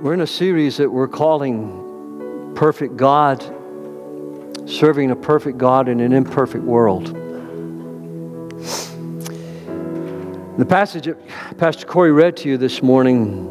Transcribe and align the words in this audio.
We're 0.00 0.14
in 0.14 0.22
a 0.22 0.26
series 0.26 0.78
that 0.78 0.90
we're 0.90 1.08
calling 1.08 2.54
Perfect 2.54 2.96
God, 2.96 3.42
serving 4.64 5.10
a 5.10 5.16
perfect 5.16 5.58
God 5.58 5.90
in 5.90 6.00
an 6.00 6.14
imperfect 6.14 6.64
world. 6.64 7.08
The 10.56 10.64
passage 10.64 11.04
that 11.04 11.18
Pastor 11.58 11.86
Corey 11.86 12.12
read 12.12 12.34
to 12.38 12.48
you 12.48 12.56
this 12.56 12.82
morning, 12.82 13.46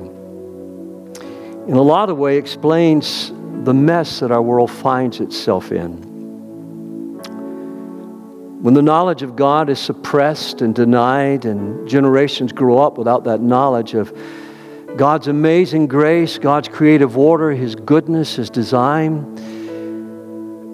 in 1.67 1.75
a 1.75 1.83
lot 1.83 2.09
of 2.09 2.17
way, 2.17 2.37
explains 2.37 3.29
the 3.63 3.73
mess 3.75 4.19
that 4.19 4.31
our 4.31 4.41
world 4.41 4.71
finds 4.71 5.19
itself 5.19 5.71
in. 5.71 5.91
When 8.63 8.73
the 8.73 8.81
knowledge 8.81 9.21
of 9.21 9.35
God 9.35 9.69
is 9.69 9.77
suppressed 9.77 10.63
and 10.63 10.73
denied, 10.73 11.45
and 11.45 11.87
generations 11.87 12.51
grow 12.51 12.79
up 12.79 12.97
without 12.97 13.25
that 13.25 13.39
knowledge 13.39 13.93
of 13.93 14.11
God's 14.97 15.27
amazing 15.27 15.87
grace, 15.87 16.37
God's 16.37 16.67
creative 16.67 17.17
order, 17.17 17.51
His 17.51 17.75
goodness, 17.75 18.35
His 18.35 18.49
design, 18.49 19.35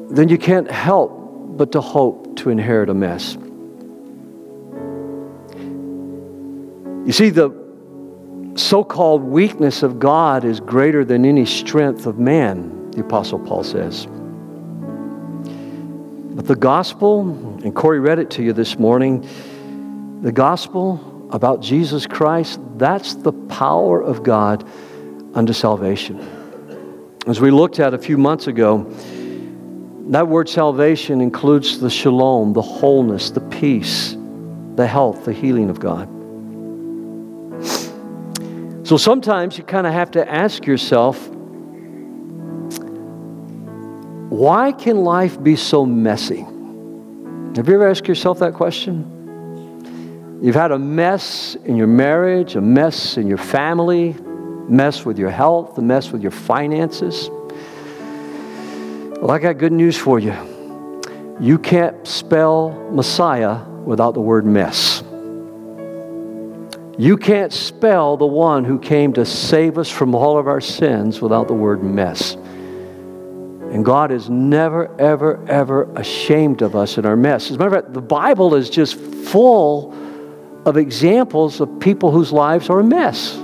then 0.10 0.30
you 0.30 0.38
can't 0.38 0.70
help 0.70 1.58
but 1.58 1.72
to 1.74 1.82
hope 1.82 2.38
to 2.38 2.50
inherit 2.50 2.90
a 2.90 2.94
mess. 2.94 3.36
You 7.06 7.12
see, 7.12 7.30
the 7.30 7.52
so 8.56 8.84
called 8.84 9.22
weakness 9.22 9.84
of 9.84 10.00
God 10.00 10.46
is 10.46 10.60
greater 10.60 11.04
than 11.06 11.26
any 11.26 11.46
strength 11.46 12.06
of 12.06 12.18
man, 12.18 12.92
the 12.92 13.02
Apostle 13.02 13.40
Paul 13.40 13.64
says. 13.64 14.08
But 16.36 16.48
the 16.48 16.56
gospel, 16.56 17.22
and 17.64 17.76
Corey 17.76 18.00
read 18.00 18.20
it 18.20 18.30
to 18.32 18.44
you 18.44 18.54
this 18.54 18.80
morning, 18.80 19.28
the 20.22 20.32
gospel 20.32 21.15
about 21.32 21.62
Jesus 21.62 22.06
Christ, 22.08 22.60
that's 22.78 23.16
the 23.16 23.34
power 23.34 24.02
of 24.02 24.24
God 24.24 24.68
unto 25.34 25.54
salvation. 25.54 26.20
As 27.28 27.42
we 27.42 27.52
looked 27.52 27.80
at 27.80 27.94
a 27.94 27.98
few 27.98 28.18
months 28.18 28.48
ago, 28.48 28.84
that 30.10 30.28
word 30.28 30.48
salvation 30.48 31.22
includes 31.22 31.80
the 31.80 31.90
shalom, 31.90 32.54
the 32.54 32.62
wholeness, 32.62 33.32
the 33.32 33.42
peace, 33.42 34.16
the 34.76 34.86
health, 34.86 35.26
the 35.26 35.34
healing 35.34 35.70
of 35.70 35.80
God. 35.80 36.08
So 38.88 38.98
sometimes 38.98 39.58
you 39.58 39.64
kind 39.64 39.88
of 39.88 39.94
have 39.94 40.12
to 40.12 40.32
ask 40.32 40.68
yourself, 40.68 41.28
why 44.30 44.72
can 44.72 44.98
life 44.98 45.42
be 45.42 45.56
so 45.56 45.86
messy? 45.86 46.42
Have 47.56 47.68
you 47.68 47.76
ever 47.76 47.90
asked 47.90 48.08
yourself 48.08 48.40
that 48.40 48.54
question? 48.54 49.15
You've 50.46 50.54
had 50.54 50.72
a 50.72 50.78
mess 50.78 51.56
in 51.66 51.76
your 51.76 51.88
marriage, 51.88 52.56
a 52.56 52.62
mess 52.62 53.18
in 53.18 53.26
your 53.26 53.40
family, 53.40 54.14
mess 54.70 55.04
with 55.04 55.18
your 55.18 55.32
health, 55.32 55.76
a 55.80 55.82
mess 55.82 56.12
with 56.12 56.22
your 56.22 56.30
finances. 56.30 57.32
Well, 59.20 59.32
I 59.32 59.40
got 59.40 59.58
good 59.58 59.72
news 59.72 59.98
for 59.98 60.20
you. 60.20 60.36
You 61.40 61.58
can't 61.58 62.06
spell 62.06 62.70
Messiah 62.92 63.66
without 63.86 64.14
the 64.14 64.22
word 64.22 64.46
mess. 64.46 65.02
You 66.96 67.18
can't 67.18 67.52
spell 67.52 68.16
the 68.16 68.28
one 68.28 68.66
who 68.66 68.78
came 68.78 69.14
to 69.14 69.26
save 69.26 69.80
us 69.80 69.90
from 69.90 70.14
all 70.14 70.38
of 70.38 70.48
our 70.48 70.62
sins 70.62 71.22
without 71.22 71.48
the 71.48 71.56
word 71.56 71.82
mess. 71.82 72.36
And 72.36 73.84
God 73.84 74.12
is 74.12 74.30
never, 74.30 74.96
ever, 75.02 75.44
ever 75.48 75.92
ashamed 75.96 76.62
of 76.62 76.76
us 76.76 77.00
in 77.00 77.06
our 77.08 77.16
mess. 77.16 77.50
As 77.50 77.56
a 77.56 77.58
matter 77.58 77.78
of 77.78 77.84
fact, 77.86 77.96
the 77.96 78.02
Bible 78.02 78.54
is 78.54 78.70
just 78.70 78.96
full 78.96 80.05
of 80.66 80.78
examples 80.78 81.62
of 81.62 81.80
people 81.80 82.12
whose 82.12 82.32
lives 82.32 82.70
are 82.70 82.80
a 82.80 82.84
mess. 82.84 83.36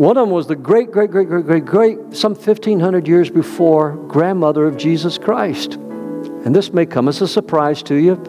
One 0.00 0.16
of 0.16 0.26
them 0.26 0.30
was 0.30 0.46
the 0.46 0.56
great, 0.56 0.92
great, 0.92 1.10
great, 1.10 1.28
great, 1.28 1.44
great, 1.44 1.64
great, 1.64 1.98
some 2.16 2.34
1,500 2.34 3.08
years 3.08 3.28
before, 3.28 3.96
grandmother 4.06 4.66
of 4.66 4.76
Jesus 4.76 5.18
Christ. 5.18 5.74
And 5.74 6.54
this 6.54 6.72
may 6.72 6.86
come 6.86 7.08
as 7.08 7.20
a 7.20 7.28
surprise 7.28 7.82
to 7.84 7.96
you. 7.96 8.22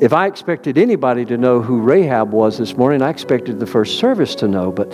If 0.00 0.12
I 0.12 0.26
expected 0.26 0.76
anybody 0.76 1.24
to 1.24 1.38
know 1.38 1.62
who 1.62 1.80
Rahab 1.80 2.32
was 2.32 2.58
this 2.58 2.76
morning, 2.76 3.00
I 3.00 3.08
expected 3.08 3.58
the 3.58 3.66
first 3.66 3.98
service 3.98 4.34
to 4.36 4.48
know, 4.48 4.70
but 4.70 4.92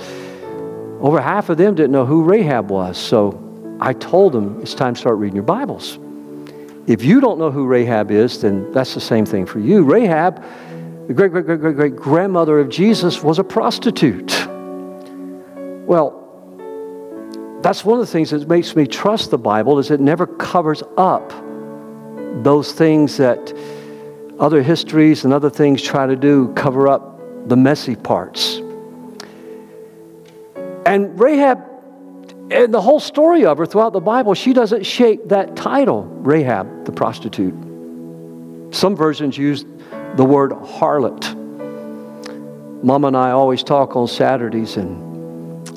over 1.01 1.21
half 1.21 1.49
of 1.49 1.59
them 1.59 1.75
didn't 1.75 1.93
know 1.93 2.07
who 2.07 2.23
Rahab 2.23 2.71
was. 2.71 2.97
So 2.97 3.77
I 3.81 3.95
told 3.95 4.33
them 4.33 4.61
it's 4.63 4.75
time 4.75 4.95
to 4.95 5.01
start 5.01 5.17
reading 5.17 5.37
your 5.37 5.45
Bibles. 5.45 5.99
If 6.87 7.03
you 7.03 7.21
don't 7.21 7.39
know 7.39 7.51
who 7.51 7.67
Rahab 7.67 8.11
is, 8.11 8.41
then 8.41 8.71
that's 8.73 8.95
the 8.95 9.01
same 9.01 9.27
thing 9.27 9.45
for 9.45 9.59
you. 9.59 9.83
Rahab 9.83 10.43
the 11.11 11.15
great, 11.15 11.33
great, 11.33 11.45
great, 11.45 11.61
great, 11.61 11.75
great 11.75 11.97
grandmother 11.97 12.61
of 12.61 12.69
Jesus 12.69 13.21
was 13.21 13.41
a 13.41 13.43
prostitute. 13.43 14.47
Well, 15.85 16.13
that's 17.63 17.85
one 17.85 17.99
of 17.99 18.07
the 18.07 18.13
things 18.13 18.31
that 18.31 18.47
makes 18.47 18.77
me 18.77 18.87
trust 18.87 19.33
the 19.33 19.39
Bible 19.39 19.81
is 19.81 19.91
it 19.91 19.99
never 19.99 20.29
covers 20.29 20.85
up 20.97 21.33
those 22.45 22.71
things 22.71 23.17
that 23.17 23.53
other 24.39 24.63
histories 24.63 25.25
and 25.25 25.35
other 25.35 25.51
things 25.51 25.83
try 25.83 26.07
to 26.07 26.15
do, 26.15 26.53
cover 26.55 26.87
up 26.87 27.19
the 27.49 27.57
messy 27.57 27.97
parts. 27.97 28.59
And 30.87 31.19
Rahab, 31.19 31.59
and 32.53 32.73
the 32.73 32.81
whole 32.81 33.01
story 33.01 33.47
of 33.47 33.59
her 33.59 33.67
throughout 33.67 33.95
the 33.95 33.99
Bible, 33.99 34.35
she 34.35 34.53
doesn't 34.53 34.87
shake 34.87 35.29
that 35.31 35.57
title, 35.57 36.05
Rahab 36.05 36.85
the 36.85 36.93
prostitute. 36.93 37.55
Some 38.73 38.95
versions 38.95 39.37
use 39.37 39.65
the 40.17 40.25
word 40.25 40.53
harlot. 40.53 41.37
Mama 42.83 43.09
and 43.09 43.17
I 43.17 43.31
always 43.31 43.63
talk 43.63 43.97
on 43.97 44.09
Saturdays, 44.09 44.77
and, 44.77 45.69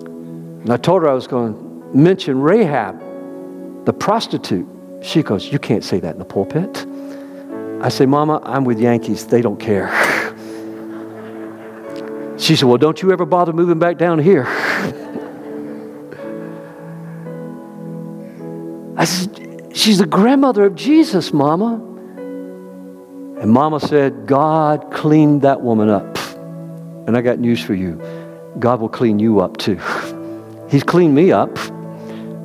and 0.62 0.72
I 0.72 0.78
told 0.78 1.04
her 1.04 1.10
I 1.10 1.14
was 1.14 1.28
going 1.28 1.54
to 1.54 1.98
mention 1.98 2.42
Rahab, 2.42 3.86
the 3.86 3.94
prostitute. 3.94 4.68
She 5.02 5.22
goes, 5.22 5.52
You 5.52 5.60
can't 5.60 5.84
say 5.84 6.00
that 6.00 6.14
in 6.14 6.20
the 6.20 6.26
pulpit. 6.26 6.86
I 7.82 7.90
say, 7.90 8.06
Mama, 8.06 8.42
I'm 8.44 8.64
with 8.64 8.80
Yankees. 8.80 9.28
They 9.28 9.42
don't 9.42 9.60
care. 9.60 9.92
She 12.36 12.58
said, 12.58 12.68
Well, 12.68 12.78
don't 12.78 13.02
you 13.02 13.14
ever 13.14 13.26
bother 13.26 13.54
moving 13.54 13.80
back 13.80 13.98
down 13.98 14.20
here. 14.20 14.46
I 18.98 19.06
said, 19.06 19.72
She's 19.74 20.00
the 20.00 20.06
grandmother 20.06 20.66
of 20.66 20.76
Jesus, 20.76 21.32
Mama. 21.32 21.93
And 23.44 23.52
mama 23.52 23.82
said, 23.82 24.26
God 24.26 24.90
cleaned 24.90 25.42
that 25.42 25.60
woman 25.62 25.90
up. 25.90 26.18
And 27.06 27.18
I 27.18 27.22
got 27.22 27.40
news 27.40 27.62
for 27.62 27.74
you 27.74 28.02
God 28.58 28.80
will 28.80 28.88
clean 28.88 29.20
you 29.20 29.42
up 29.42 29.58
too. 29.58 29.76
He's 30.70 30.84
cleaned 30.84 31.14
me 31.14 31.34
up. 31.34 31.54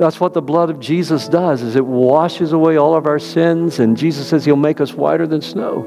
That's 0.00 0.18
what 0.18 0.34
the 0.34 0.42
blood 0.42 0.70
of 0.70 0.80
Jesus 0.80 1.28
does 1.28 1.62
is 1.62 1.76
it 1.76 1.86
washes 1.86 2.50
away 2.50 2.78
all 2.78 2.96
of 2.96 3.06
our 3.06 3.20
sins 3.20 3.78
and 3.78 3.96
Jesus 3.96 4.26
says 4.26 4.44
he'll 4.44 4.56
make 4.56 4.80
us 4.80 4.92
whiter 4.92 5.24
than 5.24 5.40
snow. 5.40 5.86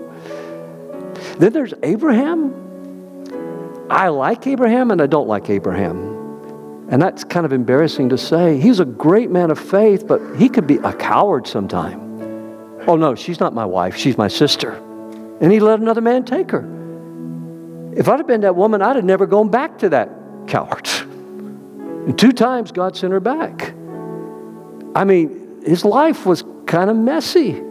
Then 1.40 1.52
there's 1.52 1.74
Abraham. 1.84 2.56
I 3.90 4.08
like 4.08 4.48
Abraham 4.48 4.92
and 4.92 5.02
I 5.02 5.08
don't 5.08 5.28
like 5.28 5.50
Abraham. 5.50 6.88
And 6.90 7.02
that's 7.02 7.26
kind 7.26 7.46
of 7.46 7.52
embarrassing 7.52 8.08
to 8.10 8.18
say. 8.18 8.58
He's 8.62 8.80
a 8.80 8.86
great 8.86 9.30
man 9.30 9.52
of 9.52 9.60
faith, 9.60 10.08
but 10.08 10.22
he 10.38 10.48
could 10.48 10.68
be 10.68 10.78
a 10.78 10.94
coward 10.94 11.48
sometime. 11.48 12.00
Oh 12.88 12.96
no, 12.96 13.14
she's 13.14 13.42
not 13.42 13.54
my 13.54 13.66
wife, 13.66 13.98
she's 13.98 14.18
my 14.18 14.30
sister 14.30 14.82
and 15.42 15.52
he 15.52 15.60
let 15.60 15.80
another 15.80 16.02
man 16.02 16.24
take 16.24 16.52
her. 16.52 16.64
If 17.96 18.08
I'd 18.08 18.20
have 18.20 18.28
been 18.28 18.42
that 18.42 18.56
woman, 18.56 18.82
I'd 18.82 18.96
have 18.96 19.04
never 19.04 19.26
gone 19.26 19.50
back 19.50 19.80
to 19.80 19.90
that 19.90 20.10
coward. 20.48 20.88
And 22.08 22.18
two 22.18 22.32
times 22.32 22.72
God 22.72 22.96
sent 22.96 23.12
her 23.12 23.20
back. 23.20 23.74
I 24.96 25.04
mean, 25.04 25.62
his 25.66 25.84
life 25.84 26.26
was 26.26 26.44
kind 26.66 26.90
of 26.90 26.96
messy. 26.96 27.62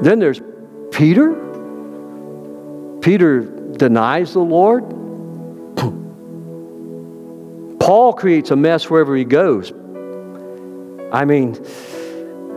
Then 0.00 0.18
there's 0.18 0.40
Peter. 0.90 1.34
Peter 3.00 3.40
denies 3.40 4.32
the 4.32 4.40
Lord. 4.40 4.82
Paul 7.80 8.14
creates 8.14 8.50
a 8.50 8.56
mess 8.56 8.90
wherever 8.90 9.14
he 9.14 9.24
goes. 9.24 9.72
I 11.12 11.24
mean, 11.24 11.54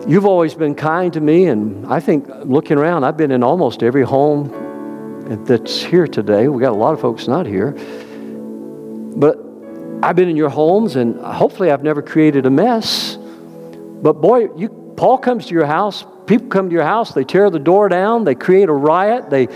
You've 0.05 0.25
always 0.25 0.53
been 0.53 0.75
kind 0.75 1.11
to 1.13 1.19
me, 1.19 1.47
and 1.47 1.85
I 1.87 1.99
think 1.99 2.27
looking 2.43 2.77
around, 2.77 3.03
I've 3.03 3.17
been 3.17 3.31
in 3.31 3.43
almost 3.43 3.81
every 3.83 4.03
home 4.03 5.45
that's 5.45 5.81
here 5.81 6.07
today. 6.07 6.47
We 6.47 6.61
got 6.61 6.71
a 6.71 6.77
lot 6.77 6.93
of 6.93 7.01
folks 7.01 7.27
not 7.27 7.45
here. 7.45 7.71
But 9.17 9.37
I've 10.03 10.15
been 10.15 10.29
in 10.29 10.37
your 10.37 10.49
homes, 10.49 10.95
and 10.95 11.19
hopefully 11.19 11.71
I've 11.71 11.83
never 11.83 12.01
created 12.01 12.45
a 12.45 12.49
mess. 12.49 13.17
But 13.17 14.21
boy, 14.21 14.53
you, 14.55 14.69
Paul 14.95 15.17
comes 15.17 15.47
to 15.47 15.53
your 15.53 15.65
house, 15.65 16.05
people 16.25 16.47
come 16.47 16.69
to 16.69 16.73
your 16.73 16.83
house, 16.83 17.13
they 17.13 17.23
tear 17.23 17.49
the 17.49 17.59
door 17.59 17.89
down, 17.89 18.23
they 18.23 18.35
create 18.35 18.69
a 18.69 18.73
riot, 18.73 19.29
they 19.29 19.47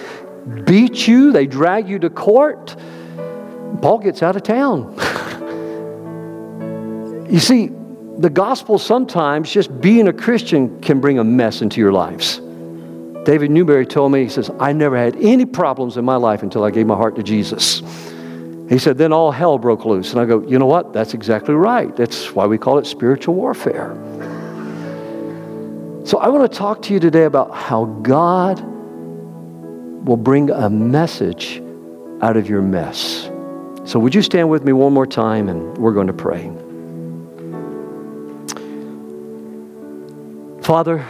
beat 0.65 1.07
you, 1.07 1.31
they 1.31 1.45
drag 1.45 1.87
you 1.87 1.99
to 1.99 2.09
court. 2.09 2.75
Paul 3.81 3.99
gets 3.99 4.21
out 4.23 4.35
of 4.35 4.43
town. 4.43 4.95
you 7.29 7.39
see, 7.39 7.69
the 8.21 8.29
gospel 8.29 8.77
sometimes, 8.77 9.51
just 9.51 9.81
being 9.81 10.07
a 10.07 10.13
Christian, 10.13 10.79
can 10.81 11.01
bring 11.01 11.17
a 11.17 11.23
mess 11.23 11.61
into 11.61 11.81
your 11.81 11.91
lives. 11.91 12.39
David 13.25 13.51
Newberry 13.51 13.85
told 13.85 14.11
me, 14.11 14.23
he 14.23 14.29
says, 14.29 14.49
I 14.59 14.73
never 14.73 14.97
had 14.97 15.15
any 15.17 15.45
problems 15.45 15.97
in 15.97 16.05
my 16.05 16.15
life 16.15 16.43
until 16.43 16.63
I 16.63 16.71
gave 16.71 16.85
my 16.85 16.95
heart 16.95 17.15
to 17.15 17.23
Jesus. 17.23 17.81
He 18.69 18.77
said, 18.79 18.97
then 18.97 19.11
all 19.11 19.31
hell 19.31 19.57
broke 19.57 19.85
loose. 19.85 20.11
And 20.11 20.21
I 20.21 20.25
go, 20.25 20.45
you 20.47 20.57
know 20.59 20.65
what? 20.65 20.93
That's 20.93 21.13
exactly 21.13 21.53
right. 21.53 21.95
That's 21.95 22.33
why 22.33 22.45
we 22.45 22.57
call 22.57 22.77
it 22.77 22.85
spiritual 22.85 23.35
warfare. 23.35 23.95
So 26.05 26.17
I 26.19 26.29
want 26.29 26.51
to 26.51 26.57
talk 26.57 26.81
to 26.83 26.93
you 26.93 26.99
today 26.99 27.25
about 27.25 27.53
how 27.55 27.85
God 27.85 28.59
will 30.05 30.17
bring 30.17 30.49
a 30.49 30.69
message 30.69 31.61
out 32.21 32.37
of 32.37 32.49
your 32.49 32.61
mess. 32.61 33.29
So 33.83 33.99
would 33.99 34.13
you 34.13 34.21
stand 34.21 34.49
with 34.49 34.63
me 34.63 34.73
one 34.73 34.93
more 34.93 35.07
time 35.07 35.49
and 35.49 35.77
we're 35.77 35.93
going 35.93 36.07
to 36.07 36.13
pray. 36.13 36.51
Father, 40.71 41.05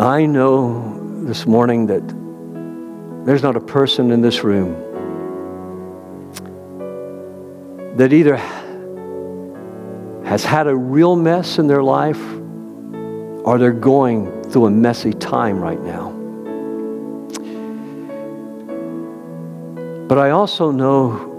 I 0.00 0.24
know 0.24 0.98
this 1.26 1.44
morning 1.44 1.88
that 1.88 2.00
there's 3.26 3.42
not 3.42 3.54
a 3.54 3.60
person 3.60 4.10
in 4.12 4.22
this 4.22 4.42
room 4.42 4.72
that 7.98 8.14
either 8.14 8.36
has 10.24 10.42
had 10.42 10.66
a 10.66 10.74
real 10.74 11.16
mess 11.16 11.58
in 11.58 11.66
their 11.66 11.82
life 11.82 12.22
or 13.44 13.58
they're 13.58 13.72
going 13.72 14.42
through 14.44 14.64
a 14.64 14.70
messy 14.70 15.12
time 15.12 15.60
right 15.60 15.82
now. 15.82 16.12
But 20.08 20.16
I 20.16 20.30
also 20.30 20.70
know 20.70 21.31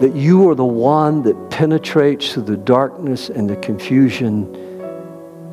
that 0.00 0.14
you 0.14 0.48
are 0.50 0.54
the 0.54 0.64
one 0.64 1.22
that 1.22 1.50
penetrates 1.50 2.34
through 2.34 2.42
the 2.42 2.56
darkness 2.56 3.30
and 3.30 3.48
the 3.48 3.56
confusion 3.56 4.54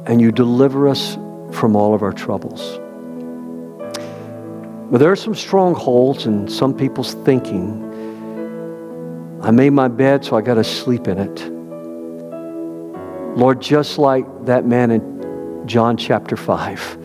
and 0.05 0.19
you 0.19 0.33
deliver 0.33 0.89
us 0.89 1.15
from 1.51 1.77
all 1.77 1.93
of 1.93 2.01
our 2.01 2.11
troubles. 2.11 2.79
But 4.91 4.97
there 4.97 5.11
are 5.11 5.15
some 5.15 5.33
strongholds 5.33 6.25
in 6.25 6.49
some 6.49 6.75
people's 6.75 7.13
thinking. 7.13 7.81
I 9.41 9.51
made 9.51 9.69
my 9.69 9.87
bed, 9.87 10.25
so 10.25 10.35
I 10.35 10.41
got 10.41 10.55
to 10.55 10.63
sleep 10.63 11.07
in 11.07 11.19
it. 11.19 11.49
Lord, 13.37 13.61
just 13.61 13.97
like 13.97 14.25
that 14.45 14.65
man 14.65 14.91
in 14.91 15.67
John 15.67 15.95
chapter 15.95 16.35
5, 16.35 16.97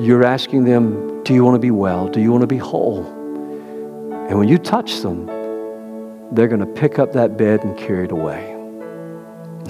you're 0.00 0.24
asking 0.24 0.64
them, 0.64 1.22
Do 1.24 1.34
you 1.34 1.44
want 1.44 1.56
to 1.56 1.60
be 1.60 1.70
well? 1.70 2.08
Do 2.08 2.20
you 2.20 2.32
want 2.32 2.40
to 2.40 2.48
be 2.48 2.56
whole? 2.56 3.04
And 4.28 4.38
when 4.38 4.48
you 4.48 4.58
touch 4.58 5.00
them, 5.00 5.28
they're 6.32 6.48
going 6.48 6.60
to 6.60 6.66
pick 6.66 6.98
up 6.98 7.12
that 7.12 7.36
bed 7.36 7.64
and 7.64 7.76
carry 7.76 8.04
it 8.04 8.12
away. 8.12 8.52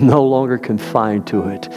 No 0.01 0.25
longer 0.25 0.59
confined 0.59 1.27
to 1.29 1.49
it. 1.49 1.69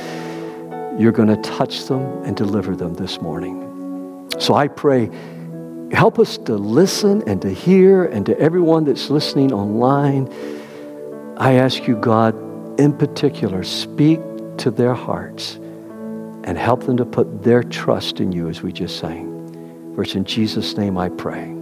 You're 0.99 1.11
going 1.11 1.29
to 1.29 1.37
touch 1.41 1.85
them 1.85 2.01
and 2.23 2.35
deliver 2.35 2.75
them 2.75 2.93
this 2.93 3.21
morning. 3.21 4.29
So 4.39 4.53
I 4.53 4.67
pray, 4.67 5.09
help 5.91 6.19
us 6.19 6.37
to 6.39 6.55
listen 6.55 7.23
and 7.27 7.41
to 7.41 7.49
hear, 7.49 8.05
and 8.05 8.25
to 8.25 8.37
everyone 8.39 8.83
that's 8.85 9.09
listening 9.09 9.53
online. 9.53 10.27
I 11.37 11.53
ask 11.53 11.87
you, 11.87 11.95
God, 11.95 12.35
in 12.79 12.93
particular, 12.93 13.63
speak 13.63 14.19
to 14.57 14.71
their 14.71 14.93
hearts 14.93 15.55
and 15.55 16.57
help 16.57 16.83
them 16.85 16.97
to 16.97 17.05
put 17.05 17.43
their 17.43 17.63
trust 17.63 18.19
in 18.19 18.31
you 18.31 18.49
as 18.49 18.61
we 18.61 18.71
just 18.71 18.99
sang. 18.99 19.93
For 19.95 20.03
it's 20.03 20.15
in 20.15 20.25
Jesus' 20.25 20.75
name 20.75 20.97
I 20.97 21.09
pray. 21.09 21.55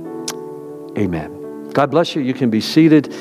Amen. 0.97 1.36
God 1.73 1.91
bless 1.91 2.15
you. 2.15 2.21
You 2.21 2.33
can 2.33 2.49
be 2.49 2.61
seated. 2.61 3.13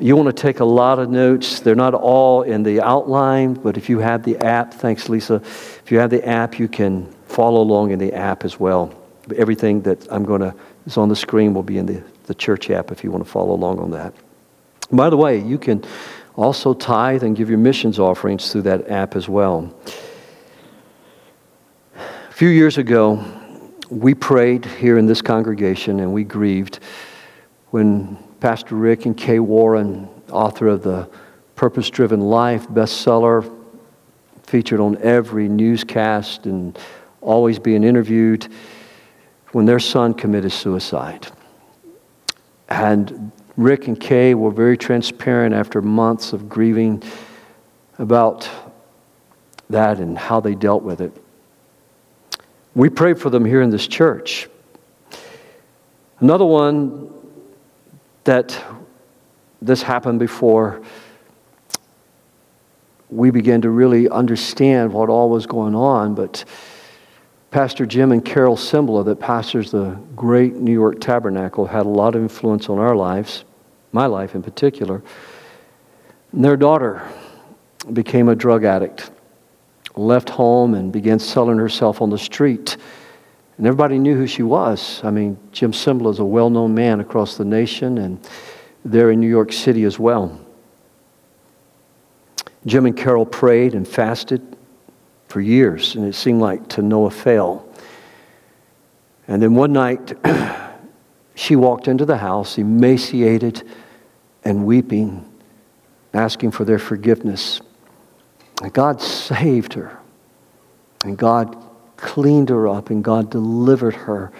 You 0.00 0.16
want 0.16 0.34
to 0.34 0.42
take 0.42 0.60
a 0.60 0.64
lot 0.64 0.98
of 0.98 1.10
notes. 1.10 1.60
They're 1.60 1.74
not 1.74 1.94
all 1.94 2.42
in 2.42 2.62
the 2.62 2.80
outline, 2.80 3.54
but 3.54 3.76
if 3.76 3.88
you 3.88 4.00
have 4.00 4.24
the 4.24 4.36
app, 4.38 4.74
thanks, 4.74 5.08
Lisa. 5.08 5.36
If 5.36 5.90
you 5.90 5.98
have 5.98 6.10
the 6.10 6.26
app, 6.26 6.58
you 6.58 6.68
can 6.68 7.06
follow 7.26 7.60
along 7.60 7.92
in 7.92 7.98
the 7.98 8.12
app 8.12 8.44
as 8.44 8.58
well. 8.58 8.92
Everything 9.36 9.80
that 9.82 10.10
I'm 10.10 10.24
going 10.24 10.40
to 10.40 10.54
is 10.86 10.96
on 10.96 11.08
the 11.08 11.16
screen 11.16 11.54
will 11.54 11.62
be 11.62 11.78
in 11.78 11.86
the, 11.86 12.02
the 12.24 12.34
church 12.34 12.70
app 12.70 12.90
if 12.90 13.04
you 13.04 13.10
want 13.10 13.24
to 13.24 13.30
follow 13.30 13.54
along 13.54 13.78
on 13.78 13.90
that. 13.92 14.12
By 14.90 15.08
the 15.08 15.16
way, 15.16 15.38
you 15.38 15.58
can 15.58 15.84
also 16.36 16.74
tithe 16.74 17.22
and 17.22 17.36
give 17.36 17.48
your 17.48 17.58
missions 17.58 17.98
offerings 17.98 18.50
through 18.50 18.62
that 18.62 18.88
app 18.88 19.16
as 19.16 19.28
well. 19.28 19.72
A 21.94 22.32
few 22.32 22.48
years 22.48 22.78
ago, 22.78 23.24
we 23.88 24.14
prayed 24.14 24.64
here 24.64 24.98
in 24.98 25.06
this 25.06 25.22
congregation 25.22 26.00
and 26.00 26.12
we 26.12 26.24
grieved 26.24 26.80
when 27.72 28.18
Pastor 28.38 28.74
Rick 28.74 29.06
and 29.06 29.16
Kay 29.16 29.38
Warren, 29.38 30.06
author 30.30 30.68
of 30.68 30.82
the 30.82 31.08
Purpose 31.56 31.88
Driven 31.88 32.20
Life 32.20 32.68
bestseller, 32.68 33.50
featured 34.42 34.78
on 34.78 34.98
every 34.98 35.48
newscast 35.48 36.44
and 36.44 36.78
always 37.22 37.58
being 37.58 37.82
interviewed, 37.82 38.46
when 39.52 39.64
their 39.64 39.78
son 39.78 40.12
committed 40.12 40.52
suicide. 40.52 41.28
And 42.68 43.32
Rick 43.56 43.88
and 43.88 43.98
Kay 43.98 44.34
were 44.34 44.50
very 44.50 44.76
transparent 44.76 45.54
after 45.54 45.80
months 45.80 46.34
of 46.34 46.50
grieving 46.50 47.02
about 47.98 48.50
that 49.70 49.98
and 49.98 50.18
how 50.18 50.40
they 50.40 50.54
dealt 50.54 50.82
with 50.82 51.00
it. 51.00 51.16
We 52.74 52.90
prayed 52.90 53.18
for 53.18 53.30
them 53.30 53.46
here 53.46 53.62
in 53.62 53.70
this 53.70 53.86
church. 53.86 54.50
Another 56.20 56.44
one 56.44 57.21
that 58.24 58.62
this 59.60 59.82
happened 59.82 60.18
before 60.18 60.82
we 63.10 63.30
began 63.30 63.60
to 63.60 63.70
really 63.70 64.08
understand 64.08 64.92
what 64.92 65.08
all 65.08 65.28
was 65.28 65.46
going 65.46 65.74
on. 65.74 66.14
But 66.14 66.44
Pastor 67.50 67.84
Jim 67.84 68.12
and 68.12 68.24
Carol 68.24 68.56
Cymbala, 68.56 69.04
that 69.04 69.20
pastors 69.20 69.70
the 69.70 69.98
great 70.16 70.54
New 70.54 70.72
York 70.72 71.00
Tabernacle, 71.00 71.66
had 71.66 71.84
a 71.84 71.88
lot 71.88 72.14
of 72.14 72.22
influence 72.22 72.70
on 72.70 72.78
our 72.78 72.96
lives, 72.96 73.44
my 73.92 74.06
life 74.06 74.34
in 74.34 74.42
particular. 74.42 75.02
And 76.32 76.42
their 76.42 76.56
daughter 76.56 77.06
became 77.92 78.28
a 78.28 78.34
drug 78.34 78.64
addict, 78.64 79.10
left 79.94 80.30
home, 80.30 80.72
and 80.74 80.90
began 80.90 81.18
selling 81.18 81.58
herself 81.58 82.00
on 82.00 82.08
the 82.08 82.18
street. 82.18 82.78
And 83.58 83.66
everybody 83.66 83.98
knew 83.98 84.16
who 84.16 84.26
she 84.26 84.42
was. 84.42 85.00
I 85.04 85.10
mean, 85.10 85.38
Jim 85.52 85.72
Cymbala 85.72 86.10
is 86.10 86.18
a 86.18 86.24
well 86.24 86.50
known 86.50 86.74
man 86.74 87.00
across 87.00 87.36
the 87.36 87.44
nation 87.44 87.98
and 87.98 88.18
there 88.84 89.10
in 89.10 89.20
New 89.20 89.28
York 89.28 89.52
City 89.52 89.84
as 89.84 89.98
well. 89.98 90.40
Jim 92.66 92.86
and 92.86 92.96
Carol 92.96 93.26
prayed 93.26 93.74
and 93.74 93.86
fasted 93.86 94.56
for 95.28 95.40
years, 95.40 95.96
and 95.96 96.06
it 96.06 96.14
seemed 96.14 96.40
like 96.40 96.68
to 96.68 96.82
no 96.82 97.06
avail. 97.06 97.68
And 99.26 99.42
then 99.42 99.54
one 99.54 99.72
night, 99.72 100.12
she 101.34 101.56
walked 101.56 101.88
into 101.88 102.04
the 102.04 102.18
house, 102.18 102.58
emaciated 102.58 103.66
and 104.44 104.66
weeping, 104.66 105.28
asking 106.12 106.50
for 106.50 106.64
their 106.64 106.78
forgiveness. 106.78 107.60
And 108.62 108.72
God 108.72 109.00
saved 109.00 109.74
her. 109.74 109.98
And 111.04 111.16
God 111.16 111.56
cleaned 112.02 112.50
her 112.50 112.68
up 112.68 112.90
and 112.90 113.02
God 113.02 113.30
delivered 113.30 113.94
her 113.94 114.30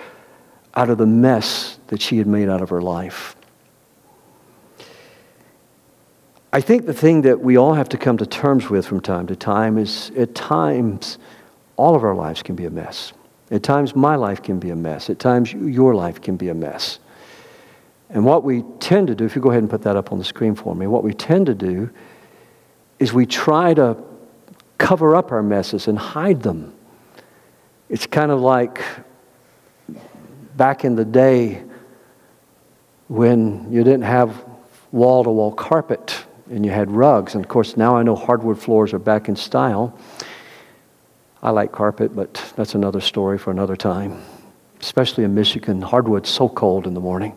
out 0.75 0.91
of 0.91 0.99
the 0.99 1.07
mess 1.07 1.79
that 1.87 2.03
she 2.03 2.19
had 2.19 2.27
made 2.27 2.49
out 2.49 2.61
of 2.61 2.69
her 2.69 2.83
life. 2.83 3.37
I 6.53 6.61
think 6.61 6.85
the 6.85 6.93
thing 6.93 7.23
that 7.23 7.41
we 7.41 7.57
all 7.57 7.73
have 7.73 7.89
to 7.91 7.97
come 7.97 8.19
to 8.19 8.27
terms 8.27 8.69
with 8.69 8.87
from 8.87 9.01
time 9.01 9.27
to 9.29 9.37
time 9.37 9.79
is 9.79 10.11
at 10.19 10.35
times, 10.35 11.17
all 11.77 11.95
of 11.95 12.05
our 12.05 12.15
lives 12.15 12.43
can 12.43 12.57
be 12.57 12.67
a 12.67 12.71
mess. 12.71 13.15
At 13.51 13.63
times, 13.63 13.95
my 13.95 14.17
life 14.17 14.43
can 14.43 14.59
be 14.59 14.71
a 14.71 14.77
mess. 14.77 15.09
At 15.09 15.19
times, 15.19 15.53
your 15.53 15.95
life 15.95 16.21
can 16.21 16.37
be 16.37 16.49
a 16.49 16.55
mess. 16.55 16.99
And 18.11 18.27
what 18.27 18.45
we 18.45 18.63
tend 18.81 19.07
to 19.07 19.15
do, 19.15 19.25
if 19.25 19.35
you 19.35 19.41
go 19.41 19.51
ahead 19.51 19.63
and 19.63 19.71
put 19.71 19.83
that 19.83 19.97
up 19.97 20.13
on 20.13 20.19
the 20.19 20.25
screen 20.25 20.55
for 20.55 20.75
me, 20.75 20.87
what 20.87 21.05
we 21.05 21.15
tend 21.15 21.47
to 21.47 21.55
do 21.55 21.89
is 22.99 23.13
we 23.13 23.25
try 23.25 23.73
to 23.75 23.97
cover 24.79 25.17
up 25.17 25.33
our 25.33 25.43
messes 25.43 25.89
and 25.89 25.99
hide 25.99 26.43
them. 26.43 26.75
It's 27.93 28.07
kind 28.07 28.31
of 28.31 28.41
like 28.41 28.83
back 30.57 30.87
in 30.87 30.97
the 30.97 31.05
day 31.05 31.63
when 33.09 33.71
you 33.71 33.85
didn't 33.85 34.05
have 34.05 34.43
wall 34.93 35.23
to 35.23 35.31
wall 35.31 35.53
carpet 35.53 36.25
and 36.51 36.65
you 36.65 36.73
had 36.73 36.91
rugs. 36.91 37.35
And 37.35 37.45
of 37.45 37.51
course, 37.51 37.77
now 37.77 37.95
I 37.95 38.03
know 38.03 38.17
hardwood 38.17 38.59
floors 38.59 38.95
are 38.95 38.99
back 38.99 39.29
in 39.29 39.37
style. 39.37 39.99
I 41.43 41.51
like 41.51 41.71
carpet, 41.71 42.17
but 42.17 42.55
that's 42.57 42.75
another 42.75 43.03
story 43.03 43.37
for 43.37 43.51
another 43.51 43.77
time. 43.77 44.23
Especially 44.81 45.25
in 45.25 45.35
Michigan, 45.35 45.83
hardwood's 45.83 46.31
so 46.31 46.49
cold 46.49 46.87
in 46.87 46.95
the 46.95 47.01
morning. 47.01 47.37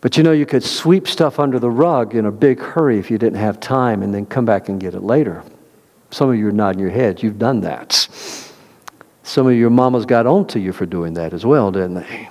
But 0.00 0.16
you 0.16 0.22
know, 0.22 0.30
you 0.30 0.46
could 0.46 0.62
sweep 0.62 1.08
stuff 1.08 1.40
under 1.40 1.58
the 1.58 1.70
rug 1.70 2.14
in 2.14 2.24
a 2.24 2.30
big 2.30 2.60
hurry 2.60 3.00
if 3.00 3.10
you 3.10 3.18
didn't 3.18 3.40
have 3.40 3.58
time 3.58 4.04
and 4.04 4.14
then 4.14 4.26
come 4.26 4.44
back 4.44 4.68
and 4.68 4.80
get 4.80 4.94
it 4.94 5.02
later. 5.02 5.42
Some 6.10 6.30
of 6.30 6.36
you 6.36 6.46
are 6.46 6.52
nodding 6.52 6.80
your 6.80 6.90
heads. 6.90 7.20
You've 7.20 7.40
done 7.40 7.62
that. 7.62 8.08
Some 9.24 9.46
of 9.46 9.54
your 9.54 9.70
mamas 9.70 10.04
got 10.04 10.26
onto 10.26 10.58
you 10.58 10.72
for 10.72 10.84
doing 10.84 11.14
that 11.14 11.32
as 11.32 11.46
well, 11.46 11.72
didn't 11.72 11.94
they? 11.94 12.28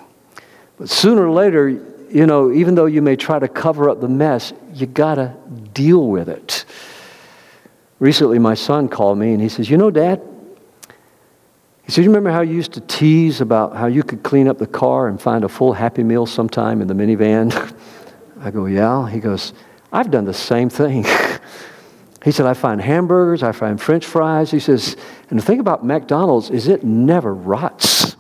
But 0.78 0.90
sooner 0.90 1.26
or 1.26 1.32
later, 1.32 1.68
you 1.68 2.28
know, 2.28 2.52
even 2.52 2.76
though 2.76 2.86
you 2.86 3.02
may 3.02 3.16
try 3.16 3.40
to 3.40 3.48
cover 3.48 3.90
up 3.90 4.00
the 4.00 4.08
mess, 4.08 4.54
you 4.74 4.86
got 4.86 5.16
to 5.16 5.36
deal 5.74 6.08
with 6.08 6.30
it. 6.30 6.66
Recently, 7.98 8.38
my 8.38 8.54
son 8.54 8.88
called 8.88 9.18
me 9.18 9.34
and 9.34 9.42
he 9.42 9.50
says, 9.50 9.72
You 9.72 9.78
know, 9.78 9.90
Dad, 9.90 10.22
he 11.84 11.92
said, 11.92 12.04
You 12.04 12.12
remember 12.12 12.30
how 12.30 12.42
you 12.42 12.54
used 12.54 12.74
to 12.74 12.82
tease 12.82 13.42
about 13.42 13.76
how 13.76 13.88
you 13.88 14.04
could 14.04 14.22
clean 14.22 14.48
up 14.48 14.60
the 14.60 14.68
car 14.68 15.08
and 15.08 15.20
find 15.20 15.44
a 15.44 15.50
full 15.50 15.74
Happy 15.74 16.04
Meal 16.04 16.28
sometime 16.28 16.80
in 16.80 16.88
the 16.88 16.94
minivan? 16.94 17.76
I 18.40 18.52
go, 18.52 18.68
Yeah. 18.68 19.10
He 19.10 19.20
goes, 19.20 19.54
I've 19.92 20.12
done 20.12 20.26
the 20.26 20.34
same 20.34 20.70
thing. 20.70 21.06
he 22.24 22.32
said, 22.32 22.46
I 22.46 22.54
find 22.54 22.80
hamburgers, 22.80 23.42
I 23.42 23.52
find 23.52 23.82
french 23.82 24.06
fries. 24.06 24.52
He 24.52 24.60
says, 24.60 24.96
And 25.34 25.42
the 25.42 25.46
thing 25.48 25.60
about 25.60 25.84
McDonald's 25.84 26.52
is 26.52 26.68
it 26.68 26.84
never 26.84 27.34
rots. 27.34 28.16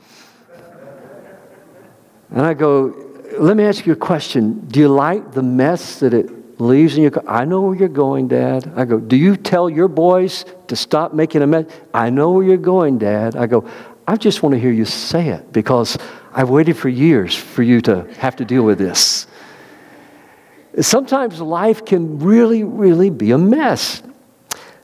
And 2.31 2.41
I 2.41 2.55
go, 2.55 2.91
Let 3.37 3.55
me 3.55 3.65
ask 3.65 3.85
you 3.85 3.93
a 3.93 3.95
question. 3.95 4.65
Do 4.67 4.79
you 4.79 4.87
like 4.87 5.31
the 5.31 5.43
mess 5.43 5.99
that 5.99 6.15
it 6.15 6.59
leaves 6.59 6.95
in 6.95 7.03
your 7.03 7.11
car. 7.11 7.23
I 7.27 7.45
know 7.45 7.61
where 7.61 7.75
you're 7.75 7.87
going, 7.87 8.29
Dad. 8.29 8.73
I 8.75 8.85
go, 8.85 8.99
Do 8.99 9.15
you 9.15 9.37
tell 9.37 9.69
your 9.69 9.87
boys 9.87 10.43
to 10.69 10.75
stop 10.75 11.13
making 11.13 11.43
a 11.43 11.45
mess? 11.45 11.65
I 11.93 12.09
know 12.09 12.31
where 12.31 12.43
you're 12.43 12.57
going, 12.57 12.97
Dad. 12.97 13.35
I 13.35 13.45
go, 13.45 13.69
I 14.07 14.15
just 14.15 14.41
want 14.41 14.53
to 14.53 14.59
hear 14.59 14.71
you 14.71 14.85
say 14.85 15.27
it 15.27 15.53
because 15.53 15.99
I've 16.33 16.49
waited 16.49 16.77
for 16.77 16.89
years 16.89 17.35
for 17.35 17.61
you 17.61 17.79
to 17.81 18.11
have 18.15 18.37
to 18.37 18.45
deal 18.45 18.63
with 18.63 18.79
this. 18.79 19.27
Sometimes 20.81 21.39
life 21.39 21.85
can 21.85 22.17
really, 22.17 22.63
really 22.63 23.11
be 23.11 23.29
a 23.29 23.37
mess. 23.37 24.01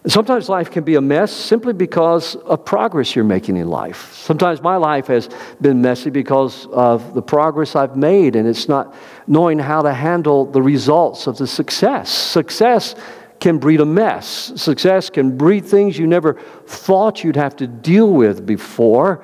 Sometimes 0.08 0.48
life 0.48 0.72
can 0.72 0.86
be 0.86 0.96
a 0.96 1.02
mess 1.02 1.30
simply 1.30 1.74
because 1.74 2.36
of 2.36 2.64
progress 2.64 3.16
you're 3.16 3.26
making 3.26 3.58
in 3.58 3.68
life. 3.68 4.14
Sometimes 4.14 4.62
my 4.62 4.78
life 4.78 5.08
has 5.08 5.28
been 5.60 5.82
messy 5.82 6.10
because 6.10 6.68
of 6.68 7.14
the 7.14 7.22
progress 7.22 7.76
I've 7.76 7.98
made, 7.98 8.38
and 8.38 8.48
it's 8.48 8.70
not 8.70 8.96
knowing 9.28 9.60
how 9.60 9.82
to 9.82 9.94
handle 9.94 10.46
the 10.46 10.62
results 10.62 11.28
of 11.28 11.38
the 11.38 11.46
success. 11.46 12.10
Success 12.10 12.96
can 13.42 13.58
breed 13.58 13.82
a 13.82 13.86
mess. 13.86 14.54
Success 14.56 15.10
can 15.10 15.38
breed 15.38 15.66
things 15.66 15.98
you 15.98 16.08
never 16.08 16.36
thought 16.66 17.24
you'd 17.24 17.36
have 17.36 17.58
to 17.58 17.68
deal 17.68 18.12
with 18.14 18.46
before. 18.46 19.24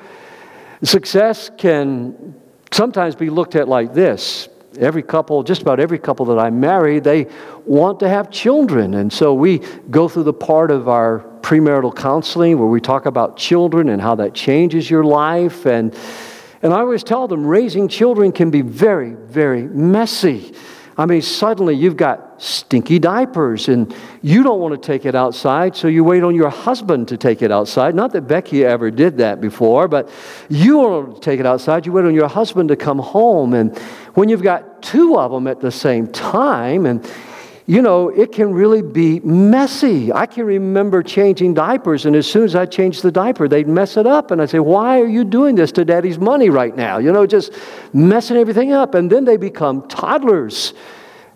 Success 0.84 1.50
can 1.58 2.36
sometimes 2.72 3.15
be 3.15 3.29
looked 3.29 3.55
at 3.55 3.70
like 3.70 3.94
this 3.94 4.50
every 4.77 5.03
couple, 5.03 5.44
just 5.44 5.62
about 5.62 5.79
every 5.79 6.00
couple 6.00 6.25
that 6.25 6.39
I 6.39 6.50
marry, 6.50 7.00
they 7.00 7.27
want 7.65 8.00
to 8.01 8.10
have 8.10 8.29
children. 8.32 8.96
And 8.96 9.12
so 9.12 9.34
we 9.34 9.60
go 9.89 10.08
through 10.08 10.24
the 10.24 10.34
part 10.34 10.72
of 10.72 10.88
our 10.88 11.20
premarital 11.41 11.96
counseling 11.96 12.58
where 12.58 12.67
we 12.67 12.82
talk 12.82 13.05
about 13.05 13.38
children 13.38 13.89
and 13.89 14.01
how 14.01 14.15
that 14.15 14.34
changes 14.34 14.89
your 14.89 15.03
life. 15.03 15.65
And, 15.65 15.96
and 16.62 16.74
I 16.74 16.79
always 16.79 17.03
tell 17.03 17.27
them 17.27 17.46
raising 17.46 17.88
children 17.88 18.32
can 18.32 18.50
be 18.50 18.62
very, 18.62 19.12
very 19.12 19.63
messy. 19.63 20.53
I 20.98 21.05
mean, 21.05 21.22
suddenly 21.22 21.75
you've 21.75 21.98
got 21.98 22.25
stinky 22.38 23.00
diapers 23.00 23.68
and 23.68 23.96
you 24.22 24.44
don't 24.44 24.60
want 24.60 24.74
to 24.74 24.86
take 24.88 25.06
it 25.06 25.15
outside, 25.15 25.75
so 25.75 25.88
you 25.88 26.04
wait 26.04 26.24
on 26.24 26.36
your 26.36 26.50
husband 26.50 27.08
to 27.10 27.18
take 27.18 27.42
it 27.42 27.51
outside. 27.51 27.96
Not 27.96 28.12
that 28.13 28.22
Becky 28.22 28.65
ever 28.65 28.92
did 28.92 29.18
that 29.18 29.42
before, 29.42 29.88
but 29.88 30.10
you 30.50 30.77
want 30.77 31.15
to 31.15 31.22
take 31.22 31.39
it 31.39 31.46
outside, 31.46 31.86
you 31.86 31.92
wait 31.92 32.06
on 32.06 32.13
your 32.13 32.27
husband 32.27 32.70
to 32.70 32.75
come 32.75 33.00
home. 33.00 33.54
And 33.54 33.77
when 34.15 34.30
you've 34.30 34.44
got 34.44 34.82
two 34.82 35.18
of 35.18 35.32
them 35.32 35.48
at 35.48 35.60
the 35.60 35.72
same 35.72 36.08
time, 36.08 36.86
and 36.86 37.06
you 37.68 37.82
know, 37.82 38.10
it 38.10 38.32
can 38.32 38.54
really 38.54 38.84
be 38.84 39.20
messy. 39.22 40.13
I 40.13 40.27
can 40.27 40.46
remember 40.46 41.01
changing 41.01 41.56
diapers, 41.56 42.06
and 42.06 42.15
as 42.15 42.30
soon 42.30 42.44
as 42.44 42.56
I 42.56 42.68
changed 42.68 43.01
the 43.01 43.12
diaper, 43.12 43.48
they'd 43.48 43.68
mess 43.68 43.98
it 43.98 44.06
up. 44.06 44.30
And 44.30 44.39
I'd 44.39 44.51
say, 44.51 44.60
Why 44.60 45.01
are 45.01 45.08
you 45.08 45.24
doing 45.24 45.56
this 45.56 45.72
to 45.74 45.86
daddy's 45.86 46.20
money 46.20 46.50
right 46.50 46.75
now? 46.75 47.00
You 47.00 47.12
know, 47.12 47.25
just 47.25 47.51
messing 47.92 48.38
everything 48.38 48.72
up. 48.72 48.94
And 48.94 49.12
then 49.12 49.25
they 49.25 49.38
become 49.38 49.88
toddlers 49.88 50.74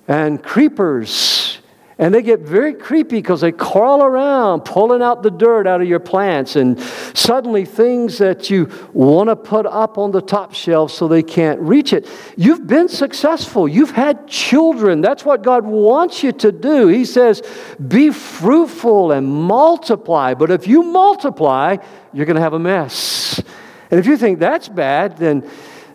and 0.10 0.44
creepers 0.44 1.60
and 2.00 2.14
they 2.14 2.22
get 2.22 2.40
very 2.40 2.74
creepy 2.74 3.18
because 3.18 3.42
they 3.42 3.52
crawl 3.52 4.02
around, 4.02 4.62
pulling 4.62 5.02
out 5.02 5.22
the 5.22 5.30
dirt 5.30 5.68
out 5.68 5.82
of 5.82 5.88
your 5.88 6.00
plants. 6.00 6.56
And 6.56 6.80
suddenly, 6.80 7.66
things 7.66 8.20
that 8.20 8.50
you 8.50 8.72
want 8.94 9.28
to 9.28 9.36
put 9.36 9.66
up 9.66 9.98
on 9.98 10.12
the 10.12 10.22
top 10.22 10.54
shelf 10.54 10.92
so 10.92 11.10
they 11.10 11.22
can't 11.22 11.60
reach 11.60 11.92
it. 11.92 12.08
You've 12.38 12.66
been 12.66 12.88
successful. 12.88 13.68
You've 13.68 13.92
had 13.92 14.30
children. 14.30 15.02
That's 15.02 15.26
what 15.26 15.44
God 15.44 15.66
wants 15.66 16.24
you 16.24 16.32
to 16.32 16.54
do. 16.54 16.88
He 16.88 17.04
says, 17.04 17.42
be 17.86 18.12
fruitful 18.12 19.12
and 19.12 19.28
multiply. 19.28 20.36
But 20.36 20.52
if 20.52 20.70
you 20.70 20.84
multiply, 20.84 21.76
you're 22.14 22.26
going 22.26 22.38
to 22.38 22.42
have 22.42 22.54
a 22.54 22.60
mess. 22.60 23.44
And 23.92 24.00
if 24.00 24.06
you 24.06 24.16
think 24.16 24.40
that's 24.40 24.70
bad, 24.70 25.18
then 25.18 25.50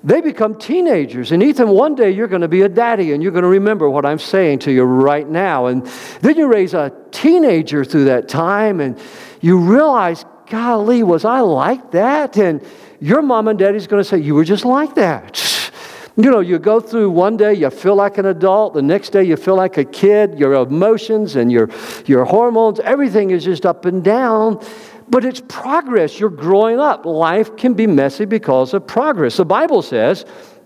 they 0.04 0.20
become 0.20 0.56
teenagers. 0.56 1.32
And 1.32 1.42
Ethan, 1.42 1.68
one 1.68 1.94
day 1.94 2.10
you're 2.10 2.28
going 2.28 2.42
to 2.42 2.48
be 2.48 2.60
a 2.60 2.68
daddy 2.68 3.12
and 3.12 3.22
you're 3.22 3.32
going 3.32 3.42
to 3.42 3.48
remember 3.48 3.88
what 3.88 4.04
I'm 4.04 4.18
saying 4.18 4.58
to 4.60 4.70
you 4.70 4.84
right 4.84 5.26
now. 5.26 5.66
And 5.66 5.86
then 6.20 6.36
you 6.36 6.46
raise 6.46 6.74
a 6.74 6.92
teenager 7.10 7.84
through 7.84 8.04
that 8.04 8.28
time 8.28 8.80
and 8.80 9.00
you 9.40 9.58
realize, 9.58 10.26
golly, 10.46 11.02
was 11.02 11.24
I 11.24 11.40
like 11.40 11.92
that? 11.92 12.36
And 12.36 12.62
your 13.00 13.22
mom 13.22 13.48
and 13.48 13.58
daddy's 13.58 13.86
going 13.86 14.02
to 14.02 14.08
say, 14.08 14.18
you 14.18 14.34
were 14.34 14.44
just 14.44 14.64
like 14.64 14.94
that. 14.94 15.40
You 16.16 16.30
know, 16.30 16.38
you 16.38 16.60
go 16.60 16.78
through 16.78 17.10
one 17.10 17.36
day, 17.36 17.54
you 17.54 17.68
feel 17.70 17.96
like 17.96 18.18
an 18.18 18.26
adult. 18.26 18.74
The 18.74 18.82
next 18.82 19.10
day, 19.10 19.24
you 19.24 19.36
feel 19.36 19.56
like 19.56 19.78
a 19.78 19.84
kid. 19.84 20.38
Your 20.38 20.52
emotions 20.52 21.34
and 21.34 21.50
your, 21.50 21.68
your 22.06 22.24
hormones, 22.24 22.78
everything 22.78 23.30
is 23.32 23.42
just 23.42 23.66
up 23.66 23.84
and 23.84 24.04
down 24.04 24.64
but 25.08 25.24
it's 25.24 25.42
progress. 25.48 26.18
You're 26.18 26.30
growing 26.30 26.80
up. 26.80 27.04
Life 27.04 27.56
can 27.56 27.74
be 27.74 27.86
messy 27.86 28.24
because 28.24 28.74
of 28.74 28.86
progress. 28.86 29.36
The 29.36 29.44
Bible 29.44 29.82
says, 29.82 30.24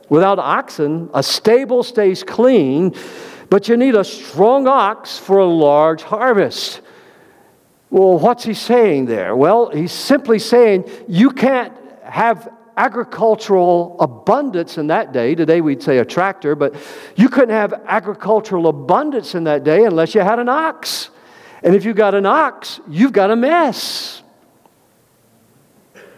without 0.09 0.38
oxen, 0.38 1.11
a 1.14 1.23
stable 1.23 1.83
stays 1.83 2.23
clean, 2.23 2.95
but 3.50 3.68
you 3.68 3.76
need 3.76 3.95
a 3.95 4.04
strong 4.04 4.66
ox 4.68 5.18
for 5.18 5.38
a 5.38 5.47
large 5.47 6.02
harvest. 6.02 6.80
Well, 7.90 8.18
what's 8.18 8.45
he 8.45 8.54
saying 8.54 9.07
there? 9.07 9.35
Well, 9.35 9.71
he's 9.71 9.92
simply 9.92 10.38
saying 10.38 10.90
you 11.09 11.30
can't 11.30 11.73
have 12.04 12.49
agricultural 12.76 13.97
abundance 13.99 14.78
in 14.78 14.87
that 14.87 15.12
day. 15.12 15.35
Today 15.35 15.61
we'd 15.61 15.83
say 15.83 15.99
a 15.99 16.04
tractor, 16.04 16.54
but 16.54 16.75
you 17.16 17.28
couldn't 17.28 17.54
have 17.54 17.73
agricultural 17.87 18.68
abundance 18.68 19.35
in 19.35 19.45
that 19.45 19.64
day 19.64 19.85
unless 19.85 20.14
you 20.14 20.21
had 20.21 20.38
an 20.38 20.49
ox. 20.49 21.11
And 21.62 21.75
if 21.75 21.85
you've 21.85 21.97
got 21.97 22.14
an 22.14 22.25
ox, 22.25 22.78
you've 22.88 23.12
got 23.12 23.30
a 23.30 23.37
mess. 23.37 24.23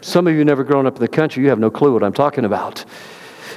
Some 0.01 0.27
of 0.27 0.35
you 0.35 0.45
never 0.45 0.65
grown 0.65 0.87
up 0.87 0.97
in 0.97 1.01
the 1.01 1.09
country, 1.09 1.43
you 1.43 1.49
have 1.51 1.59
no 1.59 1.71
clue 1.71 1.93
what 1.93 2.03
I'm 2.03 2.13
talking 2.13 2.45
about. 2.45 2.85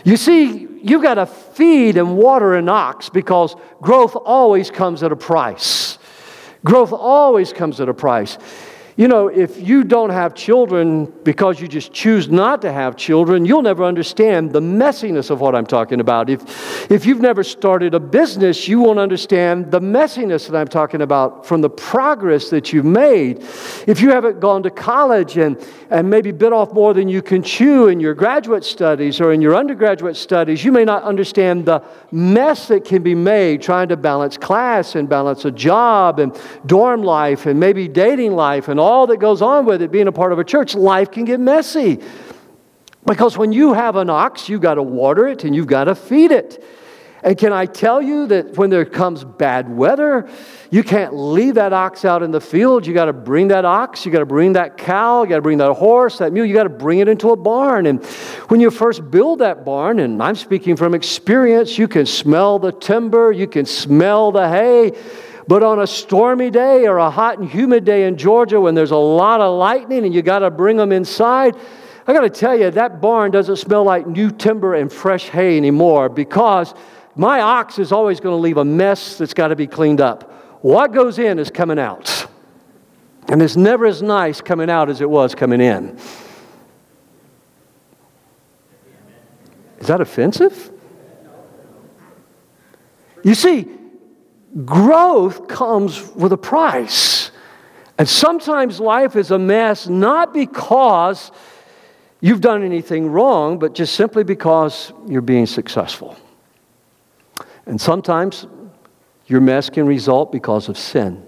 You 0.03 0.17
see, 0.17 0.67
you've 0.81 1.01
got 1.01 1.15
to 1.15 1.25
feed 1.25 1.97
and 1.97 2.17
water 2.17 2.55
an 2.55 2.67
ox 2.67 3.09
because 3.09 3.55
growth 3.81 4.15
always 4.15 4.69
comes 4.69 5.01
at 5.03 5.11
a 5.11 5.15
price. 5.15 5.97
Growth 6.65 6.91
always 6.91 7.53
comes 7.53 7.79
at 7.79 7.89
a 7.89 7.93
price. 7.93 8.37
You 8.95 9.07
know, 9.07 9.27
if 9.27 9.59
you 9.59 9.83
don't 9.83 10.11
have 10.11 10.35
children 10.35 11.11
because 11.23 11.59
you 11.59 11.67
just 11.67 11.91
choose 11.91 12.29
not 12.29 12.61
to 12.61 12.71
have 12.71 12.95
children, 12.95 13.43
you'll 13.43 13.63
never 13.63 13.83
understand 13.83 14.51
the 14.51 14.59
messiness 14.59 15.31
of 15.31 15.41
what 15.41 15.55
I'm 15.55 15.65
talking 15.65 15.99
about. 15.99 16.29
If, 16.29 16.91
if 16.91 17.03
you've 17.07 17.19
never 17.19 17.43
started 17.43 17.95
a 17.95 17.99
business, 17.99 18.67
you 18.67 18.79
won't 18.79 18.99
understand 18.99 19.71
the 19.71 19.79
messiness 19.79 20.47
that 20.47 20.55
I'm 20.55 20.67
talking 20.67 21.01
about 21.01 21.43
from 21.43 21.61
the 21.61 21.71
progress 21.71 22.51
that 22.51 22.71
you've 22.71 22.85
made. 22.85 23.39
If 23.87 23.99
you 23.99 24.11
haven't 24.11 24.39
gone 24.39 24.61
to 24.61 24.69
college 24.69 25.37
and, 25.37 25.57
and 25.89 26.07
maybe 26.07 26.31
bit 26.31 26.53
off 26.53 26.71
more 26.71 26.93
than 26.93 27.09
you 27.09 27.23
can 27.23 27.41
chew 27.41 27.87
in 27.87 27.99
your 27.99 28.13
graduate 28.13 28.63
studies 28.63 29.19
or 29.19 29.33
in 29.33 29.41
your 29.41 29.55
undergraduate 29.55 30.17
studies, 30.17 30.63
you 30.63 30.71
may 30.71 30.85
not 30.85 31.01
understand 31.01 31.65
the 31.65 31.83
mess 32.11 32.67
that 32.67 32.85
can 32.85 33.01
be 33.01 33.15
made 33.15 33.59
trying 33.59 33.87
to 33.87 33.97
balance 33.97 34.37
class 34.37 34.93
and 34.93 35.09
balance 35.09 35.45
a 35.45 35.51
job 35.51 36.19
and 36.19 36.39
dorm 36.67 37.01
life 37.01 37.47
and 37.47 37.59
maybe 37.59 37.87
dating 37.87 38.33
life 38.33 38.67
and 38.67 38.82
all 38.83 39.07
that 39.07 39.17
goes 39.17 39.41
on 39.41 39.65
with 39.65 39.81
it 39.81 39.91
being 39.91 40.07
a 40.07 40.11
part 40.11 40.33
of 40.33 40.39
a 40.39 40.43
church, 40.43 40.75
life 40.75 41.09
can 41.09 41.25
get 41.25 41.39
messy. 41.39 41.99
Because 43.05 43.37
when 43.37 43.51
you 43.51 43.73
have 43.73 43.95
an 43.95 44.09
ox, 44.09 44.49
you've 44.49 44.61
got 44.61 44.75
to 44.75 44.83
water 44.83 45.27
it 45.27 45.43
and 45.43 45.55
you've 45.55 45.67
got 45.67 45.85
to 45.85 45.95
feed 45.95 46.31
it. 46.31 46.63
And 47.23 47.37
can 47.37 47.53
I 47.53 47.65
tell 47.65 48.01
you 48.01 48.27
that 48.27 48.57
when 48.57 48.69
there 48.69 48.83
comes 48.83 49.23
bad 49.23 49.69
weather, 49.69 50.29
you 50.69 50.83
can't 50.83 51.15
leave 51.15 51.55
that 51.55 51.71
ox 51.71 52.03
out 52.03 52.21
in 52.21 52.31
the 52.31 52.41
field. 52.41 52.85
You 52.85 52.93
got 52.93 53.05
to 53.05 53.13
bring 53.13 53.47
that 53.47 53.63
ox, 53.63 54.05
you 54.05 54.11
got 54.11 54.19
to 54.19 54.25
bring 54.25 54.53
that 54.53 54.77
cow, 54.77 55.23
you 55.23 55.29
got 55.29 55.37
to 55.37 55.41
bring 55.41 55.59
that 55.59 55.73
horse, 55.73 56.17
that 56.17 56.33
mule, 56.33 56.45
you 56.45 56.53
got 56.53 56.63
to 56.63 56.69
bring 56.69 56.99
it 56.99 57.07
into 57.07 57.29
a 57.29 57.37
barn. 57.37 57.85
And 57.85 58.03
when 58.49 58.59
you 58.59 58.69
first 58.69 59.09
build 59.09 59.39
that 59.39 59.63
barn, 59.63 59.99
and 59.99 60.21
I'm 60.21 60.35
speaking 60.35 60.75
from 60.75 60.93
experience, 60.93 61.77
you 61.77 61.87
can 61.87 62.05
smell 62.05 62.59
the 62.59 62.73
timber, 62.73 63.31
you 63.31 63.47
can 63.47 63.65
smell 63.65 64.33
the 64.33 64.49
hay. 64.49 64.91
But 65.47 65.63
on 65.63 65.79
a 65.79 65.87
stormy 65.87 66.49
day 66.49 66.87
or 66.87 66.97
a 66.97 67.09
hot 67.09 67.39
and 67.39 67.49
humid 67.49 67.83
day 67.85 68.07
in 68.07 68.17
Georgia 68.17 68.61
when 68.61 68.75
there's 68.75 68.91
a 68.91 68.97
lot 68.97 69.41
of 69.41 69.57
lightning 69.57 70.05
and 70.05 70.13
you 70.13 70.21
got 70.21 70.39
to 70.39 70.51
bring 70.51 70.77
them 70.77 70.91
inside, 70.91 71.55
I 72.07 72.13
got 72.13 72.21
to 72.21 72.29
tell 72.29 72.57
you, 72.57 72.71
that 72.71 73.01
barn 73.01 73.31
doesn't 73.31 73.57
smell 73.57 73.83
like 73.83 74.07
new 74.07 74.31
timber 74.31 74.75
and 74.75 74.91
fresh 74.91 75.29
hay 75.29 75.57
anymore 75.57 76.09
because 76.09 76.73
my 77.15 77.41
ox 77.41 77.79
is 77.79 77.91
always 77.91 78.19
going 78.19 78.33
to 78.33 78.41
leave 78.41 78.57
a 78.57 78.65
mess 78.65 79.17
that's 79.17 79.33
got 79.33 79.49
to 79.49 79.55
be 79.55 79.67
cleaned 79.67 80.01
up. 80.01 80.31
What 80.61 80.93
goes 80.93 81.19
in 81.19 81.39
is 81.39 81.49
coming 81.49 81.79
out. 81.79 82.27
And 83.27 83.41
it's 83.41 83.55
never 83.55 83.85
as 83.85 84.01
nice 84.01 84.41
coming 84.41 84.69
out 84.69 84.89
as 84.89 85.01
it 85.01 85.09
was 85.09 85.33
coming 85.35 85.61
in. 85.61 85.97
Is 89.79 89.87
that 89.87 90.01
offensive? 90.01 90.71
You 93.23 93.35
see, 93.35 93.67
growth 94.65 95.47
comes 95.47 96.11
with 96.15 96.31
a 96.31 96.37
price. 96.37 97.31
And 97.97 98.07
sometimes 98.07 98.79
life 98.79 99.15
is 99.15 99.31
a 99.31 99.39
mess 99.39 99.87
not 99.87 100.33
because 100.33 101.31
you've 102.21 102.41
done 102.41 102.63
anything 102.63 103.09
wrong, 103.09 103.59
but 103.59 103.73
just 103.73 103.95
simply 103.95 104.23
because 104.23 104.93
you're 105.07 105.21
being 105.21 105.45
successful. 105.45 106.15
And 107.65 107.79
sometimes 107.79 108.47
your 109.27 109.41
mess 109.41 109.69
can 109.69 109.85
result 109.85 110.31
because 110.31 110.69
of 110.69 110.77
sin. 110.77 111.25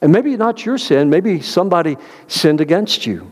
And 0.00 0.12
maybe 0.12 0.36
not 0.36 0.64
your 0.64 0.78
sin, 0.78 1.10
maybe 1.10 1.40
somebody 1.40 1.96
sinned 2.28 2.60
against 2.60 3.06
you. 3.06 3.30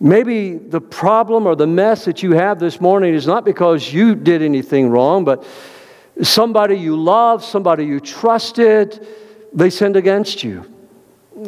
Maybe 0.00 0.54
the 0.54 0.80
problem 0.80 1.46
or 1.46 1.56
the 1.56 1.66
mess 1.66 2.04
that 2.04 2.22
you 2.22 2.32
have 2.32 2.58
this 2.58 2.80
morning 2.80 3.14
is 3.14 3.26
not 3.26 3.44
because 3.44 3.92
you 3.92 4.14
did 4.14 4.42
anything 4.42 4.90
wrong, 4.90 5.24
but 5.24 5.44
somebody 6.22 6.76
you 6.76 6.96
love, 6.96 7.44
somebody 7.44 7.84
you 7.84 8.00
trusted, 8.00 9.06
they 9.52 9.70
sinned 9.70 9.96
against 9.96 10.42
you. 10.44 10.72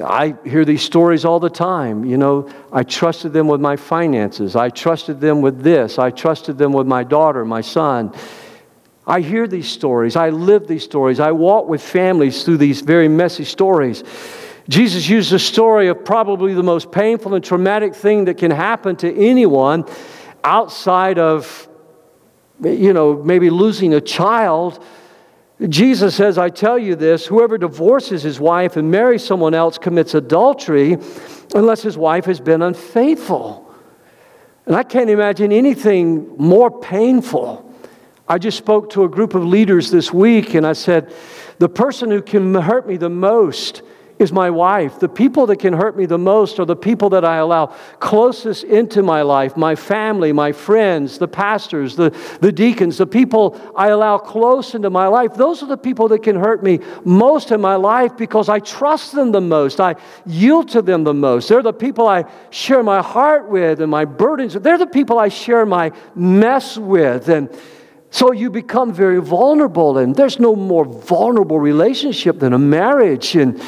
I 0.04 0.37
hear 0.44 0.64
these 0.64 0.82
stories 0.82 1.25
all 1.25 1.40
the 1.40 1.48
time. 1.48 2.04
You 2.04 2.18
know, 2.18 2.50
I 2.70 2.82
trusted 2.82 3.32
them 3.32 3.48
with 3.48 3.60
my 3.60 3.76
finances. 3.76 4.54
I 4.54 4.68
trusted 4.68 5.20
them 5.20 5.40
with 5.40 5.62
this. 5.62 5.98
I 5.98 6.10
trusted 6.10 6.58
them 6.58 6.72
with 6.72 6.87
my 6.87 7.04
daughter, 7.04 7.44
my 7.44 7.62
son. 7.62 8.14
I 9.06 9.22
hear 9.22 9.46
these 9.48 9.68
stories. 9.68 10.16
I 10.16 10.28
live 10.28 10.68
these 10.68 10.84
stories. 10.84 11.18
I 11.20 11.32
walk 11.32 11.66
with 11.66 11.82
families 11.82 12.44
through 12.44 12.58
these 12.58 12.82
very 12.82 13.08
messy 13.08 13.44
stories. 13.44 14.04
Jesus 14.68 15.08
used 15.08 15.32
the 15.32 15.38
story 15.38 15.88
of 15.88 16.04
probably 16.04 16.52
the 16.52 16.62
most 16.62 16.92
painful 16.92 17.34
and 17.34 17.42
traumatic 17.42 17.94
thing 17.94 18.26
that 18.26 18.37
can 18.37 18.50
happen 18.50 18.96
to 18.96 19.16
anyone 19.16 19.87
outside 20.44 21.18
of, 21.18 21.67
you 22.62 22.93
know, 22.93 23.23
maybe 23.23 23.50
losing 23.50 23.95
a 23.95 24.00
child. 24.00 24.83
Jesus 25.69 26.15
says, 26.15 26.38
I 26.38 26.50
tell 26.50 26.79
you 26.79 26.95
this 26.95 27.27
whoever 27.27 27.59
divorces 27.59 28.23
his 28.23 28.38
wife 28.38 28.77
and 28.77 28.91
marries 28.91 29.25
someone 29.25 29.55
else 29.55 29.79
commits 29.79 30.15
adultery 30.15 30.99
unless 31.55 31.83
his 31.83 31.97
wife 31.97 32.27
has 32.27 32.41
been 32.41 32.62
unfaithful. 32.62 33.65
And 34.67 34.77
I 34.77 34.83
can't 34.83 35.11
imagine 35.11 35.50
anything 35.50 36.37
more 36.37 36.71
painful 36.71 37.69
I 38.31 38.37
just 38.37 38.59
spoke 38.59 38.91
to 38.91 39.05
a 39.05 39.09
group 39.09 39.35
of 39.35 39.43
leaders 39.43 39.91
this 39.91 40.12
week 40.12 40.53
and 40.53 40.67
I 40.67 40.75
said, 40.75 41.11
the 41.59 41.69
person 41.69 42.11
who 42.11 42.21
can 42.21 42.55
hurt 42.55 42.87
me 42.87 42.99
the 42.99 43.09
most 43.09 43.81
is 44.18 44.32
my 44.32 44.50
wife. 44.50 44.98
The 44.98 45.08
people 45.08 45.46
that 45.46 45.58
can 45.58 45.72
hurt 45.72 45.96
me 45.96 46.06
the 46.06 46.18
most 46.18 46.58
are 46.58 46.64
the 46.64 46.76
people 46.76 47.10
that 47.10 47.25
I 47.25 47.37
allow 47.37 47.66
closest 48.00 48.64
into 48.64 49.02
my 49.02 49.22
life 49.22 49.56
my 49.56 49.75
family, 49.75 50.32
my 50.32 50.52
friends, 50.52 51.18
the 51.18 51.28
pastors, 51.28 51.96
the, 51.96 52.10
the 52.40 52.52
deacons, 52.52 52.98
the 52.98 53.06
people 53.06 53.60
I 53.76 53.88
allow 53.88 54.18
close 54.18 54.75
into 54.75 54.90
my 54.90 55.06
life. 55.06 55.34
Those 55.34 55.62
are 55.62 55.66
the 55.66 55.76
people 55.76 56.08
that 56.08 56.22
can 56.22 56.37
hurt 56.37 56.62
me 56.62 56.80
most 57.04 57.50
in 57.50 57.60
my 57.60 57.76
life 57.76 58.16
because 58.16 58.48
I 58.48 58.58
trust 58.60 59.12
them 59.12 59.32
the 59.32 59.40
most. 59.40 59.80
I 59.80 59.96
yield 60.26 60.68
to 60.70 60.82
them 60.82 61.04
the 61.04 61.14
most. 61.14 61.48
They're 61.48 61.62
the 61.62 61.72
people 61.72 62.08
I 62.08 62.25
share 62.50 62.82
my 62.82 63.02
heart 63.02 63.48
with 63.48 63.80
and 63.80 63.90
my 63.90 64.04
burdens. 64.04 64.54
They're 64.54 64.78
the 64.78 64.87
people 64.87 65.18
I 65.18 65.28
share 65.28 65.64
my 65.64 65.92
mess 66.14 66.76
with. 66.76 67.28
And 67.28 67.48
so 68.10 68.32
you 68.32 68.50
become 68.50 68.92
very 68.92 69.20
vulnerable, 69.20 69.98
and 69.98 70.14
there's 70.14 70.40
no 70.40 70.56
more 70.56 70.87
vulnerable 70.87 71.60
relationship 71.60 72.38
than 72.38 72.54
a 72.54 72.58
marriage. 72.58 73.37
And 73.37 73.60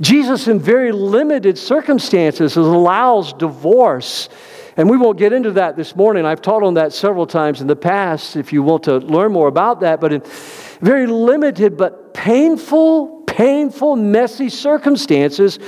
Jesus, 0.00 0.46
in 0.46 0.60
very 0.60 0.92
limited 0.92 1.58
circumstances, 1.58 2.56
allows 2.56 3.32
divorce. 3.32 4.28
And 4.76 4.88
we 4.88 4.96
won't 4.96 5.18
get 5.18 5.32
into 5.32 5.52
that 5.52 5.76
this 5.76 5.96
morning. 5.96 6.24
I've 6.24 6.40
taught 6.40 6.62
on 6.62 6.74
that 6.74 6.92
several 6.92 7.26
times 7.26 7.60
in 7.60 7.66
the 7.66 7.76
past 7.76 8.36
if 8.36 8.52
you 8.52 8.62
want 8.62 8.84
to 8.84 8.98
learn 8.98 9.32
more 9.32 9.48
about 9.48 9.80
that. 9.80 10.00
But 10.00 10.12
in 10.12 10.22
very 10.80 11.08
limited 11.08 11.76
but 11.76 12.14
painful, 12.14 13.24
painful, 13.26 13.96
messy 13.96 14.48
circumstances, 14.48 15.58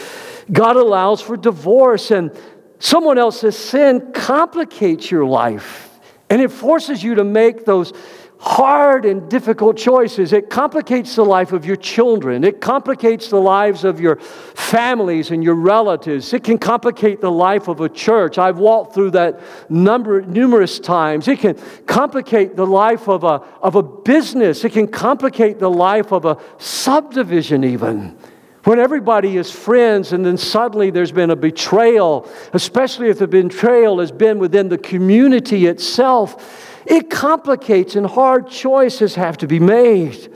God 0.52 0.76
allows 0.76 1.20
for 1.20 1.36
divorce. 1.36 2.12
And 2.12 2.30
someone 2.78 3.18
else's 3.18 3.58
sin 3.58 4.12
complicates 4.12 5.10
your 5.10 5.24
life. 5.24 5.98
And 6.28 6.40
it 6.40 6.52
forces 6.52 7.02
you 7.02 7.16
to 7.16 7.24
make 7.24 7.64
those 7.64 7.92
hard 8.40 9.04
and 9.04 9.28
difficult 9.28 9.76
choices. 9.76 10.32
It 10.32 10.48
complicates 10.48 11.14
the 11.14 11.24
life 11.24 11.52
of 11.52 11.66
your 11.66 11.76
children. 11.76 12.42
It 12.42 12.62
complicates 12.62 13.28
the 13.28 13.40
lives 13.40 13.84
of 13.84 14.00
your 14.00 14.16
families 14.16 15.30
and 15.30 15.44
your 15.44 15.54
relatives. 15.54 16.32
It 16.32 16.42
can 16.42 16.56
complicate 16.56 17.20
the 17.20 17.30
life 17.30 17.68
of 17.68 17.82
a 17.82 17.88
church. 17.88 18.38
I've 18.38 18.58
walked 18.58 18.94
through 18.94 19.10
that 19.10 19.40
number 19.70 20.22
numerous 20.22 20.80
times. 20.80 21.28
It 21.28 21.40
can 21.40 21.54
complicate 21.86 22.56
the 22.56 22.66
life 22.66 23.08
of 23.08 23.24
a, 23.24 23.42
of 23.60 23.74
a 23.74 23.82
business. 23.82 24.64
It 24.64 24.72
can 24.72 24.88
complicate 24.88 25.58
the 25.58 25.70
life 25.70 26.10
of 26.10 26.24
a 26.24 26.38
subdivision 26.56 27.62
even. 27.62 28.16
When 28.64 28.78
everybody 28.78 29.36
is 29.36 29.50
friends 29.50 30.12
and 30.12 30.24
then 30.24 30.36
suddenly 30.36 30.90
there's 30.90 31.12
been 31.12 31.30
a 31.30 31.36
betrayal, 31.36 32.28
especially 32.52 33.08
if 33.08 33.18
the 33.18 33.28
betrayal 33.28 34.00
has 34.00 34.12
been 34.12 34.38
within 34.38 34.68
the 34.68 34.78
community 34.78 35.66
itself, 35.66 36.69
it 36.90 37.08
complicates 37.08 37.94
and 37.94 38.04
hard 38.04 38.50
choices 38.50 39.14
have 39.14 39.38
to 39.38 39.46
be 39.46 39.60
made. 39.60 40.28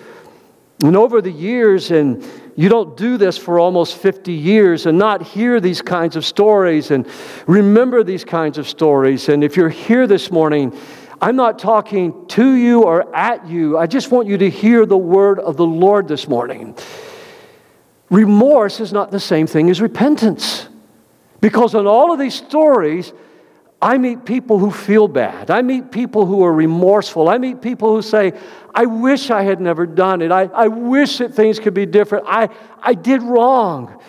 And 0.85 0.97
over 0.97 1.21
the 1.21 1.31
years, 1.31 1.91
and 1.91 2.25
you 2.55 2.69
don't 2.69 2.97
do 2.97 3.17
this 3.17 3.37
for 3.37 3.59
almost 3.59 3.97
50 3.97 4.33
years 4.33 4.87
and 4.87 4.97
not 4.97 5.23
hear 5.23 5.61
these 5.61 5.83
kinds 5.83 6.15
of 6.15 6.25
stories 6.25 6.93
and 6.93 7.09
remember 7.49 8.05
these 8.05 8.25
kinds 8.25 8.57
of 8.57 8.69
stories. 8.69 9.29
And 9.29 9.43
if 9.43 9.57
you're 9.57 9.69
here 9.69 10.07
this 10.07 10.31
morning, 10.31 10.79
I'm 11.21 11.35
not 11.35 11.59
talking 11.59 12.29
to 12.29 12.53
you 12.53 12.83
or 12.83 13.15
at 13.15 13.49
you. 13.49 13.77
I 13.77 13.89
just 13.89 14.13
want 14.13 14.29
you 14.29 14.39
to 14.39 14.49
hear 14.49 14.87
the 14.87 14.97
word 14.97 15.41
of 15.41 15.57
the 15.57 15.67
Lord 15.67 16.07
this 16.07 16.29
morning. 16.29 16.77
Remorse 18.11 18.79
is 18.79 18.93
not 18.93 19.11
the 19.11 19.19
same 19.19 19.49
thing 19.49 19.71
as 19.71 19.81
repentance. 19.81 20.69
Because 21.41 21.75
in 21.75 21.89
all 21.89 22.13
of 22.13 22.21
these 22.21 22.35
stories, 22.35 23.13
I 23.85 23.99
meet 23.99 24.25
people 24.25 24.59
who 24.59 24.71
feel 24.71 25.09
bad. 25.09 25.51
I 25.51 25.61
meet 25.61 25.91
people 25.91 26.25
who 26.25 26.43
are 26.43 26.53
remorseful. 26.55 27.29
I 27.29 27.37
meet 27.37 27.61
people 27.61 27.95
who 27.95 28.01
say, 28.01 28.33
I 28.75 28.87
wish 28.87 29.29
I 29.29 29.43
had 29.43 29.61
never 29.61 29.85
done 29.85 30.23
it. 30.23 30.33
I, 30.33 30.45
I 30.45 30.69
wish 30.69 31.19
that 31.19 31.35
things 31.35 31.59
could 31.59 31.75
be 31.75 31.85
different. 31.85 32.25
I, 32.27 32.49
I 32.81 32.95
did 32.95 33.23
wrong. 33.23 34.01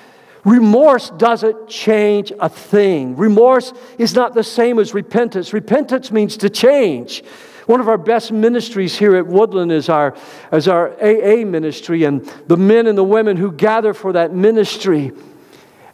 Remorse 0.45 1.09
doesn't 1.09 1.67
change 1.67 2.31
a 2.39 2.47
thing. 2.47 3.17
Remorse 3.17 3.73
is 3.97 4.15
not 4.15 4.33
the 4.33 4.45
same 4.45 4.79
as 4.79 4.93
repentance. 4.93 5.51
Repentance 5.51 6.09
means 6.09 6.37
to 6.37 6.49
change. 6.49 7.25
One 7.65 7.81
of 7.81 7.89
our 7.89 7.97
best 7.97 8.31
ministries 8.31 8.97
here 8.97 9.17
at 9.17 9.27
Woodland 9.27 9.73
is 9.73 9.89
our, 9.89 10.15
is 10.53 10.69
our 10.69 10.93
AA 11.03 11.43
ministry, 11.43 12.05
and 12.05 12.25
the 12.47 12.55
men 12.55 12.87
and 12.87 12.97
the 12.97 13.03
women 13.03 13.35
who 13.35 13.51
gather 13.51 13.93
for 13.93 14.13
that 14.13 14.33
ministry 14.33 15.11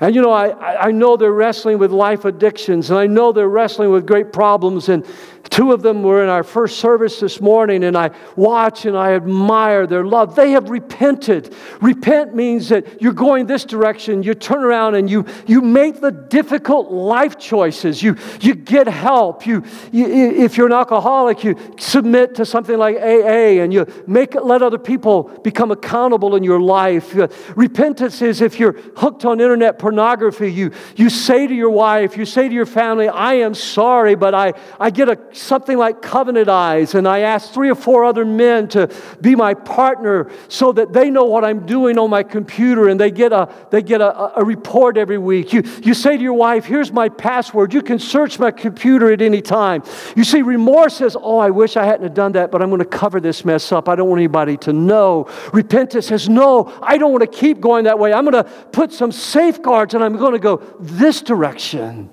and 0.02 0.16
you 0.16 0.22
know, 0.22 0.32
I, 0.32 0.88
I 0.88 0.92
know 0.92 1.16
they're 1.16 1.32
wrestling 1.32 1.78
with 1.78 1.92
life 1.92 2.26
addictions, 2.26 2.90
and 2.90 2.98
I 2.98 3.06
know 3.06 3.32
they're 3.32 3.48
wrestling 3.48 3.92
with 3.92 4.08
great 4.08 4.34
problems. 4.34 4.90
And 4.90 5.06
Two 5.50 5.72
of 5.72 5.82
them 5.82 6.04
were 6.04 6.24
in 6.24 6.30
our 6.30 6.44
first 6.44 6.80
service 6.80 7.20
this 7.20 7.42
morning, 7.42 7.84
and 7.84 7.98
I 7.98 8.12
watch 8.36 8.86
and 8.86 8.98
I 8.98 9.14
admire 9.14 9.88
their 9.88 10.06
love. 10.06 10.36
They 10.36 10.52
have 10.52 10.70
repented. 10.70 11.54
Repent 11.82 12.36
means 12.36 12.70
that 12.70 13.02
you're 13.02 13.14
going 13.14 13.48
this 13.48 13.66
direction, 13.66 14.24
you 14.24 14.34
turn 14.34 14.64
around 14.64 14.96
and 14.96 15.10
you, 15.10 15.26
you 15.48 15.62
make 15.62 16.00
the 16.00 16.12
difficult 16.12 16.92
life 16.92 17.38
choices. 17.38 18.02
You, 18.02 18.16
you 18.40 18.56
get 18.56 18.88
help. 18.88 19.46
You, 19.46 19.64
you, 19.92 20.06
if 20.08 20.58
you're 20.58 20.68
an 20.68 20.74
alcoholic, 20.74 21.44
you 21.44 21.56
submit 21.78 22.36
to 22.36 22.46
something 22.46 22.78
like 22.78 22.98
AA 22.98 23.62
and 23.62 23.74
you 23.74 23.86
make 24.08 24.36
let 24.36 24.62
other 24.62 24.78
people 24.78 25.24
become 25.44 25.72
accountable 25.72 26.36
in 26.36 26.44
your 26.44 26.60
life. 26.60 27.18
Uh, 27.18 27.28
repentance 27.56 28.22
is 28.22 28.42
if 28.42 28.60
you're 28.60 28.74
hooked 28.96 29.26
on 29.26 29.42
internet 29.42 29.80
pornography, 29.80 30.52
you, 30.52 30.72
you 30.96 31.10
say 31.10 31.48
to 31.48 31.54
your 31.54 31.70
wife, 31.70 32.18
you 32.18 32.26
say 32.26 32.48
to 32.48 32.54
your 32.54 32.66
family, 32.66 33.08
I 33.10 33.36
am 33.36 33.54
sorry, 33.54 34.16
but 34.16 34.34
I, 34.34 34.54
I 34.80 34.90
get 34.90 35.10
a 35.10 35.20
something 35.34 35.78
like 35.78 36.02
Covenant 36.02 36.50
Eyes, 36.50 36.96
and 36.96 37.08
I 37.08 37.20
asked 37.20 37.54
three 37.54 37.70
or 37.70 37.76
four 37.76 38.06
other 38.06 38.26
men 38.26 38.68
to 38.70 38.90
be 39.22 39.36
my 39.36 39.54
partner 39.54 40.32
so 40.48 40.72
that 40.74 40.94
they 40.94 41.10
know 41.10 41.26
what 41.26 41.44
I'm 41.44 41.66
doing 41.66 41.98
on 41.98 42.10
my 42.10 42.24
computer 42.24 42.90
and 42.90 43.00
they 43.00 43.12
get 43.12 43.32
a, 43.34 43.50
they 43.70 43.82
get 43.82 44.02
a, 44.02 44.40
a 44.40 44.44
report 44.44 44.98
every 44.98 45.18
week. 45.18 45.54
You, 45.54 45.64
you 45.84 45.94
say 45.94 46.18
to 46.18 46.24
your 46.24 46.34
wife, 46.34 46.66
Here's 46.66 46.92
my 46.92 47.10
password. 47.10 47.74
You 47.74 47.82
can 47.82 48.00
search 48.00 48.40
my 48.40 48.52
computer 48.52 49.12
at 49.12 49.22
any 49.22 49.42
time. 49.42 49.84
You 50.16 50.24
see, 50.24 50.42
remorse 50.42 50.96
says, 50.98 51.18
Oh, 51.20 51.38
I 51.38 51.50
wish 51.50 51.78
I 51.78 51.86
hadn't 51.86 52.04
have 52.04 52.14
done 52.14 52.34
that, 52.34 52.52
but 52.52 52.62
I'm 52.62 52.70
going 52.70 52.80
to 52.80 52.86
cover 52.86 53.20
this 53.20 53.46
mess 53.46 53.72
up. 53.72 53.90
I 53.90 53.96
don't 53.96 54.10
want 54.10 54.20
anybody 54.20 54.58
to 54.58 54.74
know. 54.74 55.28
Repentance 55.54 56.08
says, 56.08 56.30
No, 56.30 56.78
I 56.82 56.98
don't 56.98 57.12
want 57.12 57.22
to 57.22 57.40
keep 57.40 57.60
going 57.60 57.86
that 57.86 58.00
way. 58.00 58.14
I'm 58.14 58.26
going 58.30 58.44
to 58.44 58.50
put 58.72 58.92
some 58.92 59.12
safeguards 59.12 59.94
and 59.94 60.04
I'm 60.04 60.18
going 60.18 60.34
to 60.34 60.40
go 60.40 60.58
this 60.80 61.22
direction. 61.22 62.10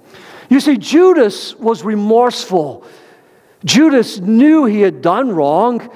You 0.49 0.61
see, 0.61 0.79
Judas 0.79 1.55
was 1.57 1.83
remorseful. 1.83 2.87
Judas 3.65 4.19
knew 4.21 4.65
he 4.65 4.81
had 4.81 5.03
done 5.03 5.31
wrong. 5.31 5.91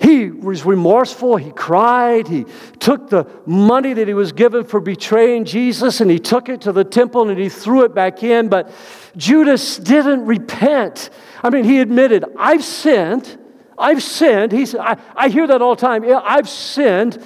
He 0.00 0.30
was 0.30 0.64
remorseful. 0.64 1.36
He 1.36 1.50
cried. 1.50 2.28
He 2.28 2.46
took 2.78 3.10
the 3.10 3.26
money 3.46 3.94
that 3.94 4.06
he 4.06 4.14
was 4.14 4.32
given 4.32 4.64
for 4.64 4.80
betraying 4.80 5.44
Jesus 5.44 6.00
and 6.00 6.10
he 6.10 6.18
took 6.18 6.48
it 6.48 6.60
to 6.62 6.72
the 6.72 6.84
temple 6.84 7.28
and 7.28 7.38
he 7.38 7.48
threw 7.48 7.84
it 7.84 7.94
back 7.94 8.22
in. 8.22 8.48
But 8.48 8.70
Judas 9.16 9.76
didn't 9.76 10.24
repent. 10.24 11.10
I 11.42 11.50
mean, 11.50 11.64
he 11.64 11.80
admitted, 11.80 12.24
I've 12.38 12.64
sinned. 12.64 13.38
I've 13.76 14.02
sinned. 14.02 14.52
He's, 14.52 14.74
I, 14.74 14.98
I 15.14 15.28
hear 15.28 15.46
that 15.48 15.60
all 15.60 15.74
the 15.74 15.80
time. 15.80 16.04
I've 16.06 16.48
sinned. 16.48 17.22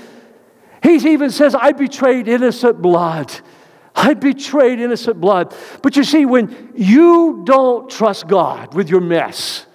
He 0.82 0.94
even 1.12 1.30
says, 1.30 1.54
I 1.54 1.72
betrayed 1.72 2.26
innocent 2.26 2.80
blood. 2.82 3.32
I 3.94 4.14
betrayed 4.14 4.80
innocent 4.80 5.20
blood. 5.20 5.54
But 5.82 5.96
you 5.96 6.04
see, 6.04 6.24
when 6.24 6.72
you 6.74 7.42
don't 7.44 7.90
trust 7.90 8.26
God 8.26 8.74
with 8.74 8.88
your 8.88 9.00
mess, 9.00 9.66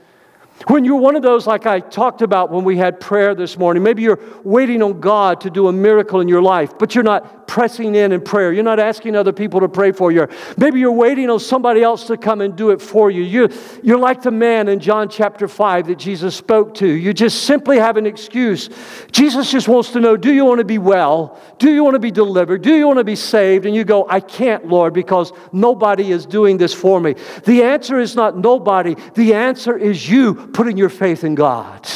when 0.68 0.84
you're 0.86 1.00
one 1.00 1.16
of 1.16 1.22
those, 1.22 1.46
like 1.46 1.68
I 1.68 1.80
talked 1.80 2.22
about 2.22 2.52
when 2.52 2.64
we 2.64 2.78
had 2.78 3.00
prayer 3.00 3.36
this 3.36 3.58
morning, 3.58 3.84
maybe 3.84 4.02
you're 4.02 4.20
waiting 4.44 4.82
on 4.82 5.00
God 5.00 5.42
to 5.42 5.50
do 5.52 5.68
a 5.68 5.72
miracle 5.72 6.20
in 6.20 6.28
your 6.28 6.42
life, 6.42 6.78
but 6.80 6.96
you're 6.96 7.04
not 7.04 7.37
pressing 7.48 7.96
in 7.96 8.12
in 8.12 8.22
prayer. 8.22 8.52
You're 8.54 8.64
not 8.64 8.80
asking 8.80 9.16
other 9.16 9.32
people 9.32 9.62
to 9.62 9.70
pray 9.70 9.92
for 9.92 10.12
you. 10.12 10.28
Maybe 10.58 10.80
you're 10.80 10.92
waiting 10.92 11.30
on 11.30 11.40
somebody 11.40 11.82
else 11.82 12.06
to 12.08 12.18
come 12.18 12.42
and 12.42 12.56
do 12.56 12.70
it 12.72 12.82
for 12.82 13.10
you. 13.10 13.24
You're, 13.24 13.50
you're 13.82 13.98
like 13.98 14.22
the 14.22 14.32
man 14.32 14.68
in 14.68 14.80
John 14.80 15.10
chapter 15.10 15.48
5 15.48 15.88
that 15.88 15.98
Jesus 15.98 16.36
spoke 16.36 16.76
to. 16.76 16.88
You 16.88 17.14
just 17.14 17.44
simply 17.46 17.78
have 17.78 17.98
an 17.98 18.06
excuse. 18.06 18.70
Jesus 19.12 19.50
just 19.50 19.68
wants 19.68 19.92
to 19.92 20.00
know 20.00 20.18
do 20.18 20.32
you 20.32 20.46
want 20.46 20.60
to 20.60 20.66
be 20.66 20.78
well? 20.78 21.40
Do 21.58 21.72
you 21.72 21.84
want 21.84 21.96
to 21.96 22.00
be 22.00 22.12
delivered? 22.12 22.62
Do 22.62 22.76
you 22.76 22.86
want 22.86 23.00
to 23.00 23.06
be 23.06 23.16
saved? 23.16 23.66
And 23.66 23.74
you 23.74 23.84
go, 23.84 24.08
I 24.10 24.20
can't, 24.20 24.68
Lord, 24.68 24.94
because 24.94 25.32
nobody 25.52 26.12
is 26.12 26.26
doing 26.26 26.58
this 26.58 26.74
for 26.74 27.00
me. 27.00 27.16
The 27.46 27.64
answer 27.64 27.98
is 27.98 28.16
not 28.16 28.38
nobody, 28.38 28.96
the 29.16 29.34
answer 29.34 29.78
is 29.78 30.08
you 30.10 30.36
putting 30.36 30.78
your 30.78 30.90
faith 30.90 31.24
in 31.24 31.36
God. 31.36 31.88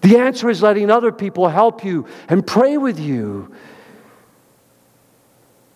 The 0.00 0.18
answer 0.18 0.50
is 0.50 0.60
letting 0.60 0.90
other 0.90 1.12
people 1.12 1.48
help 1.48 1.82
you 1.82 2.06
and 2.28 2.46
pray 2.46 2.76
with 2.76 2.98
you. 2.98 3.54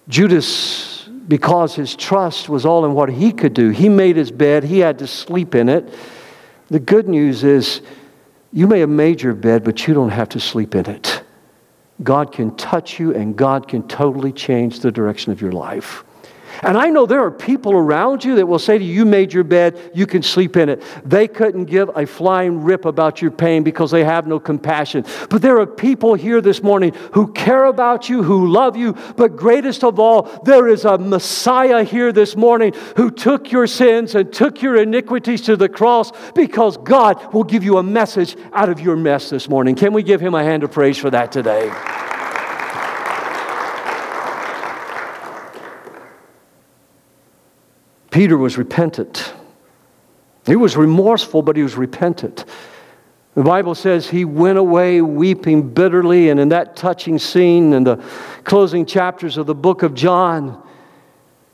Judas, 0.09 1.09
because 1.29 1.75
his 1.75 1.95
trust 1.95 2.49
was 2.49 2.65
all 2.65 2.85
in 2.85 2.95
what 2.95 3.11
he 3.11 3.33
could 3.33 3.55
do, 3.55 3.71
he 3.71 3.89
made 3.89 4.17
his 4.17 4.31
bed, 4.31 4.65
he 4.65 4.79
had 4.79 4.99
to 5.01 5.07
sleep 5.07 5.55
in 5.55 5.69
it. 5.69 5.93
The 6.69 6.81
good 6.81 7.09
news 7.09 7.45
is, 7.45 7.83
you 8.53 8.67
may 8.67 8.81
have 8.81 8.89
made 8.89 9.21
your 9.21 9.35
bed, 9.35 9.65
but 9.65 9.87
you 9.87 9.95
don't 9.95 10.11
have 10.11 10.31
to 10.31 10.41
sleep 10.41 10.75
in 10.75 10.87
it. 10.87 11.23
God 12.03 12.33
can 12.33 12.57
touch 12.57 12.99
you, 12.99 13.15
and 13.15 13.37
God 13.37 13.69
can 13.69 13.87
totally 13.87 14.33
change 14.33 14.81
the 14.81 14.91
direction 14.91 15.33
of 15.33 15.41
your 15.43 15.53
life. 15.53 16.05
And 16.63 16.77
I 16.77 16.89
know 16.91 17.07
there 17.07 17.25
are 17.25 17.31
people 17.31 17.73
around 17.73 18.25
you 18.25 18.37
that 18.37 18.47
will 18.47 18.59
say 18.59 18.79
to 18.79 18.85
you, 18.85 18.93
You 18.93 19.05
made 19.05 19.33
your 19.33 19.45
bed, 19.45 19.79
you 19.95 20.07
can 20.07 20.23
sleep 20.23 20.57
in 20.57 20.69
it. 20.69 20.83
They 21.05 21.29
couldn't 21.29 21.67
give 21.67 21.91
a 21.95 22.07
flying 22.07 22.63
rip 22.63 22.85
about 22.85 23.23
your 23.23 23.31
pain 23.31 23.63
because 23.63 23.91
they 23.91 24.05
have 24.05 24.27
no 24.27 24.41
compassion. 24.41 25.05
But 25.31 25.43
there 25.43 25.59
are 25.61 25.67
people 25.67 26.15
here 26.15 26.41
this 26.41 26.63
morning 26.63 26.95
who 27.13 27.33
care 27.33 27.67
about 27.67 28.09
you, 28.09 28.23
who 28.23 28.49
love 28.49 28.77
you. 28.77 28.95
But 29.17 29.37
greatest 29.37 29.85
of 29.85 30.01
all, 30.01 30.43
there 30.45 30.69
is 30.69 30.85
a 30.85 30.99
Messiah 30.99 31.85
here 31.85 32.13
this 32.13 32.37
morning 32.37 32.73
who 32.97 33.11
took 33.11 33.53
your 33.53 33.67
sins 33.67 34.15
and 34.15 34.33
took 34.33 34.63
your 34.63 34.77
iniquities 34.77 35.43
to 35.43 35.57
the 35.57 35.69
cross 35.69 36.13
because 36.35 36.77
God 36.79 37.33
will 37.33 37.45
give 37.45 37.65
you 37.65 37.79
a 37.79 37.83
message 37.83 38.37
out 38.53 38.69
of 38.69 38.81
your 38.81 38.97
mess 38.97 39.31
this 39.31 39.49
morning. 39.49 39.75
Can 39.75 39.93
we 39.93 40.03
give 40.03 40.21
him 40.21 40.35
a 40.35 40.43
hand 40.43 40.65
of 40.65 40.73
praise 40.73 40.99
for 40.99 41.11
that 41.11 41.33
today? 41.33 41.71
Peter 48.19 48.37
was 48.37 48.59
repentant. 48.59 49.33
He 50.45 50.57
was 50.57 50.77
remorseful, 50.77 51.41
but 51.41 51.55
he 51.55 51.63
was 51.63 51.77
repentant. 51.77 52.47
The 53.37 53.45
Bible 53.45 53.77
says 53.77 54.11
he 54.11 54.25
went 54.25 54.59
away 54.59 55.01
weeping 55.01 55.73
bitterly, 55.73 56.29
and 56.29 56.41
in 56.41 56.49
that 56.49 56.75
touching 56.75 57.21
scene 57.21 57.73
in 57.73 57.85
the 57.85 58.05
closing 58.43 58.87
chapters 58.87 59.37
of 59.37 59.47
the 59.47 59.55
book 59.55 59.85
of 59.85 59.95
John, 59.95 60.61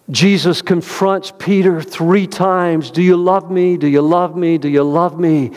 Jesus 0.08 0.62
confronts 0.62 1.34
Peter 1.38 1.82
three 1.82 2.26
times 2.26 2.90
Do 2.90 3.02
you 3.02 3.18
love 3.18 3.50
me? 3.50 3.76
Do 3.76 3.86
you 3.86 4.00
love 4.00 4.34
me? 4.34 4.56
Do 4.56 4.70
you 4.70 4.84
love 4.84 5.20
me? 5.20 5.50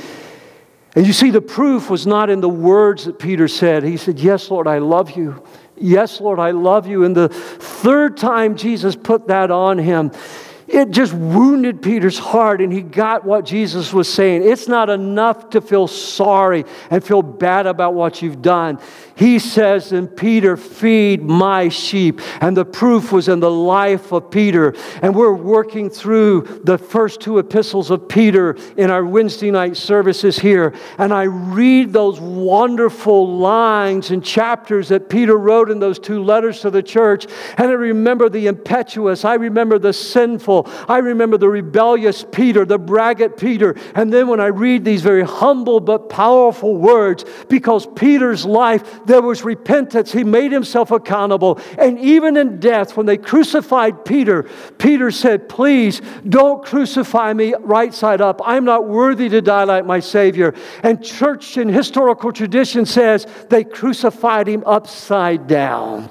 And 0.94 1.08
you 1.08 1.14
see, 1.14 1.30
the 1.30 1.40
proof 1.40 1.90
was 1.90 2.06
not 2.06 2.30
in 2.30 2.42
the 2.42 2.50
words 2.50 3.06
that 3.06 3.18
Peter 3.18 3.48
said. 3.48 3.84
He 3.84 3.96
said, 3.96 4.20
Yes, 4.20 4.52
Lord, 4.52 4.68
I 4.68 4.80
love 4.80 5.12
you. 5.12 5.42
Yes, 5.78 6.20
Lord, 6.20 6.40
I 6.40 6.52
love 6.52 6.86
you. 6.86 7.06
And 7.06 7.16
the 7.16 7.30
third 7.30 8.18
time 8.18 8.58
Jesus 8.58 8.98
put 8.98 9.28
that 9.28 9.52
on 9.52 9.78
him, 9.78 10.12
it 10.68 10.92
just 10.92 11.14
wounded 11.14 11.82
Peter's 11.82 12.20
heart, 12.20 12.62
and 12.62 12.74
he 12.74 12.82
got 12.82 13.24
what 13.24 13.46
Jesus 13.46 13.94
was 13.94 14.12
saying. 14.12 14.44
It's 14.44 14.68
not 14.68 14.90
enough 14.90 15.52
to 15.52 15.62
feel 15.62 15.88
sorry 15.88 16.66
and 16.90 17.04
feel 17.04 17.22
bad 17.22 17.68
about 17.68 17.94
what 17.94 18.22
you've 18.22 18.42
done. 18.42 18.80
He 19.18 19.40
says, 19.40 19.94
and 19.94 20.16
Peter, 20.16 20.56
feed 20.56 21.24
my 21.24 21.70
sheep. 21.70 22.22
And 22.40 22.56
the 22.56 22.66
proof 22.66 23.12
was 23.12 23.28
in 23.28 23.40
the 23.40 23.50
life 23.50 24.12
of 24.12 24.30
Peter. 24.30 24.76
And 25.02 25.16
we're 25.16 25.34
working 25.34 25.90
through 25.90 26.62
the 26.64 26.78
first 26.78 27.20
two 27.20 27.40
epistles 27.40 27.90
of 27.90 28.08
Peter 28.08 28.56
in 28.78 28.92
our 28.92 29.04
Wednesday 29.04 29.50
night 29.50 29.76
services 29.76 30.38
here. 30.38 30.76
And 31.00 31.12
I 31.12 31.24
read 31.24 31.94
those 31.94 32.20
wonderful 32.20 33.40
lines 33.40 34.12
and 34.12 34.24
chapters 34.24 34.90
that 34.90 35.10
Peter 35.10 35.36
wrote 35.36 35.72
in 35.72 35.80
those 35.80 35.98
two 35.98 36.24
letters 36.24 36.62
to 36.62 36.70
the 36.70 36.84
church. 36.84 37.26
And 37.58 37.70
I 37.70 37.74
remember 37.74 38.30
the 38.30 38.46
impetuous, 38.46 39.26
I 39.26 39.34
remember 39.34 39.80
the 39.80 39.94
sinful, 39.94 40.70
I 40.88 41.00
remember 41.00 41.38
the 41.38 41.50
rebellious 41.50 42.24
Peter, 42.32 42.66
the 42.66 42.78
braggart 42.78 43.36
Peter. 43.38 43.76
And 43.96 44.14
then 44.14 44.28
when 44.28 44.40
I 44.40 44.48
read 44.48 44.86
these 44.86 45.02
very 45.02 45.26
humble 45.26 45.80
but 45.80 46.08
powerful 46.08 46.78
words, 46.78 47.26
because 47.50 47.88
Peter's 47.96 48.46
life, 48.46 49.07
there 49.08 49.22
was 49.22 49.44
repentance. 49.44 50.12
He 50.12 50.24
made 50.24 50.52
himself 50.52 50.92
accountable. 50.92 51.60
And 51.78 51.98
even 52.00 52.38
in 52.38 52.60
death, 52.60 52.96
when 52.96 53.06
they 53.06 53.18
crucified 53.18 54.06
Peter, 54.06 54.44
Peter 54.78 55.12
said, 55.12 55.50
Please 55.50 56.02
don't 56.28 56.64
crucify 56.64 57.34
me 57.34 57.56
right 57.60 57.94
side 57.94 58.22
up. 58.22 58.42
I'm 58.46 58.66
not 58.66 58.88
worthy 58.88 59.30
to 59.30 59.42
die 59.42 59.64
like 59.64 59.86
my 59.86 60.00
Savior. 60.00 60.54
And 60.84 61.04
church 61.04 61.58
and 61.58 61.70
historical 61.70 62.32
tradition 62.32 62.86
says 62.86 63.26
they 63.50 63.64
crucified 63.64 64.48
him 64.48 64.64
upside 64.66 65.48
down. 65.48 66.10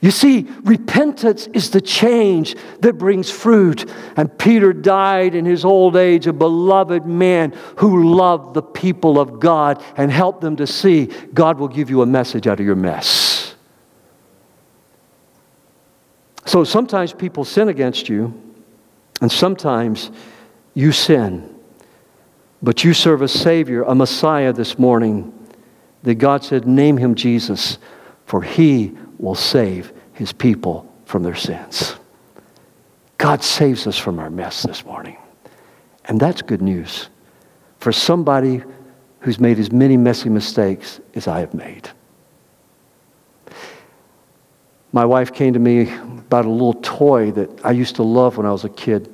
You 0.00 0.10
see, 0.10 0.46
repentance 0.62 1.46
is 1.48 1.70
the 1.70 1.80
change 1.80 2.54
that 2.80 2.94
brings 2.94 3.30
fruit. 3.30 3.90
And 4.16 4.36
Peter 4.38 4.72
died 4.72 5.34
in 5.34 5.44
his 5.44 5.64
old 5.64 5.96
age, 5.96 6.26
a 6.26 6.32
beloved 6.32 7.06
man 7.06 7.54
who 7.78 8.14
loved 8.14 8.54
the 8.54 8.62
people 8.62 9.18
of 9.18 9.40
God 9.40 9.82
and 9.96 10.10
helped 10.10 10.42
them 10.42 10.56
to 10.56 10.66
see 10.66 11.06
God 11.32 11.58
will 11.58 11.68
give 11.68 11.88
you 11.88 12.02
a 12.02 12.06
message 12.06 12.46
out 12.46 12.60
of 12.60 12.66
your 12.66 12.76
mess. 12.76 13.54
So 16.44 16.62
sometimes 16.62 17.12
people 17.12 17.44
sin 17.44 17.68
against 17.68 18.08
you, 18.08 18.40
and 19.20 19.32
sometimes 19.32 20.10
you 20.74 20.92
sin. 20.92 21.52
But 22.62 22.84
you 22.84 22.94
serve 22.94 23.22
a 23.22 23.28
Savior, 23.28 23.82
a 23.82 23.94
Messiah 23.94 24.52
this 24.52 24.78
morning, 24.78 25.32
that 26.02 26.16
God 26.16 26.44
said, 26.44 26.66
Name 26.66 26.98
him 26.98 27.14
Jesus, 27.14 27.78
for 28.26 28.42
he 28.42 28.96
will 29.18 29.34
save 29.34 29.92
his 30.12 30.32
people 30.32 30.92
from 31.04 31.22
their 31.22 31.34
sins. 31.34 31.96
God 33.18 33.42
saves 33.42 33.86
us 33.86 33.96
from 33.96 34.18
our 34.18 34.30
mess 34.30 34.62
this 34.62 34.84
morning. 34.84 35.16
And 36.04 36.20
that's 36.20 36.42
good 36.42 36.62
news 36.62 37.08
for 37.78 37.92
somebody 37.92 38.62
who's 39.20 39.40
made 39.40 39.58
as 39.58 39.72
many 39.72 39.96
messy 39.96 40.28
mistakes 40.28 41.00
as 41.14 41.26
I 41.26 41.40
have 41.40 41.54
made. 41.54 41.90
My 44.92 45.04
wife 45.04 45.32
came 45.32 45.52
to 45.52 45.58
me 45.58 45.92
about 45.92 46.46
a 46.46 46.50
little 46.50 46.74
toy 46.74 47.30
that 47.32 47.64
I 47.64 47.72
used 47.72 47.96
to 47.96 48.02
love 48.02 48.36
when 48.36 48.46
I 48.46 48.52
was 48.52 48.64
a 48.64 48.68
kid. 48.68 49.12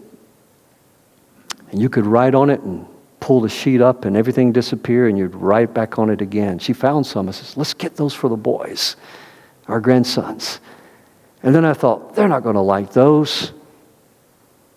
And 1.70 1.80
you 1.80 1.88
could 1.88 2.06
write 2.06 2.34
on 2.34 2.50
it 2.50 2.60
and 2.60 2.86
pull 3.20 3.40
the 3.40 3.48
sheet 3.48 3.80
up 3.80 4.04
and 4.04 4.16
everything 4.16 4.52
disappear 4.52 5.08
and 5.08 5.16
you'd 5.16 5.34
write 5.34 5.72
back 5.72 5.98
on 5.98 6.10
it 6.10 6.20
again. 6.20 6.58
She 6.58 6.72
found 6.72 7.06
some 7.06 7.26
and 7.26 7.34
says, 7.34 7.56
let's 7.56 7.72
get 7.72 7.96
those 7.96 8.12
for 8.12 8.28
the 8.28 8.36
boys, 8.36 8.96
our 9.68 9.80
grandsons. 9.80 10.60
And 11.42 11.54
then 11.54 11.64
I 11.64 11.72
thought, 11.72 12.14
they're 12.14 12.28
not 12.28 12.42
going 12.42 12.54
to 12.54 12.60
like 12.60 12.92
those. 12.92 13.52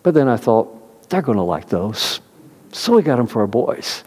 But 0.02 0.14
then 0.14 0.28
I 0.28 0.36
thought, 0.36 1.08
they're 1.08 1.22
going 1.22 1.38
to 1.38 1.42
like 1.42 1.68
those. 1.68 2.20
So 2.72 2.96
we 2.96 3.02
got 3.02 3.16
them 3.16 3.26
for 3.26 3.40
our 3.40 3.46
boys. 3.46 4.04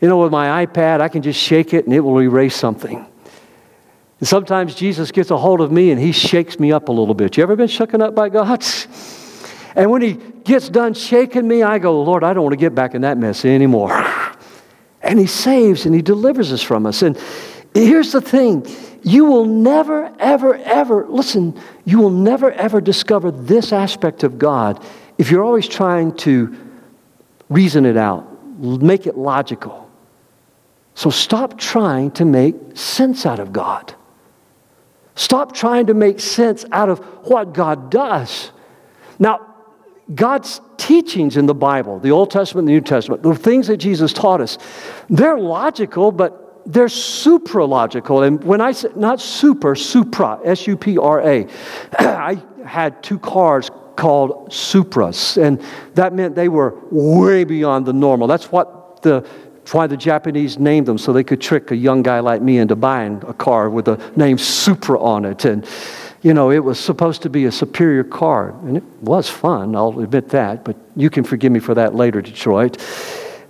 You 0.00 0.08
know, 0.08 0.18
with 0.18 0.32
my 0.32 0.64
iPad, 0.64 1.00
I 1.00 1.08
can 1.08 1.22
just 1.22 1.40
shake 1.40 1.74
it 1.74 1.84
and 1.84 1.94
it 1.94 2.00
will 2.00 2.20
erase 2.20 2.54
something. 2.54 3.06
And 4.20 4.28
sometimes 4.28 4.74
Jesus 4.74 5.12
gets 5.12 5.30
a 5.30 5.36
hold 5.36 5.60
of 5.60 5.70
me 5.70 5.90
and 5.90 6.00
he 6.00 6.12
shakes 6.12 6.58
me 6.58 6.72
up 6.72 6.88
a 6.88 6.92
little 6.92 7.14
bit. 7.14 7.36
You 7.36 7.42
ever 7.42 7.56
been 7.56 7.68
shaken 7.68 8.02
up 8.02 8.14
by 8.14 8.28
God? 8.28 8.64
And 9.76 9.92
when 9.92 10.02
he 10.02 10.14
gets 10.42 10.68
done 10.68 10.92
shaking 10.92 11.46
me, 11.46 11.62
I 11.62 11.78
go, 11.78 12.02
Lord, 12.02 12.24
I 12.24 12.32
don't 12.32 12.42
want 12.42 12.54
to 12.54 12.58
get 12.58 12.74
back 12.74 12.96
in 12.96 13.02
that 13.02 13.16
mess 13.16 13.44
anymore. 13.44 13.92
And 15.02 15.18
he 15.18 15.26
saves 15.26 15.86
and 15.86 15.94
he 15.94 16.02
delivers 16.02 16.52
us 16.52 16.62
from 16.62 16.84
us. 16.84 17.02
And 17.02 17.16
here's 17.74 18.10
the 18.10 18.20
thing 18.20 18.66
you 19.02 19.24
will 19.24 19.44
never, 19.44 20.12
ever, 20.18 20.56
ever, 20.56 21.06
listen, 21.08 21.58
you 21.84 21.98
will 21.98 22.10
never, 22.10 22.50
ever 22.52 22.80
discover 22.80 23.30
this 23.30 23.72
aspect 23.72 24.24
of 24.24 24.38
God 24.38 24.84
if 25.18 25.32
you're 25.32 25.44
always 25.44 25.66
trying 25.66 26.14
to 26.18 26.56
reason 27.48 27.84
it 27.84 27.96
out, 27.96 28.26
make 28.60 29.06
it 29.06 29.18
logical. 29.18 29.90
So 30.94 31.10
stop 31.10 31.58
trying 31.58 32.12
to 32.12 32.24
make 32.24 32.54
sense 32.74 33.26
out 33.26 33.40
of 33.40 33.52
God. 33.52 33.94
Stop 35.16 35.52
trying 35.52 35.86
to 35.86 35.94
make 35.94 36.20
sense 36.20 36.64
out 36.70 36.88
of 36.88 37.00
what 37.28 37.52
God 37.52 37.90
does. 37.90 38.52
Now, 39.18 39.54
God's 40.14 40.60
teachings 40.76 41.36
in 41.36 41.46
the 41.46 41.54
Bible, 41.54 41.98
the 41.98 42.12
Old 42.12 42.30
Testament, 42.30 42.66
the 42.66 42.72
New 42.72 42.80
Testament, 42.80 43.22
the 43.22 43.34
things 43.34 43.66
that 43.66 43.78
Jesus 43.78 44.12
taught 44.12 44.40
us, 44.40 44.58
they're 45.10 45.38
logical, 45.38 46.12
but 46.12 46.47
they're 46.68 46.86
supralogical. 46.86 48.26
And 48.26 48.44
when 48.44 48.60
I 48.60 48.72
say 48.72 48.90
not 48.94 49.20
super, 49.20 49.74
supra, 49.74 50.38
S 50.44 50.66
U 50.66 50.76
P 50.76 50.98
R 50.98 51.20
A, 51.20 51.48
I 51.98 52.40
had 52.64 53.02
two 53.02 53.18
cars 53.18 53.70
called 53.96 54.50
Supras, 54.50 55.42
and 55.42 55.60
that 55.94 56.12
meant 56.12 56.36
they 56.36 56.48
were 56.48 56.78
way 56.90 57.42
beyond 57.42 57.86
the 57.86 57.92
normal. 57.92 58.28
That's 58.28 58.52
what 58.52 59.02
the 59.02 59.26
why 59.74 59.86
the 59.86 59.96
Japanese 59.96 60.58
named 60.58 60.86
them 60.86 60.96
so 60.96 61.12
they 61.12 61.24
could 61.24 61.42
trick 61.42 61.70
a 61.70 61.76
young 61.76 62.02
guy 62.02 62.20
like 62.20 62.40
me 62.40 62.56
into 62.56 62.74
buying 62.74 63.22
a 63.26 63.34
car 63.34 63.68
with 63.68 63.84
the 63.84 63.96
name 64.16 64.38
Supra 64.38 64.98
on 64.98 65.26
it. 65.26 65.44
And, 65.44 65.66
you 66.22 66.32
know, 66.32 66.50
it 66.50 66.64
was 66.64 66.80
supposed 66.80 67.20
to 67.22 67.30
be 67.30 67.44
a 67.44 67.52
superior 67.52 68.02
car. 68.02 68.50
And 68.62 68.78
it 68.78 68.84
was 69.02 69.28
fun, 69.28 69.76
I'll 69.76 70.00
admit 70.00 70.30
that. 70.30 70.64
But 70.64 70.76
you 70.96 71.10
can 71.10 71.22
forgive 71.22 71.52
me 71.52 71.60
for 71.60 71.74
that 71.74 71.94
later, 71.94 72.22
Detroit. 72.22 72.82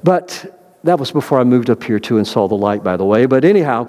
But 0.02 0.57
that 0.84 0.98
was 0.98 1.10
before 1.10 1.40
I 1.40 1.44
moved 1.44 1.70
up 1.70 1.82
here 1.82 1.98
too 1.98 2.18
and 2.18 2.26
saw 2.26 2.48
the 2.48 2.54
light, 2.56 2.84
by 2.84 2.96
the 2.96 3.04
way. 3.04 3.26
But 3.26 3.44
anyhow, 3.44 3.88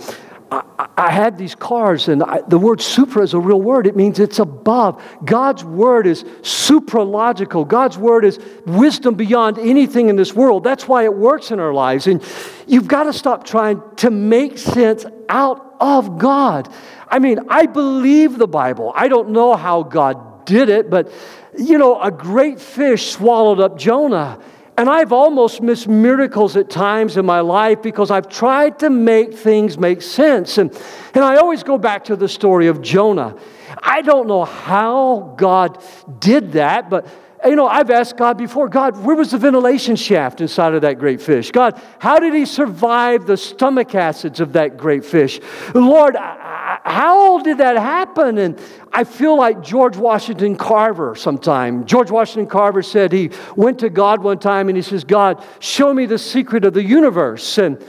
I, 0.52 0.88
I 0.98 1.12
had 1.12 1.38
these 1.38 1.54
cars, 1.54 2.08
and 2.08 2.24
I, 2.24 2.42
the 2.48 2.58
word 2.58 2.82
supra 2.82 3.22
is 3.24 3.34
a 3.34 3.40
real 3.40 3.62
word. 3.62 3.86
It 3.86 3.96
means 3.96 4.20
it's 4.20 4.40
above. 4.40 5.02
God's 5.24 5.64
word 5.64 6.08
is 6.08 6.24
supralogical. 6.42 7.68
God's 7.68 7.98
word 7.98 8.26
is 8.26 8.40
wisdom 8.66 9.16
beyond 9.16 9.60
anything 9.60 10.10
in 10.10 10.16
this 10.16 10.34
world. 10.34 10.64
That's 10.64 10.88
why 10.88 11.04
it 11.04 11.14
works 11.14 11.52
in 11.52 11.60
our 11.60 11.74
lives. 11.74 12.08
And 12.08 12.24
you've 12.68 12.88
got 12.88 13.04
to 13.04 13.14
stop 13.14 13.46
trying 13.46 13.82
to 13.98 14.10
make 14.10 14.58
sense 14.58 15.06
out 15.30 15.76
of 15.80 16.18
God. 16.18 16.74
I 17.08 17.20
mean, 17.20 17.40
I 17.50 17.66
believe 17.68 18.38
the 18.38 18.48
Bible. 18.48 18.92
I 18.96 19.08
don't 19.08 19.30
know 19.30 19.56
how 19.56 19.84
God 19.84 20.46
did 20.46 20.70
it, 20.70 20.90
but 20.90 21.12
you 21.58 21.78
know, 21.78 22.02
a 22.02 22.12
great 22.12 22.60
fish 22.60 23.12
swallowed 23.12 23.60
up 23.60 23.78
Jonah. 23.78 24.40
And 24.80 24.90
I've 24.90 25.12
almost 25.12 25.62
missed 25.62 25.90
miracles 25.90 26.56
at 26.56 26.70
times 26.70 27.18
in 27.18 27.26
my 27.26 27.42
life 27.42 27.82
because 27.82 28.10
I've 28.10 28.30
tried 28.30 28.80
to 28.80 28.90
make 28.90 29.34
things 29.34 29.78
make 29.78 30.02
sense. 30.02 30.58
And, 30.58 30.72
and 31.14 31.22
I 31.22 31.36
always 31.36 31.64
go 31.64 31.78
back 31.78 32.06
to 32.06 32.16
the 32.16 32.30
story 32.30 32.68
of 32.68 32.82
Jonah. 32.82 33.36
I 33.84 34.02
don't 34.02 34.26
know 34.26 34.46
how 34.46 35.34
God 35.36 35.84
did 36.20 36.54
that, 36.54 36.90
but 36.90 37.06
you 37.46 37.56
know, 37.56 37.68
I've 37.68 37.90
asked 37.90 38.18
God 38.18 38.38
before, 38.38 38.68
God, 38.68 38.98
where 39.04 39.16
was 39.16 39.32
the 39.32 39.38
ventilation 39.38 39.96
shaft 39.96 40.42
inside 40.42 40.74
of 40.74 40.82
that 40.82 41.00
great 41.00 41.22
fish? 41.22 41.52
God, 41.52 41.82
how 41.98 42.20
did 42.20 42.34
he 42.34 42.46
survive 42.46 43.26
the 43.26 43.38
stomach 43.38 43.96
acids 43.96 44.40
of 44.40 44.54
that 44.54 44.78
great 44.78 45.06
fish? 45.06 45.40
Lord, 45.74 46.16
how 46.18 47.40
did 47.40 47.60
that 47.60 47.78
happen? 47.78 48.38
And 48.38 48.60
I 48.92 49.06
feel 49.06 49.38
like 49.38 49.62
George 49.62 49.96
Washington 49.96 50.56
Carver 50.58 51.16
sometime. 51.16 51.86
George 51.86 52.12
Washington 52.12 52.50
Carver 52.50 52.84
said 52.84 53.12
he 53.12 53.32
went 53.56 53.80
to 53.80 53.90
God 53.90 54.22
one 54.22 54.40
time 54.40 54.68
and 54.68 54.76
he 54.76 54.82
says, 54.82 55.04
God, 55.04 55.44
show 55.60 55.94
me 55.94 56.06
the 56.06 56.18
secret 56.18 56.66
of 56.66 56.74
the 56.74 56.84
universe. 56.84 57.58
And 57.58 57.84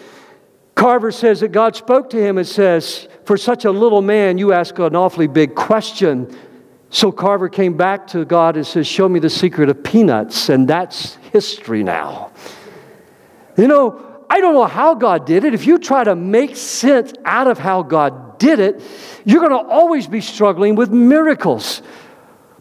Carver 0.77 1.11
says 1.11 1.41
that 1.41 1.49
God 1.49 1.75
spoke 1.75 2.11
to 2.11 2.23
him 2.23 2.39
and 2.39 2.47
says, 2.47 3.09
For 3.25 3.37
such 3.37 3.65
a 3.65 3.71
little 3.71 4.03
man, 4.03 4.39
you 4.39 4.53
ask 4.53 4.79
an 4.79 4.95
awfully 4.95 5.27
big 5.27 5.55
question. 5.55 6.35
So 6.91 7.13
Carver 7.13 7.49
came 7.49 7.77
back 7.77 8.09
to 8.09 8.25
God 8.25 8.57
and 8.57 8.67
says, 8.67 8.87
Show 8.87 9.09
me 9.09 9.21
the 9.21 9.31
secret 9.31 9.69
of 9.69 9.83
peanuts. 9.83 10.49
And 10.49 10.69
that's 10.69 11.15
history 11.33 11.85
now. 11.85 12.33
You 13.57 13.69
know, 13.69 14.25
I 14.29 14.41
don't 14.41 14.55
know 14.55 14.67
how 14.67 14.95
God 14.95 15.25
did 15.25 15.45
it. 15.45 15.55
If 15.55 15.67
you 15.67 15.79
try 15.79 16.05
to 16.05 16.17
make 16.17 16.57
sense 16.57 17.13
out 17.25 17.47
of 17.47 17.59
how 17.59 17.83
God 17.83 18.39
did 18.39 18.59
it, 18.59 18.83
you're 19.25 19.41
going 19.41 19.65
to 19.65 19.71
always 19.71 20.07
be 20.07 20.21
struggling 20.21 20.75
with 20.75 20.91
miracles. 20.91 21.83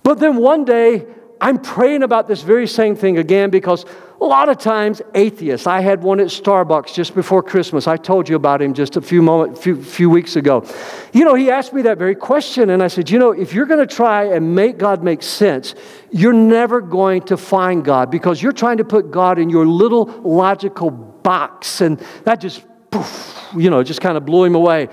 But 0.03 0.19
then 0.19 0.37
one 0.37 0.65
day, 0.65 1.05
I'm 1.41 1.59
praying 1.59 2.03
about 2.03 2.27
this 2.27 2.41
very 2.41 2.67
same 2.67 2.95
thing 2.95 3.17
again 3.17 3.49
because 3.49 3.85
a 4.21 4.25
lot 4.25 4.49
of 4.49 4.57
times 4.57 5.01
atheists, 5.15 5.65
I 5.65 5.79
had 5.79 6.03
one 6.03 6.19
at 6.19 6.27
Starbucks 6.27 6.93
just 6.93 7.15
before 7.15 7.41
Christmas. 7.41 7.87
I 7.87 7.95
told 7.95 8.27
you 8.27 8.35
about 8.35 8.61
him 8.61 8.73
just 8.73 8.97
a 8.97 9.01
few 9.01 9.21
moments, 9.21 9.61
few, 9.61 9.81
few 9.81 10.09
weeks 10.09 10.35
ago. 10.35 10.65
You 11.13 11.23
know, 11.23 11.35
he 11.35 11.49
asked 11.49 11.71
me 11.71 11.81
that 11.83 11.97
very 11.97 12.15
question, 12.15 12.69
and 12.71 12.83
I 12.83 12.89
said, 12.89 13.09
you 13.09 13.17
know, 13.17 13.31
if 13.31 13.53
you're 13.53 13.65
going 13.65 13.79
to 13.85 13.95
try 13.95 14.25
and 14.25 14.53
make 14.53 14.77
God 14.77 15.01
make 15.03 15.23
sense, 15.23 15.75
you're 16.11 16.33
never 16.33 16.81
going 16.81 17.21
to 17.23 17.37
find 17.37 17.85
God 17.85 18.11
because 18.11 18.41
you're 18.41 18.51
trying 18.51 18.77
to 18.77 18.83
put 18.83 19.09
God 19.09 19.39
in 19.39 19.49
your 19.49 19.65
little 19.65 20.05
logical 20.23 20.91
box, 20.91 21.79
and 21.79 21.97
that 22.25 22.41
just, 22.41 22.65
poof, 22.91 23.47
you 23.55 23.69
know, 23.69 23.81
just 23.83 24.01
kind 24.01 24.17
of 24.17 24.25
blew 24.25 24.43
him 24.43 24.55
away. 24.55 24.89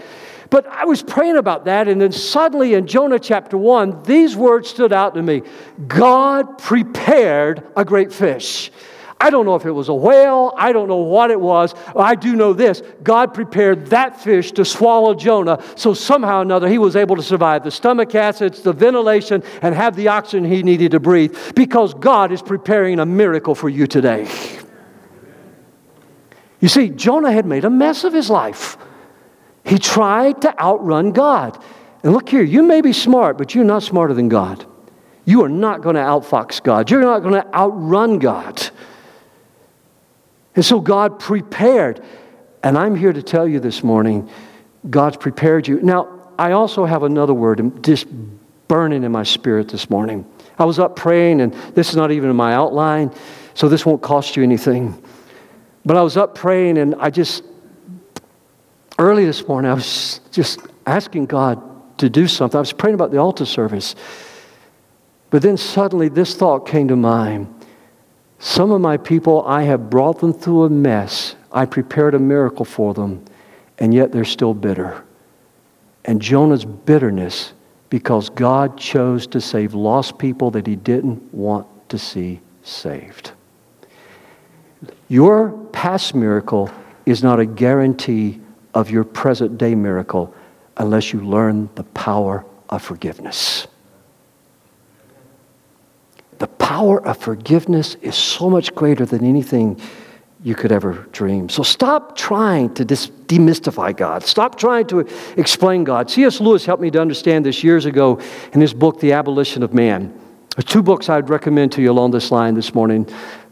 But 0.50 0.66
I 0.66 0.85
was 0.85 1.02
praying 1.02 1.37
about 1.37 1.64
that, 1.64 1.88
and 1.88 2.00
then 2.00 2.12
suddenly 2.12 2.74
in 2.74 2.87
Jonah 2.87 3.18
chapter 3.18 3.59
1, 3.59 4.04
these 4.04 4.37
words 4.37 4.68
stood 4.68 4.92
out 4.92 5.14
to 5.14 5.22
me 5.22 5.42
God 5.88 6.59
prepared 6.59 7.66
a 7.76 7.85
great 7.85 8.12
fish. 8.12 8.70
I 9.18 9.30
don't 9.30 9.46
know 9.46 9.54
if 9.54 9.64
it 9.64 9.70
was 9.70 9.88
a 9.88 9.94
whale. 9.94 10.52
I 10.59 10.72
don't 10.72 10.88
know 10.88 10.98
what 10.98 11.30
it 11.30 11.40
was. 11.40 11.74
I 11.96 12.14
do 12.14 12.37
know 12.37 12.52
this 12.52 12.82
God 13.02 13.32
prepared 13.32 13.87
that 13.87 14.20
fish 14.20 14.52
to 14.52 14.64
swallow 14.64 15.14
Jonah, 15.14 15.62
so 15.74 15.94
somehow 15.94 16.40
or 16.40 16.42
another 16.42 16.68
he 16.68 16.76
was 16.76 16.96
able 16.96 17.16
to 17.16 17.22
survive 17.22 17.64
the 17.64 17.70
stomach 17.70 18.14
acids, 18.14 18.61
the 18.61 18.74
ventilation, 18.74 19.42
and 19.62 19.74
have 19.74 19.96
the 19.96 20.09
oxygen 20.09 20.44
he 20.44 20.62
needed 20.62 20.90
to 20.90 21.00
breathe 21.00 21.35
because 21.54 21.94
God 21.94 22.30
is 22.30 22.42
preparing 22.42 23.00
a 23.00 23.06
miracle 23.06 23.54
for 23.54 23.70
you 23.70 23.87
today. 23.87 24.28
You 26.61 26.68
see, 26.68 26.90
Jonah 26.90 27.32
had 27.32 27.46
made 27.46 27.64
a 27.64 27.70
mess 27.70 28.04
of 28.04 28.12
his 28.12 28.28
life. 28.28 28.76
He 29.66 29.79
tried 29.79 30.42
to 30.42 30.59
outrun 30.61 31.11
God. 31.11 31.62
And 32.02 32.12
look 32.12 32.29
here, 32.29 32.42
you 32.42 32.62
may 32.62 32.81
be 32.81 32.92
smart, 32.92 33.37
but 33.37 33.55
you're 33.55 33.64
not 33.64 33.83
smarter 33.83 34.14
than 34.14 34.29
God. 34.29 34.64
You 35.24 35.42
are 35.42 35.48
not 35.48 35.83
going 35.83 35.96
to 35.96 36.02
outfox 36.02 36.62
God. 36.62 36.88
You're 36.90 37.00
not 37.00 37.20
going 37.20 37.35
to 37.35 37.55
outrun 37.55 38.20
God. 38.20 38.70
And 40.55 40.64
so 40.64 40.79
God 40.79 41.18
prepared. 41.18 42.02
And 42.62 42.79
I'm 42.79 42.94
here 42.94 43.12
to 43.12 43.22
tell 43.22 43.48
you 43.48 43.59
this 43.59 43.83
morning, 43.83 44.31
God's 44.88 45.16
prepared 45.16 45.66
you. 45.66 45.83
Now, 45.83 46.31
I 46.38 46.52
also 46.52 46.85
have 46.85 47.02
another 47.02 47.35
word 47.35 47.83
just 47.83 48.07
burning 48.68 49.02
in 49.02 49.11
my 49.11 49.24
spirit 49.24 49.68
this 49.68 49.90
morning. 49.90 50.24
I 50.59 50.64
was 50.64 50.79
up 50.79 50.94
praying, 50.94 51.40
and 51.40 51.52
this 51.74 51.90
is 51.90 51.96
not 51.96 52.12
even 52.12 52.31
in 52.31 52.37
my 52.37 52.55
outline, 52.55 53.12
so 53.55 53.68
this 53.68 53.85
won't 53.85 54.00
cost 54.00 54.37
you 54.37 54.42
anything. 54.42 55.02
But 55.85 55.96
I 55.96 56.02
was 56.02 56.16
up 56.16 56.35
praying, 56.35 56.79
and 56.79 56.94
I 56.96 57.11
just 57.11 57.42
early 58.98 59.24
this 59.24 59.46
morning, 59.46 59.70
I 59.70 59.74
was 59.74 60.20
just 60.30 60.61
asking 60.87 61.26
God 61.26 61.62
to 61.98 62.09
do 62.09 62.26
something. 62.26 62.56
I 62.56 62.61
was 62.61 62.72
praying 62.72 62.94
about 62.94 63.11
the 63.11 63.18
altar 63.18 63.46
service. 63.46 63.94
But 65.30 65.42
then 65.42 65.56
suddenly 65.56 66.09
this 66.09 66.37
thought 66.37 66.66
came 66.66 66.88
to 66.88 66.96
mind. 66.96 67.52
Some 68.38 68.70
of 68.70 68.80
my 68.80 68.96
people, 68.96 69.44
I 69.46 69.62
have 69.62 69.88
brought 69.90 70.20
them 70.20 70.32
through 70.32 70.64
a 70.64 70.70
mess. 70.70 71.37
I 71.52 71.64
prepared 71.64 72.14
a 72.14 72.18
miracle 72.18 72.64
for 72.64 72.92
them, 72.92 73.24
and 73.78 73.94
yet 73.94 74.12
they're 74.12 74.24
still 74.24 74.54
bitter. 74.54 75.04
And 76.04 76.20
Jonah's 76.20 76.64
bitterness 76.64 77.54
because 77.88 78.28
God 78.28 78.78
chose 78.78 79.26
to 79.28 79.40
save 79.40 79.74
lost 79.74 80.18
people 80.18 80.50
that 80.52 80.66
he 80.66 80.76
didn't 80.76 81.32
want 81.32 81.66
to 81.88 81.98
see 81.98 82.40
saved. 82.62 83.32
Your 85.09 85.50
past 85.72 86.14
miracle 86.14 86.70
is 87.06 87.22
not 87.22 87.40
a 87.40 87.46
guarantee 87.46 88.40
of 88.76 88.90
your 88.90 89.04
present 89.04 89.56
day 89.56 89.74
miracle 89.74 90.34
unless 90.76 91.10
you 91.10 91.20
learn 91.22 91.70
the 91.76 91.82
power 91.82 92.44
of 92.68 92.82
forgiveness. 92.82 93.66
The 96.38 96.46
power 96.46 97.04
of 97.04 97.16
forgiveness 97.16 97.94
is 98.02 98.14
so 98.14 98.50
much 98.50 98.74
greater 98.74 99.06
than 99.06 99.24
anything 99.24 99.80
you 100.42 100.54
could 100.54 100.72
ever 100.72 101.08
dream. 101.10 101.48
So 101.48 101.62
stop 101.62 102.18
trying 102.18 102.74
to 102.74 102.84
dis- 102.84 103.08
demystify 103.08 103.96
God. 103.96 104.22
Stop 104.22 104.58
trying 104.58 104.86
to 104.88 105.08
explain 105.38 105.82
God. 105.82 106.10
C.S. 106.10 106.38
Lewis 106.38 106.66
helped 106.66 106.82
me 106.82 106.90
to 106.90 107.00
understand 107.00 107.46
this 107.46 107.64
years 107.64 107.86
ago 107.86 108.20
in 108.52 108.60
his 108.60 108.74
book, 108.74 109.00
The 109.00 109.12
Abolition 109.14 109.62
of 109.62 109.72
Man. 109.72 110.12
There's 110.54 110.66
two 110.66 110.82
books 110.82 111.08
I'd 111.08 111.30
recommend 111.30 111.72
to 111.72 111.82
you 111.82 111.90
along 111.90 112.10
this 112.10 112.30
line 112.30 112.54
this 112.54 112.74
morning 112.74 113.08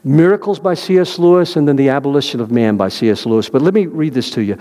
Miracles 0.06 0.60
by 0.60 0.74
C.S. 0.74 1.18
Lewis 1.18 1.56
and 1.56 1.66
then 1.66 1.76
The 1.76 1.88
Abolition 1.88 2.40
of 2.40 2.50
Man 2.50 2.76
by 2.76 2.90
C.S. 2.90 3.24
Lewis. 3.24 3.48
But 3.48 3.62
let 3.62 3.72
me 3.72 3.86
read 3.86 4.12
this 4.12 4.30
to 4.32 4.42
you. 4.42 4.58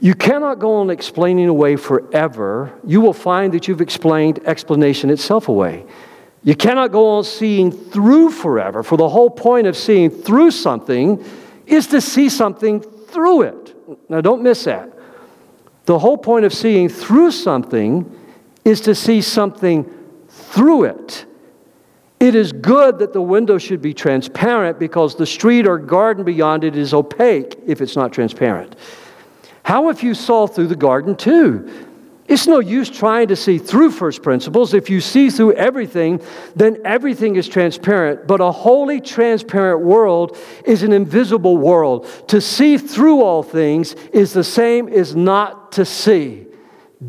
You 0.00 0.14
cannot 0.14 0.58
go 0.58 0.74
on 0.76 0.90
explaining 0.90 1.48
away 1.48 1.76
forever. 1.76 2.72
You 2.84 3.00
will 3.00 3.12
find 3.12 3.54
that 3.54 3.68
you've 3.68 3.80
explained 3.80 4.40
explanation 4.46 5.10
itself 5.10 5.48
away. 5.48 5.86
You 6.42 6.54
cannot 6.54 6.92
go 6.92 7.08
on 7.08 7.24
seeing 7.24 7.70
through 7.70 8.30
forever, 8.30 8.82
for 8.82 8.98
the 8.98 9.08
whole 9.08 9.30
point 9.30 9.66
of 9.66 9.76
seeing 9.76 10.10
through 10.10 10.50
something 10.50 11.24
is 11.66 11.86
to 11.88 12.00
see 12.00 12.28
something 12.28 12.80
through 12.80 13.42
it. 13.42 13.74
Now, 14.10 14.20
don't 14.20 14.42
miss 14.42 14.64
that. 14.64 14.90
The 15.86 15.98
whole 15.98 16.18
point 16.18 16.44
of 16.44 16.52
seeing 16.52 16.88
through 16.88 17.30
something 17.30 18.10
is 18.64 18.80
to 18.82 18.94
see 18.94 19.20
something 19.22 19.90
through 20.28 20.84
it. 20.84 21.26
It 22.20 22.34
is 22.34 22.52
good 22.52 22.98
that 22.98 23.12
the 23.12 23.22
window 23.22 23.58
should 23.58 23.82
be 23.82 23.92
transparent 23.92 24.78
because 24.78 25.14
the 25.14 25.26
street 25.26 25.66
or 25.66 25.78
garden 25.78 26.24
beyond 26.24 26.64
it 26.64 26.76
is 26.76 26.94
opaque 26.94 27.56
if 27.66 27.80
it's 27.80 27.96
not 27.96 28.12
transparent. 28.12 28.76
How 29.64 29.88
if 29.88 30.02
you 30.02 30.14
saw 30.14 30.46
through 30.46 30.68
the 30.68 30.76
garden 30.76 31.16
too? 31.16 31.88
It's 32.26 32.46
no 32.46 32.58
use 32.58 32.88
trying 32.88 33.28
to 33.28 33.36
see 33.36 33.58
through 33.58 33.90
first 33.90 34.22
principles. 34.22 34.72
If 34.72 34.88
you 34.88 35.00
see 35.00 35.28
through 35.28 35.54
everything, 35.54 36.22
then 36.56 36.80
everything 36.84 37.36
is 37.36 37.48
transparent. 37.48 38.26
But 38.26 38.40
a 38.40 38.50
wholly 38.50 39.00
transparent 39.00 39.80
world 39.80 40.38
is 40.64 40.82
an 40.82 40.92
invisible 40.92 41.58
world. 41.58 42.06
To 42.28 42.40
see 42.40 42.78
through 42.78 43.22
all 43.22 43.42
things 43.42 43.94
is 44.12 44.32
the 44.32 44.44
same 44.44 44.88
as 44.88 45.14
not 45.14 45.72
to 45.72 45.84
see. 45.84 46.46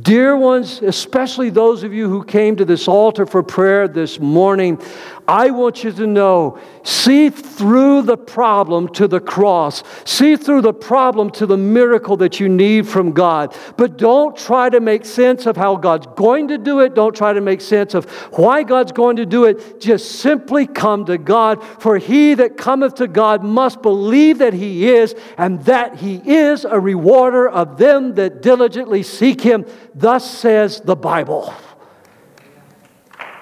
Dear 0.02 0.36
ones, 0.36 0.82
especially 0.82 1.50
those 1.50 1.84
of 1.84 1.94
you 1.94 2.10
who 2.10 2.24
came 2.24 2.58
to 2.58 2.66
this 2.66 2.88
altar 2.88 3.26
for 3.26 3.44
prayer 3.44 3.88
this 3.88 4.20
morning, 4.20 4.82
I 5.28 5.50
want 5.50 5.84
you 5.84 5.92
to 5.92 6.06
know 6.06 6.60
see 6.84 7.30
through 7.32 8.04
the 8.04 8.18
problem 8.18 8.88
to 8.90 9.08
the 9.08 9.20
cross, 9.20 9.84
see 10.06 10.36
through 10.36 10.62
the 10.62 10.74
problem 10.74 11.32
to 11.32 11.48
the 11.48 11.58
miracle 11.58 12.16
that 12.18 12.40
you 12.40 12.48
need 12.48 12.88
from 12.88 13.12
God. 13.12 13.56
But 13.76 13.98
don't 13.98 14.38
try 14.38 14.70
to 14.70 14.80
make 14.80 15.04
sense 15.04 15.48
of 15.48 15.58
how 15.58 15.78
God's 15.78 16.08
going 16.16 16.50
to 16.50 16.60
do 16.60 16.80
it. 16.82 16.94
Don't 16.94 17.16
try 17.16 17.34
to 17.34 17.42
make 17.42 17.62
sense 17.62 17.96
of 17.96 18.06
why 18.38 18.62
God's 18.64 18.92
going 18.92 19.16
to 19.16 19.26
do 19.26 19.46
it. 19.46 19.82
Just 19.82 20.20
simply 20.20 20.68
come 20.68 21.06
to 21.06 21.18
God, 21.18 21.64
for 21.64 21.98
he 21.98 22.36
that 22.36 22.58
cometh 22.58 22.96
to 22.96 23.08
God 23.08 23.44
must 23.44 23.82
believe 23.82 24.38
that 24.38 24.54
he 24.54 24.90
is, 24.90 25.16
and 25.38 25.64
that 25.66 25.96
he 25.96 26.18
is 26.18 26.66
a 26.66 26.80
rewarder 26.80 27.50
of 27.50 27.78
them 27.78 28.14
that 28.16 28.42
diligently 28.42 29.02
seek 29.02 29.42
him. 29.42 29.66
Thus 29.96 30.30
says 30.30 30.82
the 30.82 30.96
Bible. 30.96 31.54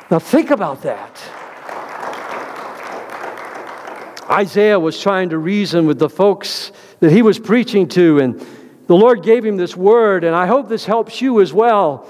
Now, 0.09 0.19
think 0.19 0.51
about 0.51 0.83
that. 0.83 1.21
Isaiah 4.29 4.79
was 4.79 4.99
trying 4.99 5.29
to 5.29 5.37
reason 5.37 5.85
with 5.85 5.99
the 5.99 6.09
folks 6.09 6.71
that 6.99 7.11
he 7.11 7.21
was 7.21 7.39
preaching 7.39 7.87
to, 7.89 8.19
and 8.19 8.45
the 8.87 8.95
Lord 8.95 9.23
gave 9.23 9.45
him 9.45 9.57
this 9.57 9.75
word, 9.75 10.23
and 10.23 10.35
I 10.35 10.45
hope 10.45 10.69
this 10.69 10.85
helps 10.85 11.21
you 11.21 11.41
as 11.41 11.53
well. 11.53 12.09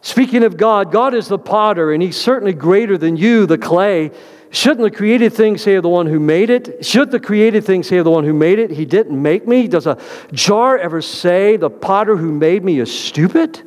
Speaking 0.00 0.44
of 0.44 0.56
God, 0.56 0.92
God 0.92 1.14
is 1.14 1.28
the 1.28 1.38
potter, 1.38 1.92
and 1.92 2.02
he's 2.02 2.16
certainly 2.16 2.52
greater 2.52 2.96
than 2.96 3.16
you, 3.16 3.46
the 3.46 3.58
clay. 3.58 4.12
Shouldn't 4.50 4.80
the 4.80 4.96
created 4.96 5.32
thing 5.32 5.58
say 5.58 5.74
of 5.74 5.82
the 5.82 5.88
one 5.88 6.06
who 6.06 6.20
made 6.20 6.50
it? 6.50 6.84
Should 6.84 7.10
the 7.10 7.20
created 7.20 7.64
thing 7.64 7.82
say 7.82 7.98
of 7.98 8.04
the 8.04 8.10
one 8.10 8.24
who 8.24 8.32
made 8.32 8.58
it, 8.58 8.70
He 8.70 8.86
didn't 8.86 9.20
make 9.20 9.46
me? 9.46 9.68
Does 9.68 9.86
a 9.86 9.98
jar 10.32 10.78
ever 10.78 11.02
say, 11.02 11.56
the 11.56 11.68
potter 11.68 12.16
who 12.16 12.32
made 12.32 12.64
me 12.64 12.78
is 12.78 12.96
stupid? 12.96 13.62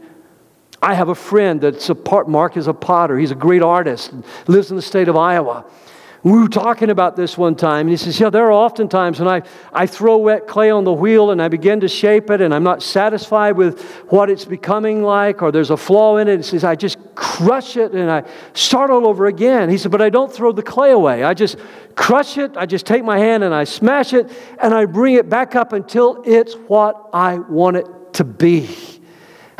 I 0.82 0.96
have 0.96 1.10
a 1.10 1.16
friend 1.16 1.62
that's 1.62 1.90
a 1.90 1.96
part, 1.96 2.28
Mark 2.28 2.58
is 2.58 2.68
a 2.68 2.74
potter. 2.74 3.18
He's 3.18 3.30
a 3.30 3.36
great 3.36 3.62
artist, 3.62 4.14
lives 4.48 4.72
in 4.72 4.76
the 4.76 4.82
state 4.82 5.08
of 5.08 5.16
Iowa. 5.16 5.66
We 6.24 6.34
were 6.34 6.48
talking 6.48 6.92
about 6.92 7.16
this 7.16 7.36
one 7.36 7.56
time, 7.56 7.88
and 7.88 7.90
he 7.90 7.98
says, 7.98 8.20
Yeah, 8.20 8.30
there 8.30 8.46
are 8.46 8.52
often 8.52 8.88
times 8.88 9.20
when 9.20 9.28
I, 9.28 9.42
I 9.74 9.88
throw 9.88 10.18
wet 10.18 10.48
clay 10.48 10.70
on 10.70 10.84
the 10.84 10.94
wheel 10.94 11.32
and 11.32 11.42
I 11.42 11.48
begin 11.48 11.80
to 11.80 11.88
shape 11.88 12.30
it, 12.30 12.42
and 12.42 12.54
I'm 12.54 12.64
not 12.64 12.84
satisfied 12.84 13.58
with 13.58 13.82
what 14.10 14.30
it's 14.30 14.46
becoming 14.46 15.02
like, 15.02 15.42
or 15.42 15.52
there's 15.52 15.72
a 15.72 15.78
flaw 15.78 16.18
in 16.18 16.28
it. 16.28 16.38
He 16.38 16.44
says, 16.44 16.64
I 16.64 16.76
just 16.76 17.00
crush 17.16 17.76
it 17.76 17.94
and 17.94 18.12
I 18.12 18.24
start 18.54 18.92
all 18.92 19.08
over 19.08 19.26
again. 19.26 19.70
He 19.72 19.80
said, 19.80 19.92
But 19.92 20.04
I 20.04 20.12
don't 20.12 20.32
throw 20.32 20.52
the 20.52 20.62
clay 20.62 20.92
away. 20.92 21.24
I 21.24 21.34
just 21.34 21.58
crush 21.96 22.38
it, 22.38 22.56
I 22.56 22.68
just 22.68 22.86
take 22.86 23.04
my 23.04 23.18
hand 23.18 23.44
and 23.44 23.54
I 23.54 23.64
smash 23.64 24.14
it, 24.14 24.32
and 24.62 24.76
I 24.76 24.86
bring 24.86 25.16
it 25.16 25.28
back 25.28 25.56
up 25.56 25.74
until 25.74 26.22
it's 26.24 26.54
what 26.54 27.10
I 27.14 27.40
want 27.40 27.78
it 27.78 27.88
to 28.14 28.24
be. 28.24 28.91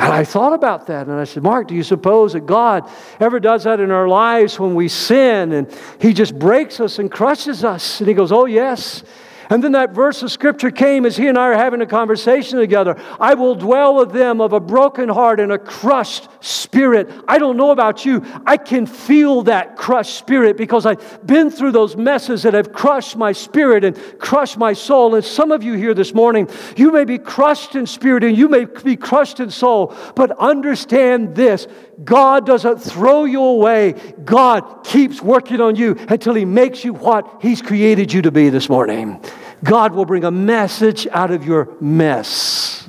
And 0.02 0.12
I 0.12 0.24
thought 0.24 0.52
about 0.52 0.88
that 0.88 1.06
and 1.06 1.16
I 1.16 1.22
said, 1.22 1.44
Mark, 1.44 1.68
do 1.68 1.76
you 1.76 1.84
suppose 1.84 2.32
that 2.32 2.44
God 2.44 2.90
ever 3.20 3.38
does 3.38 3.62
that 3.64 3.78
in 3.78 3.92
our 3.92 4.08
lives 4.08 4.58
when 4.58 4.74
we 4.74 4.88
sin 4.88 5.52
and 5.52 5.72
He 6.00 6.12
just 6.12 6.36
breaks 6.36 6.80
us 6.80 6.98
and 6.98 7.08
crushes 7.08 7.62
us? 7.62 8.00
And 8.00 8.08
he 8.08 8.14
goes, 8.14 8.32
Oh, 8.32 8.46
yes. 8.46 9.04
And 9.52 9.62
then 9.62 9.72
that 9.72 9.90
verse 9.90 10.22
of 10.22 10.32
scripture 10.32 10.70
came 10.70 11.04
as 11.04 11.14
he 11.14 11.28
and 11.28 11.36
I 11.36 11.48
are 11.48 11.58
having 11.58 11.82
a 11.82 11.86
conversation 11.86 12.58
together. 12.58 12.98
I 13.20 13.34
will 13.34 13.54
dwell 13.54 13.96
with 13.96 14.10
them 14.10 14.40
of 14.40 14.54
a 14.54 14.60
broken 14.60 15.10
heart 15.10 15.40
and 15.40 15.52
a 15.52 15.58
crushed 15.58 16.26
spirit. 16.40 17.10
I 17.28 17.36
don't 17.36 17.58
know 17.58 17.70
about 17.70 18.06
you. 18.06 18.24
I 18.46 18.56
can 18.56 18.86
feel 18.86 19.42
that 19.42 19.76
crushed 19.76 20.16
spirit 20.16 20.56
because 20.56 20.86
I've 20.86 21.26
been 21.26 21.50
through 21.50 21.72
those 21.72 21.96
messes 21.96 22.44
that 22.44 22.54
have 22.54 22.72
crushed 22.72 23.14
my 23.14 23.32
spirit 23.32 23.84
and 23.84 23.94
crushed 24.18 24.56
my 24.56 24.72
soul. 24.72 25.16
And 25.16 25.22
some 25.22 25.52
of 25.52 25.62
you 25.62 25.74
here 25.74 25.92
this 25.92 26.14
morning, 26.14 26.48
you 26.74 26.90
may 26.90 27.04
be 27.04 27.18
crushed 27.18 27.76
in 27.76 27.84
spirit 27.84 28.24
and 28.24 28.34
you 28.34 28.48
may 28.48 28.64
be 28.64 28.96
crushed 28.96 29.38
in 29.38 29.50
soul, 29.50 29.94
but 30.16 30.30
understand 30.38 31.34
this 31.34 31.66
God 32.02 32.46
doesn't 32.46 32.78
throw 32.78 33.24
you 33.24 33.42
away. 33.42 33.92
God 34.24 34.82
keeps 34.82 35.20
working 35.20 35.60
on 35.60 35.76
you 35.76 35.94
until 36.08 36.32
He 36.32 36.46
makes 36.46 36.86
you 36.86 36.94
what 36.94 37.40
He's 37.42 37.60
created 37.60 38.14
you 38.14 38.22
to 38.22 38.30
be 38.30 38.48
this 38.48 38.70
morning. 38.70 39.22
God 39.64 39.92
will 39.92 40.04
bring 40.04 40.24
a 40.24 40.30
message 40.30 41.06
out 41.12 41.30
of 41.30 41.44
your 41.44 41.68
mess. 41.80 42.88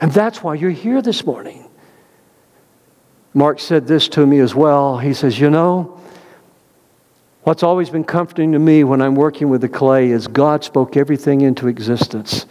And 0.00 0.10
that's 0.12 0.42
why 0.42 0.54
you're 0.54 0.70
here 0.70 1.02
this 1.02 1.24
morning. 1.26 1.68
Mark 3.34 3.60
said 3.60 3.86
this 3.86 4.08
to 4.08 4.26
me 4.26 4.38
as 4.40 4.54
well. 4.54 4.98
He 4.98 5.14
says, 5.14 5.38
You 5.38 5.50
know, 5.50 6.00
what's 7.42 7.62
always 7.62 7.90
been 7.90 8.04
comforting 8.04 8.52
to 8.52 8.58
me 8.58 8.82
when 8.82 9.02
I'm 9.02 9.14
working 9.14 9.48
with 9.48 9.60
the 9.60 9.68
clay 9.68 10.10
is 10.10 10.26
God 10.26 10.64
spoke 10.64 10.96
everything 10.96 11.42
into 11.42 11.68
existence. 11.68 12.46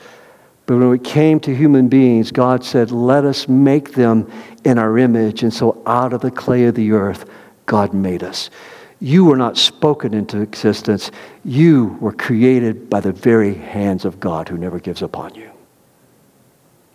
But 0.68 0.78
when 0.78 0.94
it 0.94 1.04
came 1.04 1.40
to 1.42 1.56
human 1.56 1.88
beings, 1.88 2.32
God 2.32 2.64
said, 2.64 2.92
Let 2.92 3.26
us 3.26 3.48
make 3.48 3.94
them 3.94 4.32
in 4.64 4.78
our 4.78 4.98
image. 5.00 5.42
And 5.42 5.54
so 5.54 5.82
out 5.88 6.14
of 6.14 6.22
the 6.22 6.32
clay 6.32 6.66
of 6.66 6.76
the 6.76 6.92
earth, 6.92 7.28
God 7.66 7.94
made 7.94 8.24
us. 8.24 8.52
You 9.00 9.26
were 9.26 9.38
not 9.38 9.58
spoken 9.58 10.14
into 10.14 10.42
existence. 10.42 11.12
You 11.46 11.98
were 12.02 12.12
created 12.12 12.90
by 12.90 13.00
the 13.00 13.14
very 13.14 13.54
hands 13.54 14.04
of 14.04 14.20
God 14.20 14.50
who 14.50 14.58
never 14.58 14.80
gives 14.80 15.02
up 15.02 15.18
on 15.18 15.36
you. 15.36 15.50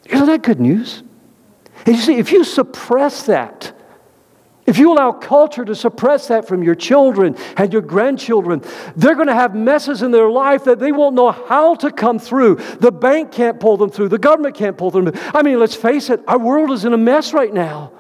Isn't 0.06 0.26
that 0.26 0.42
good 0.42 0.60
news? 0.60 1.02
And 1.86 1.96
you 1.96 2.02
see, 2.02 2.16
if 2.16 2.30
you 2.30 2.44
suppress 2.44 3.24
that, 3.24 3.72
if 4.66 4.78
you 4.78 4.92
allow 4.92 5.12
culture 5.12 5.64
to 5.64 5.74
suppress 5.74 6.28
that 6.28 6.48
from 6.48 6.62
your 6.62 6.74
children 6.74 7.36
and 7.56 7.72
your 7.72 7.82
grandchildren, 7.82 8.62
they're 8.96 9.14
going 9.14 9.28
to 9.28 9.34
have 9.34 9.54
messes 9.54 10.02
in 10.02 10.10
their 10.10 10.30
life 10.30 10.64
that 10.64 10.78
they 10.78 10.92
won't 10.92 11.14
know 11.14 11.30
how 11.30 11.74
to 11.76 11.90
come 11.90 12.18
through. 12.18 12.56
The 12.80 12.92
bank 12.92 13.30
can't 13.30 13.60
pull 13.60 13.76
them 13.76 13.90
through, 13.90 14.08
the 14.08 14.18
government 14.18 14.54
can't 14.54 14.76
pull 14.76 14.90
them 14.90 15.10
through. 15.10 15.20
I 15.34 15.42
mean, 15.42 15.58
let's 15.58 15.74
face 15.74 16.08
it, 16.08 16.22
our 16.26 16.38
world 16.38 16.70
is 16.70 16.84
in 16.84 16.94
a 16.94 16.98
mess 16.98 17.34
right 17.34 17.52
now. 17.52 17.92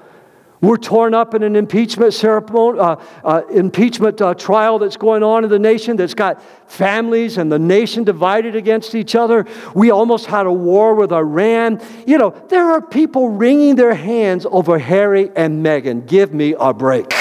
We're 0.64 0.78
torn 0.78 1.12
up 1.12 1.34
in 1.34 1.42
an 1.42 1.56
impeachment 1.56 2.14
ceremony, 2.14 2.78
uh, 2.78 2.96
uh, 3.22 3.42
impeachment 3.50 4.22
uh, 4.22 4.32
trial 4.32 4.78
that's 4.78 4.96
going 4.96 5.22
on 5.22 5.44
in 5.44 5.50
the 5.50 5.58
nation 5.58 5.96
that's 5.96 6.14
got 6.14 6.42
families 6.70 7.36
and 7.36 7.52
the 7.52 7.58
nation 7.58 8.02
divided 8.02 8.56
against 8.56 8.94
each 8.94 9.14
other. 9.14 9.44
We 9.74 9.90
almost 9.90 10.24
had 10.24 10.46
a 10.46 10.52
war 10.52 10.94
with 10.94 11.12
Iran. 11.12 11.82
You 12.06 12.16
know, 12.16 12.30
there 12.48 12.70
are 12.70 12.80
people 12.80 13.28
wringing 13.28 13.76
their 13.76 13.94
hands 13.94 14.46
over 14.50 14.78
Harry 14.78 15.30
and 15.36 15.62
Meghan. 15.62 16.06
Give 16.06 16.32
me 16.32 16.54
a 16.58 16.72
break. 16.72 17.12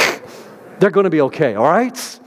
They're 0.79 0.89
going 0.89 1.03
to 1.03 1.09
be 1.09 1.21
okay, 1.21 1.55
all 1.55 1.69
right? 1.69 2.19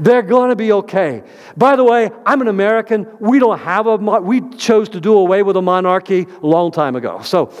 They're 0.00 0.22
going 0.22 0.50
to 0.50 0.56
be 0.56 0.72
okay. 0.72 1.22
By 1.56 1.76
the 1.76 1.84
way, 1.84 2.10
I'm 2.26 2.40
an 2.40 2.48
American. 2.48 3.06
We 3.20 3.38
don't 3.38 3.58
have 3.60 3.86
a, 3.86 3.96
we 3.96 4.40
chose 4.56 4.88
to 4.90 5.00
do 5.00 5.16
away 5.18 5.44
with 5.44 5.56
a 5.56 5.62
monarchy 5.62 6.26
a 6.42 6.46
long 6.46 6.72
time 6.72 6.96
ago. 6.96 7.22
So, 7.22 7.52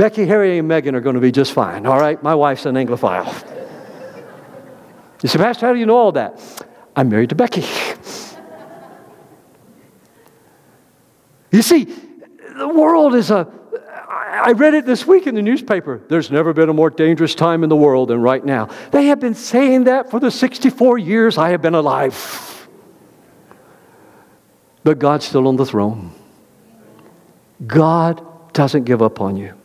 Becky, 0.00 0.24
Harry, 0.24 0.56
and 0.56 0.66
Meghan 0.66 0.94
are 0.94 1.02
going 1.02 1.16
to 1.16 1.20
be 1.20 1.30
just 1.30 1.52
fine, 1.52 1.84
all 1.84 2.00
right? 2.00 2.22
My 2.22 2.34
wife's 2.34 2.64
an 2.64 2.74
Anglophile. 2.74 3.26
You 5.22 5.28
say, 5.28 5.36
Pastor, 5.36 5.66
how 5.66 5.74
do 5.74 5.78
you 5.78 5.84
know 5.84 5.98
all 5.98 6.12
that? 6.12 6.40
I'm 6.96 7.10
married 7.10 7.28
to 7.28 7.34
Becky. 7.34 7.66
You 11.52 11.60
see, 11.60 11.84
the 12.56 12.68
world 12.68 13.14
is 13.14 13.30
a. 13.30 13.46
I 14.08 14.52
read 14.52 14.72
it 14.72 14.86
this 14.86 15.06
week 15.06 15.26
in 15.26 15.34
the 15.34 15.42
newspaper. 15.42 16.00
There's 16.08 16.30
never 16.30 16.54
been 16.54 16.70
a 16.70 16.72
more 16.72 16.88
dangerous 16.88 17.34
time 17.34 17.62
in 17.62 17.68
the 17.68 17.76
world 17.76 18.08
than 18.08 18.22
right 18.22 18.42
now. 18.42 18.70
They 18.92 19.04
have 19.08 19.20
been 19.20 19.34
saying 19.34 19.84
that 19.84 20.10
for 20.10 20.18
the 20.18 20.30
64 20.30 20.96
years 20.96 21.36
I 21.36 21.50
have 21.50 21.60
been 21.60 21.74
alive. 21.74 22.66
But 24.82 24.98
God's 24.98 25.26
still 25.26 25.46
on 25.46 25.56
the 25.56 25.66
throne. 25.66 26.12
God 27.66 28.54
doesn't 28.54 28.84
give 28.84 29.02
up 29.02 29.20
on 29.20 29.36
you. 29.36 29.59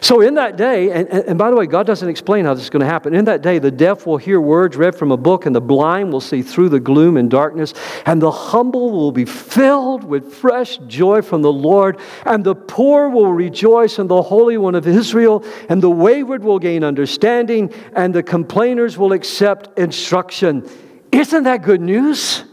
So, 0.00 0.20
in 0.20 0.34
that 0.34 0.56
day, 0.56 0.90
and, 0.90 1.08
and 1.08 1.38
by 1.38 1.50
the 1.50 1.56
way, 1.56 1.66
God 1.66 1.86
doesn't 1.86 2.08
explain 2.08 2.44
how 2.44 2.54
this 2.54 2.64
is 2.64 2.70
going 2.70 2.80
to 2.80 2.86
happen. 2.86 3.14
In 3.14 3.24
that 3.26 3.42
day, 3.42 3.58
the 3.58 3.70
deaf 3.70 4.06
will 4.06 4.16
hear 4.16 4.40
words 4.40 4.76
read 4.76 4.94
from 4.94 5.12
a 5.12 5.16
book, 5.16 5.46
and 5.46 5.54
the 5.54 5.60
blind 5.60 6.12
will 6.12 6.20
see 6.20 6.42
through 6.42 6.70
the 6.70 6.80
gloom 6.80 7.16
and 7.16 7.30
darkness, 7.30 7.74
and 8.04 8.20
the 8.20 8.30
humble 8.30 8.90
will 8.90 9.12
be 9.12 9.24
filled 9.24 10.04
with 10.04 10.34
fresh 10.34 10.78
joy 10.86 11.22
from 11.22 11.42
the 11.42 11.52
Lord, 11.52 12.00
and 12.24 12.42
the 12.42 12.54
poor 12.54 13.08
will 13.08 13.32
rejoice 13.32 13.98
in 13.98 14.08
the 14.08 14.22
Holy 14.22 14.58
One 14.58 14.74
of 14.74 14.86
Israel, 14.86 15.44
and 15.68 15.82
the 15.82 15.90
wayward 15.90 16.42
will 16.42 16.58
gain 16.58 16.82
understanding, 16.82 17.72
and 17.94 18.14
the 18.14 18.22
complainers 18.22 18.98
will 18.98 19.12
accept 19.12 19.78
instruction. 19.78 20.68
Isn't 21.12 21.44
that 21.44 21.62
good 21.62 21.80
news? 21.80 22.44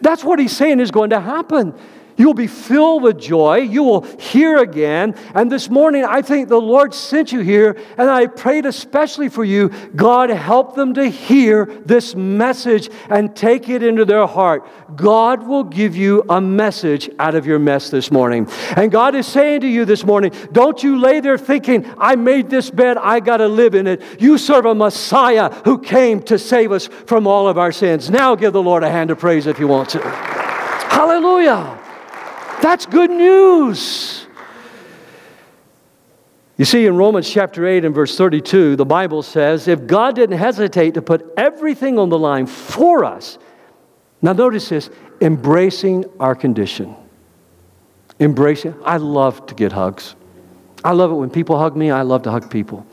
That's 0.00 0.22
what 0.22 0.38
he's 0.38 0.56
saying 0.56 0.80
is 0.80 0.90
going 0.90 1.10
to 1.10 1.20
happen. 1.20 1.74
You'll 2.16 2.34
be 2.34 2.46
filled 2.46 3.02
with 3.02 3.18
joy. 3.18 3.58
You 3.58 3.82
will 3.82 4.02
hear 4.18 4.58
again. 4.58 5.14
And 5.34 5.52
this 5.52 5.68
morning, 5.68 6.04
I 6.04 6.22
think 6.22 6.48
the 6.48 6.60
Lord 6.60 6.94
sent 6.94 7.30
you 7.30 7.40
here, 7.40 7.76
and 7.98 8.08
I 8.08 8.26
prayed 8.26 8.64
especially 8.64 9.28
for 9.28 9.44
you. 9.44 9.68
God, 9.94 10.30
help 10.30 10.74
them 10.74 10.94
to 10.94 11.08
hear 11.08 11.66
this 11.84 12.14
message 12.14 12.88
and 13.10 13.36
take 13.36 13.68
it 13.68 13.82
into 13.82 14.04
their 14.04 14.26
heart. 14.26 14.66
God 14.96 15.46
will 15.46 15.64
give 15.64 15.94
you 15.94 16.24
a 16.28 16.40
message 16.40 17.10
out 17.18 17.34
of 17.34 17.46
your 17.46 17.58
mess 17.58 17.90
this 17.90 18.10
morning. 18.10 18.48
And 18.76 18.90
God 18.90 19.14
is 19.14 19.26
saying 19.26 19.60
to 19.60 19.68
you 19.68 19.84
this 19.84 20.04
morning, 20.04 20.32
don't 20.52 20.82
you 20.82 20.98
lay 20.98 21.20
there 21.20 21.38
thinking, 21.38 21.92
I 21.98 22.16
made 22.16 22.48
this 22.48 22.70
bed, 22.70 22.96
I 22.96 23.20
got 23.20 23.38
to 23.38 23.48
live 23.48 23.74
in 23.74 23.86
it. 23.86 24.02
You 24.20 24.38
serve 24.38 24.64
a 24.64 24.74
Messiah 24.74 25.50
who 25.64 25.78
came 25.78 26.22
to 26.24 26.38
save 26.38 26.72
us 26.72 26.86
from 26.86 27.26
all 27.26 27.48
of 27.48 27.58
our 27.58 27.72
sins. 27.72 28.10
Now 28.10 28.34
give 28.34 28.52
the 28.52 28.62
Lord 28.62 28.82
a 28.82 28.90
hand 28.90 29.10
of 29.10 29.18
praise 29.18 29.46
if 29.46 29.58
you 29.58 29.68
want 29.68 29.90
to. 29.90 30.00
Hallelujah. 30.00 31.82
That's 32.62 32.86
good 32.86 33.10
news. 33.10 34.26
You 36.56 36.64
see, 36.64 36.86
in 36.86 36.96
Romans 36.96 37.28
chapter 37.28 37.66
8 37.66 37.84
and 37.84 37.94
verse 37.94 38.16
32, 38.16 38.76
the 38.76 38.86
Bible 38.86 39.22
says, 39.22 39.68
if 39.68 39.86
God 39.86 40.14
didn't 40.14 40.38
hesitate 40.38 40.94
to 40.94 41.02
put 41.02 41.34
everything 41.36 41.98
on 41.98 42.08
the 42.08 42.18
line 42.18 42.46
for 42.46 43.04
us, 43.04 43.38
now 44.22 44.32
notice 44.32 44.70
this 44.70 44.88
embracing 45.20 46.06
our 46.18 46.34
condition. 46.34 46.96
Embracing, 48.20 48.74
I 48.84 48.96
love 48.96 49.44
to 49.46 49.54
get 49.54 49.72
hugs. 49.72 50.16
I 50.82 50.92
love 50.92 51.10
it 51.10 51.14
when 51.14 51.28
people 51.28 51.58
hug 51.58 51.76
me, 51.76 51.90
I 51.90 52.02
love 52.02 52.22
to 52.22 52.30
hug 52.30 52.50
people. 52.50 52.86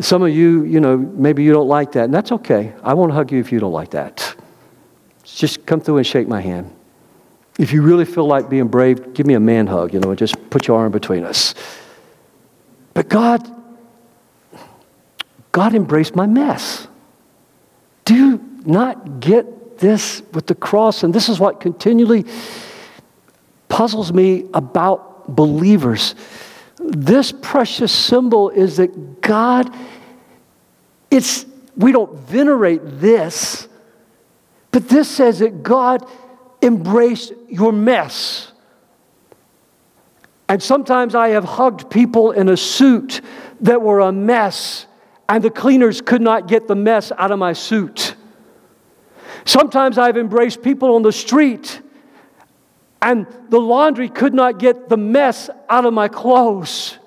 Some 0.00 0.22
of 0.22 0.30
you, 0.30 0.64
you 0.64 0.80
know, 0.80 0.96
maybe 0.96 1.42
you 1.42 1.52
don't 1.52 1.68
like 1.68 1.92
that, 1.92 2.04
and 2.04 2.14
that's 2.14 2.32
okay. 2.32 2.74
I 2.82 2.92
won't 2.92 3.12
hug 3.12 3.32
you 3.32 3.40
if 3.40 3.52
you 3.52 3.58
don't 3.58 3.72
like 3.72 3.90
that. 3.90 4.34
Just 5.24 5.64
come 5.64 5.80
through 5.80 5.98
and 5.98 6.06
shake 6.06 6.28
my 6.28 6.40
hand. 6.40 6.74
If 7.58 7.72
you 7.72 7.82
really 7.82 8.04
feel 8.04 8.26
like 8.26 8.48
being 8.48 8.68
brave, 8.68 9.12
give 9.14 9.26
me 9.26 9.34
a 9.34 9.40
man 9.40 9.66
hug, 9.66 9.92
you 9.92 10.00
know, 10.00 10.10
and 10.10 10.18
just 10.18 10.50
put 10.50 10.66
your 10.66 10.78
arm 10.78 10.90
between 10.90 11.24
us. 11.24 11.54
But 12.94 13.08
God, 13.08 13.46
God 15.50 15.74
embraced 15.74 16.16
my 16.16 16.26
mess. 16.26 16.86
Do 18.04 18.14
you 18.14 18.48
not 18.64 19.20
get 19.20 19.78
this 19.78 20.22
with 20.32 20.46
the 20.46 20.54
cross? 20.54 21.02
And 21.02 21.12
this 21.12 21.28
is 21.28 21.38
what 21.38 21.60
continually 21.60 22.24
puzzles 23.68 24.12
me 24.12 24.48
about 24.54 25.34
believers. 25.34 26.14
This 26.78 27.32
precious 27.32 27.92
symbol 27.92 28.50
is 28.50 28.78
that 28.78 29.20
God, 29.20 29.74
it's, 31.10 31.46
we 31.76 31.92
don't 31.92 32.18
venerate 32.18 32.80
this, 32.84 33.68
but 34.70 34.88
this 34.88 35.08
says 35.08 35.38
that 35.40 35.62
God 35.62 36.06
embraced 36.62 37.32
your 37.48 37.72
mess. 37.72 38.52
And 40.48 40.62
sometimes 40.62 41.14
I 41.14 41.28
have 41.28 41.44
hugged 41.44 41.90
people 41.90 42.32
in 42.32 42.48
a 42.48 42.56
suit 42.56 43.20
that 43.60 43.80
were 43.80 44.00
a 44.00 44.12
mess, 44.12 44.86
and 45.28 45.42
the 45.42 45.50
cleaners 45.50 46.00
could 46.00 46.22
not 46.22 46.46
get 46.46 46.68
the 46.68 46.74
mess 46.74 47.10
out 47.16 47.30
of 47.30 47.38
my 47.38 47.52
suit. 47.52 48.16
Sometimes 49.44 49.98
I've 49.98 50.16
embraced 50.16 50.62
people 50.62 50.94
on 50.94 51.02
the 51.02 51.12
street, 51.12 51.80
and 53.00 53.26
the 53.48 53.58
laundry 53.58 54.08
could 54.08 54.34
not 54.34 54.58
get 54.58 54.88
the 54.88 54.96
mess 54.96 55.50
out 55.68 55.84
of 55.84 55.94
my 55.94 56.08
clothes. 56.08 56.98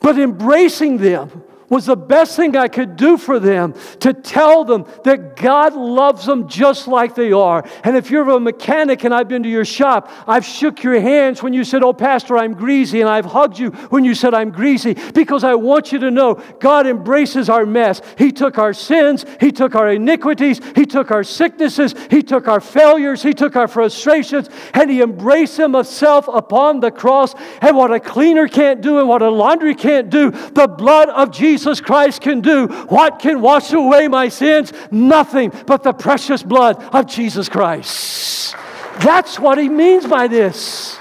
But 0.00 0.18
embracing 0.18 0.98
them 0.98 1.42
was 1.70 1.86
the 1.86 1.96
best 1.96 2.36
thing 2.36 2.56
I 2.56 2.66
could 2.66 2.96
do 2.96 3.16
for 3.16 3.38
them 3.38 3.74
to 4.00 4.12
tell 4.12 4.64
them 4.64 4.84
that 5.04 5.36
God 5.36 5.74
loves 5.74 6.26
them 6.26 6.48
just 6.48 6.88
like 6.88 7.14
they 7.14 7.30
are. 7.30 7.64
And 7.84 7.96
if 7.96 8.10
you're 8.10 8.28
a 8.28 8.40
mechanic 8.40 9.04
and 9.04 9.14
I've 9.14 9.28
been 9.28 9.44
to 9.44 9.48
your 9.48 9.64
shop, 9.64 10.10
I've 10.26 10.44
shook 10.44 10.82
your 10.82 11.00
hands 11.00 11.42
when 11.42 11.54
you 11.54 11.62
said, 11.62 11.84
Oh, 11.84 11.92
Pastor, 11.92 12.36
I'm 12.36 12.54
greasy, 12.54 13.00
and 13.00 13.08
I've 13.08 13.24
hugged 13.24 13.58
you 13.58 13.70
when 13.90 14.04
you 14.04 14.16
said 14.16 14.34
I'm 14.34 14.50
greasy 14.50 14.94
because 15.14 15.44
I 15.44 15.54
want 15.54 15.92
you 15.92 16.00
to 16.00 16.10
know 16.10 16.34
God 16.58 16.88
embraces 16.88 17.48
our 17.48 17.64
mess. 17.64 18.02
He 18.18 18.32
took 18.32 18.58
our 18.58 18.74
sins, 18.74 19.24
He 19.38 19.52
took 19.52 19.76
our 19.76 19.90
iniquities, 19.90 20.60
He 20.74 20.84
took 20.84 21.12
our 21.12 21.22
sicknesses, 21.22 21.94
He 22.10 22.22
took 22.22 22.48
our 22.48 22.60
failures, 22.60 23.22
He 23.22 23.32
took 23.32 23.54
our 23.54 23.68
frustrations, 23.68 24.50
and 24.74 24.90
He 24.90 25.00
embraced 25.00 25.56
Himself 25.56 26.26
upon 26.26 26.80
the 26.80 26.90
cross. 26.90 27.36
And 27.60 27.76
what 27.76 27.92
a 27.92 28.00
cleaner 28.00 28.48
can't 28.48 28.80
do 28.80 28.98
and 28.98 29.08
what 29.08 29.22
a 29.22 29.30
laundry 29.30 29.76
can't 29.76 30.10
do, 30.10 30.32
the 30.32 30.66
blood 30.66 31.08
of 31.08 31.30
Jesus 31.30 31.59
Jesus 31.60 31.82
Christ 31.82 32.22
can 32.22 32.40
do. 32.40 32.68
What 32.88 33.18
can 33.18 33.42
wash 33.42 33.70
away 33.72 34.08
my 34.08 34.30
sins? 34.30 34.72
Nothing 34.90 35.52
but 35.66 35.82
the 35.82 35.92
precious 35.92 36.42
blood 36.42 36.82
of 36.94 37.06
Jesus 37.06 37.50
Christ. 37.50 38.54
That's 39.00 39.38
what 39.38 39.58
he 39.58 39.68
means 39.68 40.06
by 40.06 40.26
this. 40.26 40.98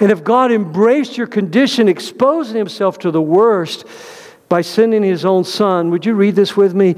And 0.00 0.10
if 0.10 0.24
God 0.24 0.50
embraced 0.50 1.18
your 1.18 1.26
condition, 1.26 1.88
exposing 1.88 2.56
himself 2.56 2.98
to 3.00 3.10
the 3.10 3.20
worst 3.20 3.84
by 4.48 4.62
sending 4.62 5.02
his 5.02 5.26
own 5.26 5.44
son, 5.44 5.90
would 5.90 6.06
you 6.06 6.14
read 6.14 6.34
this 6.34 6.56
with 6.56 6.74
me? 6.74 6.96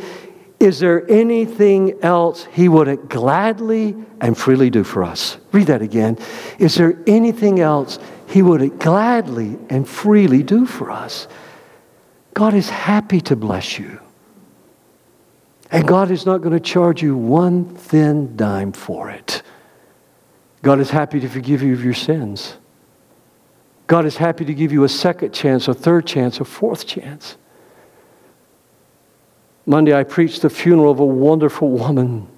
Is 0.61 0.79
there 0.79 1.09
anything 1.11 1.99
else 2.03 2.47
he 2.53 2.69
would 2.69 3.09
gladly 3.09 3.97
and 4.21 4.39
freely 4.39 4.71
do 4.71 4.85
for 4.85 5.03
us? 5.03 5.37
Read 5.51 5.67
that 5.67 5.83
again. 5.83 6.17
Is 6.61 6.77
there 6.77 6.97
anything 7.09 7.59
else 7.59 7.99
he 8.29 8.43
would 8.43 8.79
gladly 8.79 9.59
and 9.69 9.89
freely 9.89 10.45
do 10.45 10.65
for 10.65 10.93
us? 10.93 11.27
God 12.39 12.55
is 12.55 12.71
happy 12.71 13.21
to 13.23 13.35
bless 13.35 13.81
you. 13.81 13.99
And 15.73 15.89
God 15.89 16.13
is 16.13 16.25
not 16.25 16.39
going 16.39 16.53
to 16.53 16.61
charge 16.61 17.03
you 17.03 17.17
one 17.17 17.65
thin 17.75 18.37
dime 18.37 18.71
for 18.71 19.11
it. 19.11 19.43
God 20.63 20.79
is 20.79 20.89
happy 20.89 21.19
to 21.19 21.29
forgive 21.29 21.63
you 21.65 21.73
of 21.73 21.83
your 21.83 21.95
sins. 21.95 22.57
God 23.89 24.07
is 24.07 24.17
happy 24.17 24.45
to 24.45 24.55
give 24.55 24.71
you 24.71 24.85
a 24.85 24.89
second 24.89 25.35
chance, 25.35 25.67
a 25.67 25.75
third 25.75 26.07
chance, 26.07 26.39
a 26.39 26.45
fourth 26.45 26.87
chance. 26.87 27.37
Monday, 29.67 29.93
I 29.93 30.05
preached 30.05 30.43
the 30.43 30.51
funeral 30.51 30.93
of 30.93 31.01
a 31.01 31.05
wonderful 31.05 31.69
woman, 31.71 32.29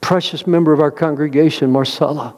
precious 0.00 0.48
member 0.48 0.72
of 0.72 0.80
our 0.80 0.90
congregation, 0.90 1.70
Marcella. 1.70 2.34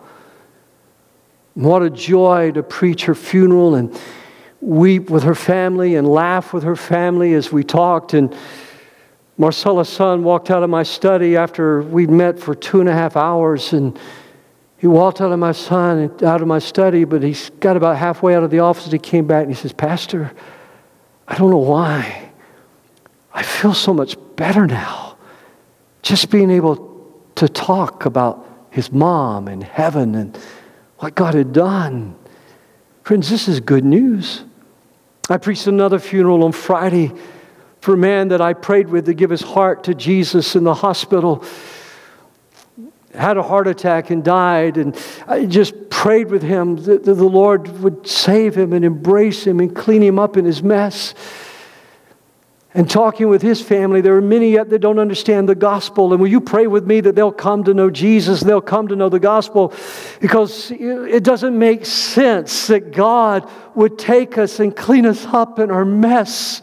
What 1.55 1.83
a 1.83 1.89
joy 1.89 2.51
to 2.51 2.63
preach 2.63 3.07
her 3.07 3.15
funeral 3.15 3.75
and 3.75 3.99
weep 4.67 5.11
with 5.11 5.23
her 5.23 5.35
family 5.35 5.95
and 5.95 6.09
laugh 6.09 6.53
with 6.53 6.65
her 6.65 6.75
family 6.75 7.35
as 7.35 7.53
we 7.53 7.63
talked. 7.63 8.15
And 8.15 8.37
Marcella's 9.39 9.89
son 9.89 10.25
walked 10.25 10.51
out 10.51 10.65
of 10.65 10.71
my 10.71 10.83
study 10.83 11.37
after 11.37 11.83
we'd 11.83 12.11
met 12.11 12.41
for 12.41 12.53
two 12.55 12.81
and 12.81 12.89
a 12.89 12.93
half 12.93 13.17
hours. 13.17 13.73
And 13.73 13.97
he 14.79 14.89
walked 14.89 15.21
out 15.21 15.31
of 15.31 15.39
my 15.39 15.53
son, 15.53 16.13
out 16.25 16.43
of 16.43 16.49
my 16.49 16.59
study, 16.59 17.05
but 17.05 17.23
he 17.23 17.37
got 17.61 17.77
about 17.77 17.97
halfway 17.97 18.35
out 18.35 18.43
of 18.43 18.51
the 18.51 18.59
office 18.59 18.85
and 18.85 18.93
he 18.93 18.99
came 18.99 19.27
back 19.27 19.43
and 19.43 19.55
he 19.55 19.61
says, 19.61 19.73
Pastor, 19.73 20.33
I 21.29 21.39
don't 21.39 21.51
know 21.51 21.59
why. 21.59 22.33
I 23.33 23.45
feel 23.45 23.73
so 23.73 23.95
much 23.95 24.17
better 24.35 24.67
now. 24.67 25.17
Just 26.03 26.29
being 26.29 26.51
able 26.51 27.23
to 27.37 27.49
talk 27.49 28.05
about 28.05 28.45
his 28.71 28.91
mom 28.91 29.47
and 29.47 29.63
heaven 29.63 30.17
and 30.17 30.37
what 30.99 31.15
God 31.15 31.35
had 31.35 31.53
done. 31.53 32.17
Friends, 33.05 33.31
this 33.31 33.47
is 33.47 33.61
good 33.61 33.85
news. 33.85 34.43
I 35.29 35.39
preached 35.39 35.67
another 35.67 35.99
funeral 35.99 36.45
on 36.45 36.53
Friday 36.53 37.13
for 37.81 37.95
a 37.95 37.97
man 37.97 38.29
that 38.29 38.41
I 38.41 38.53
prayed 38.53 38.89
with 38.89 39.07
to 39.07 39.15
give 39.15 39.31
his 39.31 39.43
heart 39.43 39.85
to 39.85 39.95
Jesus 39.95 40.55
in 40.55 40.63
the 40.63 40.75
hospital. 40.75 41.45
Had 43.13 43.37
a 43.37 43.43
heart 43.43 43.67
attack 43.67 44.11
and 44.11 44.23
died, 44.23 44.77
and 44.77 44.97
I 45.27 45.47
just 45.47 45.91
prayed 45.91 46.31
with 46.31 46.43
him 46.43 46.77
that 46.85 47.05
the 47.05 47.15
Lord 47.15 47.81
would 47.81 48.07
save 48.07 48.57
him 48.57 48.73
and 48.73 48.85
embrace 48.85 49.45
him 49.45 49.59
and 49.59 49.75
clean 49.75 50.03
him 50.03 50.19
up 50.19 50.37
in 50.37 50.45
his 50.45 50.63
mess 50.63 51.15
and 52.77 52.91
talking 52.91 53.31
with 53.31 53.41
his 53.41 53.63
family, 53.63 54.03
there 54.03 54.15
are 54.17 54.21
many 54.21 54.53
yet 54.53 54.69
that 54.69 54.81
don't 54.81 54.99
understand 54.99 55.49
the 55.49 55.55
gospel. 55.55 56.13
And 56.13 56.21
will 56.21 56.29
you 56.29 56.43
pray 56.43 56.67
with 56.67 56.87
me 56.87 57.01
that 57.01 57.15
they'll 57.15 57.33
come 57.33 57.65
to 57.65 57.73
know 57.73 57.89
Jesus, 57.89 58.43
they'll 58.43 58.61
come 58.61 58.89
to 58.89 58.97
know 58.97 59.09
the 59.09 59.19
gospel? 59.19 59.73
Because 60.21 60.71
it 60.71 61.25
doesn't 61.25 61.59
make 61.59 61.87
sense 61.87 62.67
that 62.67 62.93
God 62.93 63.51
would 63.75 63.99
take 63.99 64.37
us 64.37 64.61
and 64.61 64.77
clean 64.77 65.07
us 65.07 65.25
up 65.25 65.59
in 65.59 65.71
our 65.71 65.87
mess. 65.87 66.61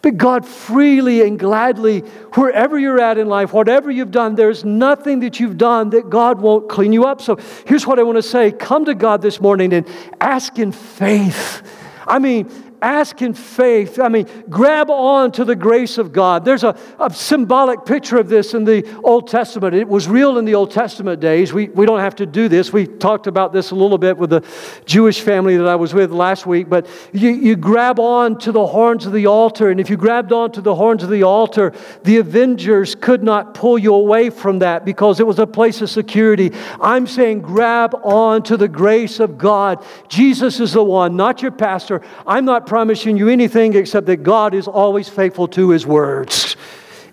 But 0.00 0.16
God 0.16 0.46
freely 0.46 1.20
and 1.20 1.38
gladly, 1.38 2.00
wherever 2.32 2.78
you're 2.78 2.98
at 2.98 3.18
in 3.18 3.28
life, 3.28 3.52
whatever 3.52 3.90
you've 3.90 4.10
done, 4.10 4.36
there's 4.36 4.64
nothing 4.64 5.20
that 5.20 5.38
you've 5.38 5.58
done 5.58 5.90
that 5.90 6.08
God 6.08 6.40
won't 6.40 6.70
clean 6.70 6.94
you 6.94 7.04
up. 7.04 7.20
So 7.20 7.36
here's 7.66 7.86
what 7.86 7.98
I 7.98 8.04
want 8.04 8.16
to 8.16 8.22
say 8.22 8.52
come 8.52 8.86
to 8.86 8.94
God 8.94 9.20
this 9.20 9.38
morning 9.38 9.74
and 9.74 9.86
ask 10.18 10.58
in 10.58 10.72
faith. 10.72 11.62
I 12.06 12.20
mean, 12.20 12.48
ask 12.82 13.22
in 13.22 13.34
faith. 13.34 13.98
I 13.98 14.08
mean, 14.08 14.26
grab 14.48 14.90
on 14.90 15.32
to 15.32 15.44
the 15.44 15.56
grace 15.56 15.98
of 15.98 16.12
God. 16.12 16.44
There's 16.44 16.64
a, 16.64 16.76
a 16.98 17.12
symbolic 17.12 17.84
picture 17.84 18.18
of 18.18 18.28
this 18.28 18.54
in 18.54 18.64
the 18.64 18.84
Old 19.02 19.28
Testament. 19.28 19.74
It 19.74 19.88
was 19.88 20.08
real 20.08 20.38
in 20.38 20.44
the 20.44 20.54
Old 20.54 20.70
Testament 20.70 21.20
days. 21.20 21.52
We, 21.52 21.68
we 21.68 21.86
don't 21.86 22.00
have 22.00 22.16
to 22.16 22.26
do 22.26 22.48
this. 22.48 22.72
We 22.72 22.86
talked 22.86 23.26
about 23.26 23.52
this 23.52 23.70
a 23.70 23.74
little 23.74 23.98
bit 23.98 24.16
with 24.16 24.30
the 24.30 24.44
Jewish 24.84 25.20
family 25.20 25.56
that 25.56 25.66
I 25.66 25.76
was 25.76 25.94
with 25.94 26.10
last 26.10 26.46
week. 26.46 26.68
But 26.68 26.86
you, 27.12 27.30
you 27.30 27.56
grab 27.56 27.98
on 27.98 28.38
to 28.40 28.52
the 28.52 28.66
horns 28.66 29.06
of 29.06 29.12
the 29.12 29.26
altar. 29.26 29.70
And 29.70 29.80
if 29.80 29.90
you 29.90 29.96
grabbed 29.96 30.32
on 30.32 30.52
to 30.52 30.60
the 30.60 30.74
horns 30.74 31.02
of 31.02 31.10
the 31.10 31.22
altar, 31.22 31.72
the 32.04 32.18
Avengers 32.18 32.94
could 32.94 33.22
not 33.22 33.54
pull 33.54 33.78
you 33.78 33.94
away 33.94 34.30
from 34.30 34.58
that 34.60 34.84
because 34.84 35.20
it 35.20 35.26
was 35.26 35.38
a 35.38 35.46
place 35.46 35.80
of 35.80 35.90
security. 35.90 36.52
I'm 36.80 37.06
saying 37.06 37.40
grab 37.40 37.94
on 38.02 38.42
to 38.44 38.56
the 38.56 38.68
grace 38.68 39.20
of 39.20 39.38
God. 39.38 39.84
Jesus 40.08 40.60
is 40.60 40.72
the 40.72 40.84
one, 40.84 41.16
not 41.16 41.42
your 41.42 41.50
pastor. 41.50 42.02
I'm 42.26 42.44
not 42.44 42.65
promising 42.66 43.16
you 43.16 43.28
anything 43.28 43.74
except 43.74 44.06
that 44.06 44.22
God 44.22 44.54
is 44.54 44.68
always 44.68 45.08
faithful 45.08 45.48
to 45.48 45.70
his 45.70 45.86
words. 45.86 46.56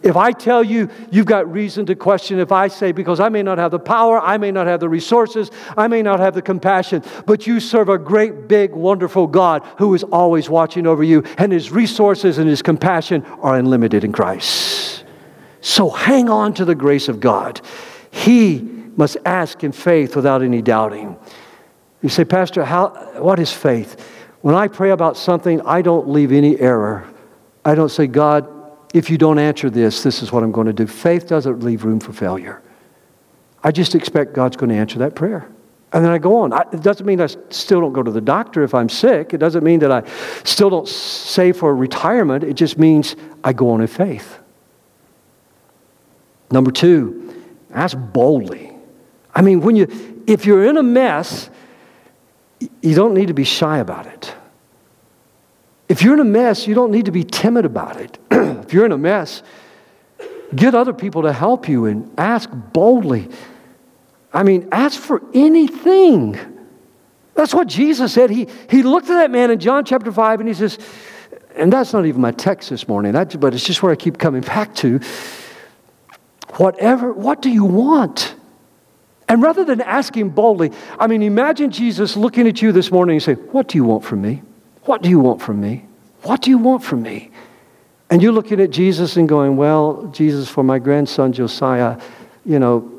If 0.04 0.18
I 0.18 0.34
tell 0.34 0.64
you, 0.64 0.90
you've 1.12 1.26
got 1.26 1.50
reason 1.50 1.86
to 1.86 1.96
question. 1.96 2.38
If 2.38 2.52
I 2.52 2.68
say, 2.68 2.92
because 2.92 3.22
I 3.22 3.30
may 3.30 3.42
not 3.42 3.58
have 3.58 3.72
the 3.72 3.80
power, 3.80 4.20
I 4.20 4.38
may 4.38 4.52
not 4.52 4.68
have 4.68 4.82
the 4.82 4.90
resources, 4.90 5.50
I 5.78 5.88
may 5.88 6.02
not 6.02 6.20
have 6.20 6.34
the 6.34 6.42
compassion, 6.42 7.04
but 7.26 7.48
you 7.48 7.62
serve 7.62 7.88
a 7.88 7.98
great, 7.98 8.50
big, 8.50 8.74
wonderful 8.74 9.28
God 9.28 9.66
who 9.78 9.94
is 9.94 10.04
always 10.04 10.50
watching 10.50 10.86
over 10.86 11.06
you, 11.06 11.24
and 11.38 11.54
his 11.54 11.72
resources 11.72 12.38
and 12.38 12.50
his 12.50 12.62
compassion 12.62 13.24
are 13.42 13.56
unlimited 13.56 14.04
in 14.04 14.12
Christ. 14.12 15.06
So 15.62 15.90
hang 15.90 16.30
on 16.30 16.54
to 16.56 16.66
the 16.66 16.76
grace 16.76 17.08
of 17.08 17.22
God. 17.22 17.62
He 18.12 18.60
must 18.98 19.16
ask 19.26 19.64
in 19.64 19.72
faith 19.72 20.18
without 20.18 20.42
any 20.42 20.62
doubting. 20.62 21.16
You 22.02 22.10
say, 22.10 22.26
Pastor, 22.26 22.66
how, 22.66 22.90
what 23.20 23.40
is 23.40 23.54
faith? 23.54 23.96
When 24.44 24.56
I 24.56 24.68
pray 24.68 24.90
about 24.90 25.16
something, 25.16 25.62
I 25.62 25.82
don't 25.82 26.10
leave 26.10 26.34
any 26.34 26.60
error. 26.60 27.08
I 27.64 27.76
don't 27.76 27.88
say, 27.88 28.08
God, 28.08 28.46
if 28.94 29.10
you 29.10 29.18
don't 29.18 29.40
answer 29.40 29.70
this, 29.70 30.04
this 30.04 30.22
is 30.22 30.34
what 30.34 30.44
I'm 30.44 30.52
going 30.52 30.68
to 30.68 30.74
do. 30.74 30.86
Faith 30.86 31.28
doesn't 31.28 31.64
leave 31.64 31.86
room 31.86 32.02
for 32.02 32.12
failure. 32.12 32.62
I 33.64 33.72
just 33.72 33.96
expect 33.96 34.34
God's 34.34 34.58
going 34.58 34.70
to 34.70 34.76
answer 34.76 35.00
that 35.00 35.16
prayer. 35.16 35.50
And 35.94 36.04
then 36.04 36.12
I 36.12 36.18
go 36.18 36.42
on. 36.42 36.52
I, 36.52 36.66
it 36.74 36.84
doesn't 36.84 37.06
mean 37.06 37.22
I 37.22 37.28
still 37.28 37.80
don't 37.80 37.94
go 37.94 38.04
to 38.04 38.12
the 38.12 38.20
doctor 38.20 38.64
if 38.64 38.74
I'm 38.74 38.90
sick. 38.90 39.34
It 39.34 39.38
doesn't 39.38 39.64
mean 39.64 39.80
that 39.80 39.94
I 39.94 40.04
still 40.44 40.70
don't 40.70 40.90
save 40.90 41.56
for 41.56 41.74
retirement. 41.74 42.44
It 42.44 42.56
just 42.56 42.78
means 42.78 43.16
I 43.46 43.54
go 43.54 43.70
on 43.70 43.80
in 43.80 43.88
faith. 43.88 44.40
Number 46.52 46.70
two, 46.70 47.34
ask 47.72 47.98
boldly. 47.98 48.76
I 49.34 49.42
mean, 49.42 49.62
when 49.62 49.78
you, 49.78 50.24
if 50.28 50.46
you're 50.46 50.66
in 50.66 50.76
a 50.76 50.84
mess, 50.84 51.50
you 52.60 52.96
don't 52.96 53.14
need 53.14 53.28
to 53.28 53.34
be 53.34 53.44
shy 53.44 53.80
about 53.80 54.08
it. 54.08 54.34
If 55.90 56.02
you're 56.02 56.14
in 56.14 56.20
a 56.20 56.26
mess, 56.26 56.68
you 56.68 56.74
don't 56.74 56.92
need 56.92 57.06
to 57.06 57.12
be 57.12 57.24
timid 57.24 57.66
about 57.66 57.98
it. 57.98 58.18
if 58.32 58.74
you're 58.74 58.86
in 58.86 58.92
a 58.92 58.98
mess, 58.98 59.44
get 60.56 60.76
other 60.76 60.94
people 60.94 61.24
to 61.24 61.34
help 61.34 61.68
you 61.68 61.86
and 61.86 62.12
ask 62.18 62.50
boldly. 62.52 63.30
I 64.34 64.44
mean, 64.44 64.70
ask 64.72 65.00
for 65.00 65.22
anything. 65.34 66.40
That's 67.36 67.54
what 67.54 67.68
Jesus 67.68 68.14
said. 68.14 68.30
He, 68.30 68.48
he 68.70 68.84
looked 68.84 69.10
at 69.10 69.16
that 69.16 69.32
man 69.32 69.52
in 69.52 69.60
John 69.60 69.86
chapter 69.86 70.12
5 70.12 70.40
and 70.40 70.48
he 70.48 70.56
says, 70.56 70.80
and 71.56 71.72
that's 71.72 71.94
not 71.94 72.06
even 72.06 72.22
my 72.22 72.32
text 72.32 72.70
this 72.70 72.88
morning, 72.88 73.12
but 73.12 73.54
it's 73.54 73.64
just 73.64 73.84
where 73.84 73.92
I 73.92 73.96
keep 73.96 74.18
coming 74.18 74.42
back 74.42 74.74
to. 74.76 75.00
Whatever, 76.56 77.14
what 77.14 77.42
do 77.42 77.50
you 77.50 77.66
want? 77.66 78.36
And 79.30 79.42
rather 79.42 79.64
than 79.64 79.82
asking 79.82 80.30
boldly, 80.30 80.72
I 81.00 81.08
mean, 81.08 81.24
imagine 81.24 81.72
Jesus 81.72 82.16
looking 82.18 82.48
at 82.48 82.62
you 82.62 82.72
this 82.72 82.92
morning 82.92 83.16
and 83.16 83.24
saying, 83.24 83.38
What 83.52 83.68
do 83.68 83.78
you 83.78 83.84
want 83.84 84.04
from 84.04 84.22
me? 84.22 84.42
What 84.84 85.02
do 85.02 85.10
you 85.10 85.20
want 85.20 85.42
from 85.42 85.62
me? 85.62 85.86
What 86.24 86.42
do 86.42 86.50
you 86.50 86.58
want 86.58 86.84
from 86.84 87.02
me? 87.02 87.32
And 88.10 88.22
you're 88.22 88.34
looking 88.34 88.60
at 88.60 88.70
Jesus 88.70 89.18
and 89.18 89.28
going, 89.28 89.56
Well, 89.56 90.08
Jesus, 90.14 90.50
for 90.50 90.64
my 90.64 90.80
grandson 90.80 91.34
Josiah, 91.34 92.00
you 92.46 92.60
know, 92.60 92.92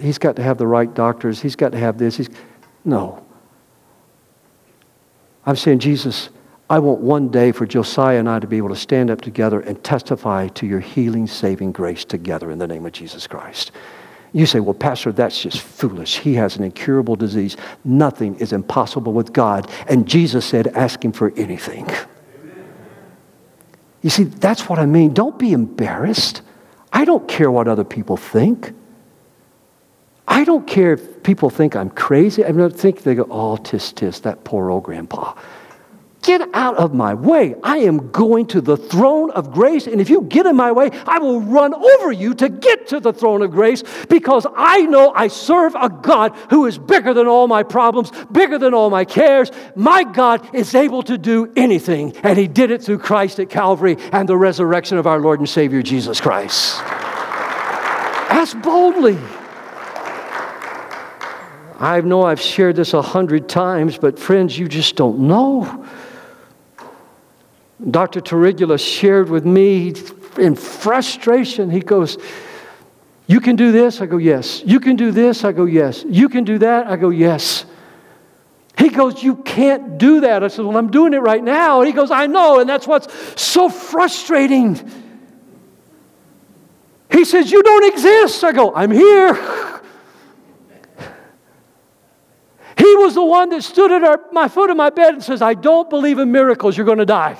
he's 0.00 0.18
got 0.18 0.36
to 0.36 0.42
have 0.42 0.58
the 0.58 0.66
right 0.66 0.92
doctors. 0.92 1.40
He's 1.40 1.56
got 1.56 1.72
to 1.72 1.78
have 1.78 1.98
this. 1.98 2.16
He's... 2.16 2.30
No. 2.84 3.24
I'm 5.44 5.56
saying, 5.56 5.80
Jesus, 5.80 6.30
I 6.68 6.80
want 6.80 7.00
one 7.00 7.28
day 7.28 7.52
for 7.52 7.66
Josiah 7.66 8.18
and 8.18 8.28
I 8.28 8.40
to 8.40 8.46
be 8.46 8.56
able 8.56 8.70
to 8.70 8.76
stand 8.76 9.10
up 9.10 9.20
together 9.20 9.60
and 9.60 9.82
testify 9.84 10.48
to 10.48 10.66
your 10.66 10.80
healing, 10.80 11.26
saving 11.26 11.72
grace 11.72 12.04
together 12.04 12.50
in 12.50 12.58
the 12.58 12.66
name 12.66 12.86
of 12.86 12.92
Jesus 12.92 13.26
Christ. 13.26 13.70
You 14.36 14.44
say, 14.44 14.60
well, 14.60 14.74
Pastor, 14.74 15.12
that's 15.12 15.40
just 15.40 15.62
foolish. 15.62 16.18
He 16.18 16.34
has 16.34 16.58
an 16.58 16.62
incurable 16.62 17.16
disease. 17.16 17.56
Nothing 17.86 18.34
is 18.34 18.52
impossible 18.52 19.14
with 19.14 19.32
God. 19.32 19.70
And 19.88 20.06
Jesus 20.06 20.44
said, 20.44 20.66
ask 20.68 21.02
him 21.02 21.12
for 21.12 21.32
anything. 21.38 21.88
You 24.02 24.10
see, 24.10 24.24
that's 24.24 24.68
what 24.68 24.78
I 24.78 24.84
mean. 24.84 25.14
Don't 25.14 25.38
be 25.38 25.52
embarrassed. 25.52 26.42
I 26.92 27.06
don't 27.06 27.26
care 27.26 27.50
what 27.50 27.66
other 27.66 27.82
people 27.82 28.18
think. 28.18 28.74
I 30.28 30.44
don't 30.44 30.66
care 30.66 30.92
if 30.92 31.22
people 31.22 31.48
think 31.48 31.74
I'm 31.74 31.88
crazy. 31.88 32.44
I 32.44 32.52
don't 32.52 32.78
think 32.78 33.04
they 33.04 33.14
go, 33.14 33.26
oh, 33.30 33.56
tis, 33.56 33.90
tis, 33.90 34.20
that 34.20 34.44
poor 34.44 34.70
old 34.70 34.82
grandpa. 34.82 35.32
Get 36.26 36.42
out 36.54 36.74
of 36.74 36.92
my 36.92 37.14
way. 37.14 37.54
I 37.62 37.78
am 37.78 38.10
going 38.10 38.46
to 38.46 38.60
the 38.60 38.76
throne 38.76 39.30
of 39.30 39.52
grace. 39.52 39.86
And 39.86 40.00
if 40.00 40.10
you 40.10 40.22
get 40.22 40.44
in 40.44 40.56
my 40.56 40.72
way, 40.72 40.90
I 41.06 41.20
will 41.20 41.40
run 41.40 41.72
over 41.72 42.10
you 42.10 42.34
to 42.34 42.48
get 42.48 42.88
to 42.88 42.98
the 42.98 43.12
throne 43.12 43.42
of 43.42 43.52
grace 43.52 43.84
because 44.08 44.44
I 44.56 44.80
know 44.86 45.12
I 45.14 45.28
serve 45.28 45.76
a 45.76 45.88
God 45.88 46.34
who 46.50 46.66
is 46.66 46.78
bigger 46.78 47.14
than 47.14 47.28
all 47.28 47.46
my 47.46 47.62
problems, 47.62 48.10
bigger 48.32 48.58
than 48.58 48.74
all 48.74 48.90
my 48.90 49.04
cares. 49.04 49.52
My 49.76 50.02
God 50.02 50.52
is 50.52 50.74
able 50.74 51.04
to 51.04 51.16
do 51.16 51.52
anything. 51.54 52.16
And 52.24 52.36
He 52.36 52.48
did 52.48 52.72
it 52.72 52.82
through 52.82 52.98
Christ 52.98 53.38
at 53.38 53.48
Calvary 53.48 53.96
and 54.10 54.28
the 54.28 54.36
resurrection 54.36 54.98
of 54.98 55.06
our 55.06 55.20
Lord 55.20 55.38
and 55.38 55.48
Savior 55.48 55.80
Jesus 55.80 56.20
Christ. 56.20 56.80
Ask 58.30 58.60
boldly. 58.62 59.16
I 61.78 62.00
know 62.00 62.22
I've 62.22 62.40
shared 62.40 62.74
this 62.74 62.94
a 62.94 63.02
hundred 63.02 63.48
times, 63.48 63.96
but 63.96 64.18
friends, 64.18 64.58
you 64.58 64.66
just 64.66 64.96
don't 64.96 65.20
know. 65.20 65.86
Dr. 67.90 68.20
Terigula 68.20 68.78
shared 68.78 69.28
with 69.28 69.44
me 69.44 69.94
in 70.38 70.54
frustration. 70.54 71.70
He 71.70 71.80
goes, 71.80 72.16
You 73.26 73.40
can 73.40 73.56
do 73.56 73.70
this? 73.70 74.00
I 74.00 74.06
go, 74.06 74.16
Yes. 74.16 74.62
You 74.64 74.80
can 74.80 74.96
do 74.96 75.10
this? 75.10 75.44
I 75.44 75.52
go, 75.52 75.66
Yes. 75.66 76.04
You 76.08 76.28
can 76.28 76.44
do 76.44 76.58
that? 76.58 76.86
I 76.86 76.96
go, 76.96 77.10
Yes. 77.10 77.66
He 78.78 78.88
goes, 78.88 79.22
You 79.22 79.36
can't 79.36 79.98
do 79.98 80.20
that. 80.20 80.42
I 80.42 80.48
said, 80.48 80.64
Well, 80.64 80.76
I'm 80.76 80.90
doing 80.90 81.12
it 81.12 81.18
right 81.18 81.42
now. 81.42 81.80
And 81.80 81.86
he 81.86 81.92
goes, 81.92 82.10
I 82.10 82.26
know. 82.26 82.60
And 82.60 82.68
that's 82.68 82.86
what's 82.86 83.08
so 83.40 83.68
frustrating. 83.68 84.74
He 87.10 87.24
says, 87.26 87.50
You 87.50 87.62
don't 87.62 87.92
exist. 87.92 88.42
I 88.42 88.52
go, 88.52 88.74
I'm 88.74 88.90
here. 88.90 89.34
He 92.78 92.94
was 92.96 93.14
the 93.14 93.24
one 93.24 93.48
that 93.50 93.62
stood 93.62 93.90
at 93.90 94.04
our, 94.04 94.20
my 94.32 94.48
foot 94.48 94.70
of 94.70 94.76
my 94.76 94.90
bed 94.90 95.14
and 95.14 95.22
says, 95.22 95.40
I 95.42 95.54
don't 95.54 95.88
believe 95.88 96.18
in 96.18 96.30
miracles. 96.30 96.76
You're 96.76 96.86
going 96.86 96.98
to 96.98 97.06
die. 97.06 97.38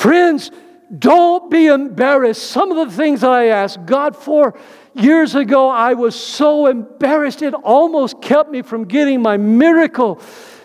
Friends, 0.00 0.50
don't 0.98 1.50
be 1.50 1.66
embarrassed. 1.66 2.50
Some 2.50 2.72
of 2.72 2.88
the 2.88 2.96
things 2.96 3.20
that 3.20 3.32
I 3.32 3.48
asked 3.48 3.84
God 3.84 4.16
for 4.16 4.58
years 4.94 5.34
ago, 5.34 5.68
I 5.68 5.92
was 5.92 6.18
so 6.18 6.68
embarrassed, 6.68 7.42
it 7.42 7.52
almost 7.52 8.22
kept 8.22 8.50
me 8.50 8.62
from 8.62 8.86
getting 8.86 9.20
my 9.20 9.36
miracle 9.36 10.18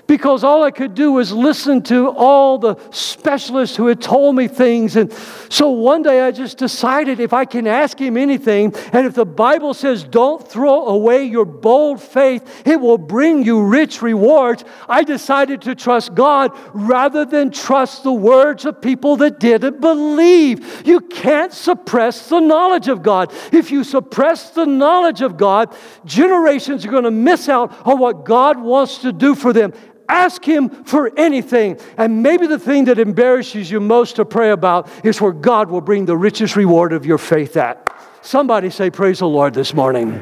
because 0.07 0.43
all 0.43 0.63
I 0.63 0.71
could 0.71 0.93
do 0.93 1.13
was 1.13 1.31
listen 1.31 1.81
to 1.83 2.09
all 2.09 2.57
the 2.57 2.75
specialists 2.91 3.75
who 3.75 3.87
had 3.87 4.01
told 4.01 4.35
me 4.35 4.47
things. 4.47 4.95
And 4.95 5.11
so 5.49 5.69
one 5.69 6.03
day 6.03 6.21
I 6.21 6.31
just 6.31 6.57
decided 6.57 7.19
if 7.19 7.33
I 7.33 7.45
can 7.45 7.67
ask 7.67 7.99
him 7.99 8.17
anything, 8.17 8.73
and 8.93 9.07
if 9.07 9.13
the 9.13 9.25
Bible 9.25 9.73
says 9.73 10.03
don't 10.03 10.45
throw 10.47 10.87
away 10.87 11.25
your 11.25 11.45
bold 11.45 12.01
faith, 12.01 12.63
it 12.65 12.79
will 12.79 12.97
bring 12.97 13.43
you 13.43 13.63
rich 13.63 14.01
rewards, 14.01 14.63
I 14.87 15.03
decided 15.03 15.61
to 15.63 15.75
trust 15.75 16.13
God 16.13 16.51
rather 16.73 17.25
than 17.25 17.51
trust 17.51 18.03
the 18.03 18.13
words 18.13 18.65
of 18.65 18.81
people 18.81 19.15
that 19.17 19.39
didn't 19.39 19.81
believe. 19.81 20.85
You 20.85 21.01
can't 21.01 21.53
suppress 21.53 22.29
the 22.29 22.39
knowledge 22.39 22.87
of 22.87 23.01
God. 23.01 23.33
If 23.51 23.71
you 23.71 23.83
suppress 23.83 24.51
the 24.51 24.65
knowledge 24.65 25.21
of 25.21 25.37
God, 25.37 25.75
generations 26.05 26.85
are 26.85 26.91
going 26.91 27.03
to 27.03 27.11
miss 27.11 27.49
out 27.49 27.73
on 27.87 27.99
what 27.99 28.25
God 28.25 28.59
wants 28.59 28.99
to 28.99 29.11
do 29.11 29.35
for 29.35 29.53
them. 29.53 29.73
Ask 30.07 30.43
Him 30.43 30.69
for 30.69 31.11
anything. 31.17 31.79
And 31.97 32.21
maybe 32.21 32.47
the 32.47 32.59
thing 32.59 32.85
that 32.85 32.99
embarrasses 32.99 33.69
you 33.69 33.79
most 33.79 34.17
to 34.17 34.25
pray 34.25 34.51
about 34.51 34.89
is 35.03 35.19
where 35.19 35.31
God 35.31 35.69
will 35.69 35.81
bring 35.81 36.05
the 36.05 36.17
richest 36.17 36.55
reward 36.55 36.93
of 36.93 37.05
your 37.05 37.17
faith 37.17 37.57
at. 37.57 37.91
Somebody 38.21 38.69
say, 38.69 38.89
Praise 38.89 39.19
the 39.19 39.27
Lord 39.27 39.53
this 39.53 39.73
morning. 39.73 40.21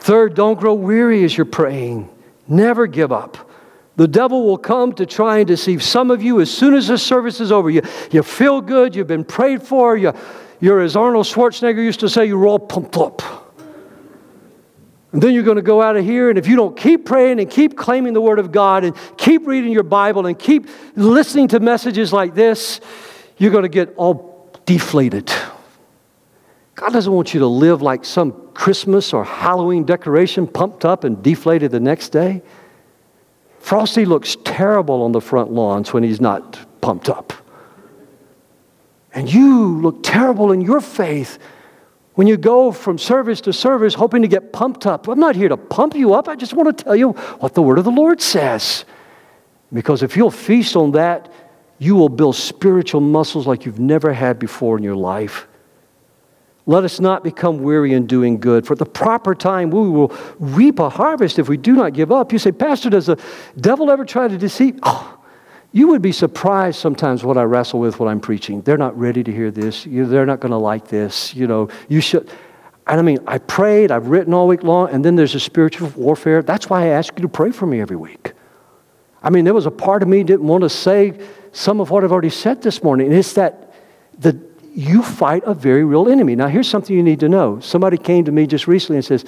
Third, 0.00 0.34
don't 0.34 0.58
grow 0.58 0.74
weary 0.74 1.22
as 1.24 1.36
you're 1.36 1.44
praying. 1.44 2.10
Never 2.48 2.86
give 2.86 3.12
up. 3.12 3.50
The 3.96 4.08
devil 4.08 4.44
will 4.44 4.58
come 4.58 4.92
to 4.94 5.06
try 5.06 5.38
and 5.38 5.46
deceive 5.46 5.82
some 5.82 6.10
of 6.10 6.22
you 6.22 6.40
as 6.40 6.50
soon 6.50 6.74
as 6.74 6.88
the 6.88 6.98
service 6.98 7.40
is 7.40 7.52
over. 7.52 7.70
You, 7.70 7.82
you 8.10 8.22
feel 8.22 8.60
good, 8.60 8.96
you've 8.96 9.06
been 9.06 9.24
prayed 9.24 9.62
for, 9.62 9.96
you, 9.96 10.12
you're, 10.60 10.80
as 10.80 10.96
Arnold 10.96 11.26
Schwarzenegger 11.26 11.76
used 11.76 12.00
to 12.00 12.08
say, 12.08 12.26
you're 12.26 12.46
all 12.46 12.58
pumped 12.58 12.96
up. 12.96 13.41
And 15.12 15.22
then 15.22 15.34
you're 15.34 15.42
going 15.42 15.56
to 15.56 15.62
go 15.62 15.82
out 15.82 15.96
of 15.96 16.04
here, 16.04 16.30
and 16.30 16.38
if 16.38 16.46
you 16.46 16.56
don't 16.56 16.76
keep 16.76 17.04
praying 17.04 17.38
and 17.38 17.50
keep 17.50 17.76
claiming 17.76 18.14
the 18.14 18.20
Word 18.20 18.38
of 18.38 18.50
God 18.50 18.82
and 18.82 18.96
keep 19.18 19.46
reading 19.46 19.70
your 19.70 19.82
Bible 19.82 20.26
and 20.26 20.38
keep 20.38 20.68
listening 20.96 21.48
to 21.48 21.60
messages 21.60 22.12
like 22.14 22.34
this, 22.34 22.80
you're 23.36 23.50
going 23.50 23.64
to 23.64 23.68
get 23.68 23.94
all 23.96 24.50
deflated. 24.64 25.30
God 26.74 26.94
doesn't 26.94 27.12
want 27.12 27.34
you 27.34 27.40
to 27.40 27.46
live 27.46 27.82
like 27.82 28.06
some 28.06 28.32
Christmas 28.54 29.12
or 29.12 29.22
Halloween 29.22 29.84
decoration 29.84 30.46
pumped 30.46 30.86
up 30.86 31.04
and 31.04 31.22
deflated 31.22 31.70
the 31.70 31.80
next 31.80 32.08
day. 32.08 32.42
Frosty 33.58 34.06
looks 34.06 34.36
terrible 34.44 35.02
on 35.02 35.12
the 35.12 35.20
front 35.20 35.52
lawns 35.52 35.92
when 35.92 36.02
he's 36.02 36.20
not 36.20 36.58
pumped 36.80 37.10
up. 37.10 37.32
And 39.14 39.32
you 39.32 39.78
look 39.80 40.02
terrible 40.02 40.52
in 40.52 40.62
your 40.62 40.80
faith 40.80 41.38
when 42.14 42.26
you 42.26 42.36
go 42.36 42.72
from 42.72 42.98
service 42.98 43.40
to 43.42 43.52
service 43.52 43.94
hoping 43.94 44.22
to 44.22 44.28
get 44.28 44.52
pumped 44.52 44.86
up. 44.86 45.08
I'm 45.08 45.18
not 45.18 45.34
here 45.34 45.48
to 45.48 45.56
pump 45.56 45.94
you 45.94 46.14
up. 46.14 46.28
I 46.28 46.36
just 46.36 46.52
want 46.52 46.76
to 46.76 46.84
tell 46.84 46.96
you 46.96 47.12
what 47.12 47.54
the 47.54 47.62
word 47.62 47.78
of 47.78 47.84
the 47.84 47.90
Lord 47.90 48.20
says. 48.20 48.84
Because 49.72 50.02
if 50.02 50.16
you'll 50.16 50.30
feast 50.30 50.76
on 50.76 50.92
that, 50.92 51.32
you 51.78 51.96
will 51.96 52.10
build 52.10 52.36
spiritual 52.36 53.00
muscles 53.00 53.46
like 53.46 53.64
you've 53.64 53.80
never 53.80 54.12
had 54.12 54.38
before 54.38 54.76
in 54.76 54.84
your 54.84 54.96
life. 54.96 55.48
Let 56.64 56.84
us 56.84 57.00
not 57.00 57.24
become 57.24 57.62
weary 57.62 57.92
in 57.92 58.06
doing 58.06 58.38
good. 58.38 58.66
For 58.66 58.74
at 58.74 58.78
the 58.78 58.86
proper 58.86 59.34
time, 59.34 59.70
we 59.70 59.88
will 59.88 60.16
reap 60.38 60.78
a 60.78 60.88
harvest 60.88 61.38
if 61.38 61.48
we 61.48 61.56
do 61.56 61.72
not 61.72 61.92
give 61.92 62.12
up. 62.12 62.32
You 62.32 62.38
say, 62.38 62.52
Pastor, 62.52 62.90
does 62.90 63.06
the 63.06 63.20
devil 63.60 63.90
ever 63.90 64.04
try 64.04 64.28
to 64.28 64.38
deceive? 64.38 64.78
Oh, 64.84 65.18
you 65.72 65.88
would 65.88 66.02
be 66.02 66.12
surprised 66.12 66.78
sometimes 66.78 67.24
what 67.24 67.38
I 67.38 67.42
wrestle 67.44 67.80
with 67.80 67.98
when 67.98 68.08
I'm 68.08 68.20
preaching. 68.20 68.60
They're 68.60 68.76
not 68.76 68.96
ready 68.98 69.24
to 69.24 69.32
hear 69.32 69.50
this. 69.50 69.84
They're 69.88 70.26
not 70.26 70.40
going 70.40 70.50
to 70.50 70.58
like 70.58 70.88
this. 70.88 71.34
You 71.34 71.46
know, 71.46 71.68
you 71.88 72.00
should. 72.00 72.30
And 72.86 73.00
I 73.00 73.02
mean, 73.02 73.18
I 73.26 73.38
prayed, 73.38 73.90
I've 73.90 74.08
written 74.08 74.34
all 74.34 74.46
week 74.48 74.62
long, 74.62 74.90
and 74.90 75.04
then 75.04 75.16
there's 75.16 75.34
a 75.34 75.40
spiritual 75.40 75.88
warfare. 75.90 76.42
That's 76.42 76.68
why 76.68 76.82
I 76.82 76.86
ask 76.88 77.14
you 77.16 77.22
to 77.22 77.28
pray 77.28 77.52
for 77.52 77.66
me 77.66 77.80
every 77.80 77.96
week. 77.96 78.32
I 79.22 79.30
mean, 79.30 79.44
there 79.44 79.54
was 79.54 79.66
a 79.66 79.70
part 79.70 80.02
of 80.02 80.08
me 80.08 80.24
didn't 80.24 80.46
want 80.46 80.62
to 80.62 80.68
say 80.68 81.18
some 81.52 81.80
of 81.80 81.90
what 81.90 82.04
I've 82.04 82.12
already 82.12 82.30
said 82.30 82.60
this 82.60 82.82
morning. 82.82 83.06
And 83.06 83.16
it's 83.16 83.34
that 83.34 83.72
the 84.18 84.38
you 84.74 85.02
fight 85.02 85.42
a 85.44 85.52
very 85.52 85.84
real 85.84 86.08
enemy. 86.08 86.34
Now, 86.34 86.48
here's 86.48 86.68
something 86.68 86.96
you 86.96 87.02
need 87.02 87.20
to 87.20 87.28
know. 87.28 87.60
Somebody 87.60 87.98
came 87.98 88.24
to 88.24 88.32
me 88.32 88.46
just 88.46 88.66
recently 88.66 88.96
and 88.96 89.04
says, 89.04 89.24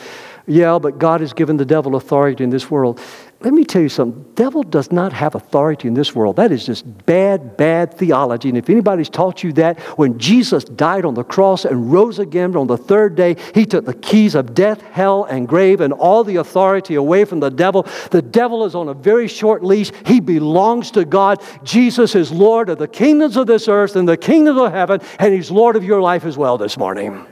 Yeah, 0.47 0.79
but 0.79 0.99
God 0.99 1.21
has 1.21 1.33
given 1.33 1.59
the 1.59 1.67
devil 1.67 1.97
authority 1.97 2.43
in 2.43 2.51
this 2.51 2.71
world. 2.71 3.01
Let 3.45 3.53
me 3.53 3.67
tell 3.67 3.83
you 3.83 3.91
something. 3.91 4.25
Devil 4.37 4.63
does 4.63 4.91
not 4.91 5.13
have 5.13 5.35
authority 5.35 5.87
in 5.87 5.93
this 5.93 6.15
world. 6.15 6.37
That 6.37 6.51
is 6.51 6.65
just 6.65 7.05
bad, 7.05 7.59
bad 7.59 7.93
theology. 7.93 8.49
And 8.49 8.57
if 8.57 8.71
anybody's 8.71 9.11
taught 9.11 9.43
you 9.45 9.53
that, 9.53 9.79
when 9.99 10.19
Jesus 10.19 10.65
died 10.65 11.05
on 11.05 11.13
the 11.13 11.25
cross 11.25 11.67
and 11.67 11.93
rose 11.93 12.19
again 12.19 12.57
on 12.57 12.69
the 12.69 12.79
third 12.79 13.17
day, 13.17 13.37
he 13.55 13.67
took 13.67 13.85
the 13.85 13.93
keys 13.93 14.35
of 14.35 14.55
death, 14.55 14.81
hell, 14.81 15.25
and 15.25 15.47
grave 15.47 15.83
and 15.83 15.93
all 15.93 16.25
the 16.25 16.37
authority 16.37 16.95
away 16.95 17.27
from 17.27 17.41
the 17.41 17.51
devil. 17.51 17.87
The 18.11 18.23
devil 18.23 18.65
is 18.65 18.75
on 18.75 18.89
a 18.89 18.95
very 18.95 19.29
short 19.29 19.63
leash. 19.63 19.93
He 20.07 20.21
belongs 20.21 20.91
to 20.93 21.05
God. 21.05 21.43
Jesus 21.65 22.15
is 22.15 22.33
Lord 22.33 22.71
of 22.71 22.79
the 22.79 22.89
kingdoms 22.89 23.37
of 23.37 23.47
this 23.47 23.69
earth 23.69 23.95
and 23.95 24.09
the 24.09 24.17
kingdoms 24.17 24.59
of 24.59 24.73
heaven, 24.73 25.03
and 25.19 25.35
he's 25.35 25.51
Lord 25.51 25.77
of 25.77 25.85
your 25.85 26.01
life 26.01 26.25
as 26.25 26.39
well 26.39 26.57
this 26.57 26.79
morning. 26.79 27.27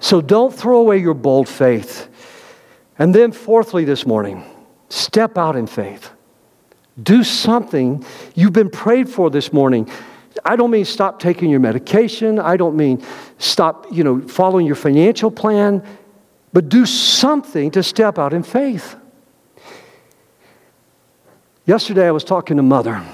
So 0.00 0.20
don't 0.20 0.54
throw 0.54 0.80
away 0.80 0.98
your 0.98 1.14
bold 1.14 1.48
faith. 1.48 2.08
And 2.98 3.14
then, 3.14 3.32
fourthly, 3.32 3.86
this 3.86 4.04
morning, 4.04 4.44
Step 4.88 5.36
out 5.36 5.56
in 5.56 5.66
faith. 5.66 6.10
Do 7.02 7.22
something 7.22 8.04
you've 8.34 8.52
been 8.52 8.70
prayed 8.70 9.08
for 9.08 9.30
this 9.30 9.52
morning. 9.52 9.88
I 10.44 10.56
don't 10.56 10.70
mean 10.70 10.84
stop 10.84 11.20
taking 11.20 11.50
your 11.50 11.60
medication. 11.60 12.38
I 12.38 12.56
don't 12.56 12.76
mean 12.76 13.04
stop, 13.38 13.86
you 13.90 14.04
know, 14.04 14.20
following 14.22 14.66
your 14.66 14.76
financial 14.76 15.30
plan, 15.30 15.86
but 16.52 16.68
do 16.68 16.86
something 16.86 17.70
to 17.72 17.82
step 17.82 18.18
out 18.18 18.32
in 18.32 18.42
faith. 18.42 18.96
Yesterday 21.66 22.06
I 22.06 22.12
was 22.12 22.24
talking 22.24 22.56
to 22.56 22.62
mother, 22.62 23.04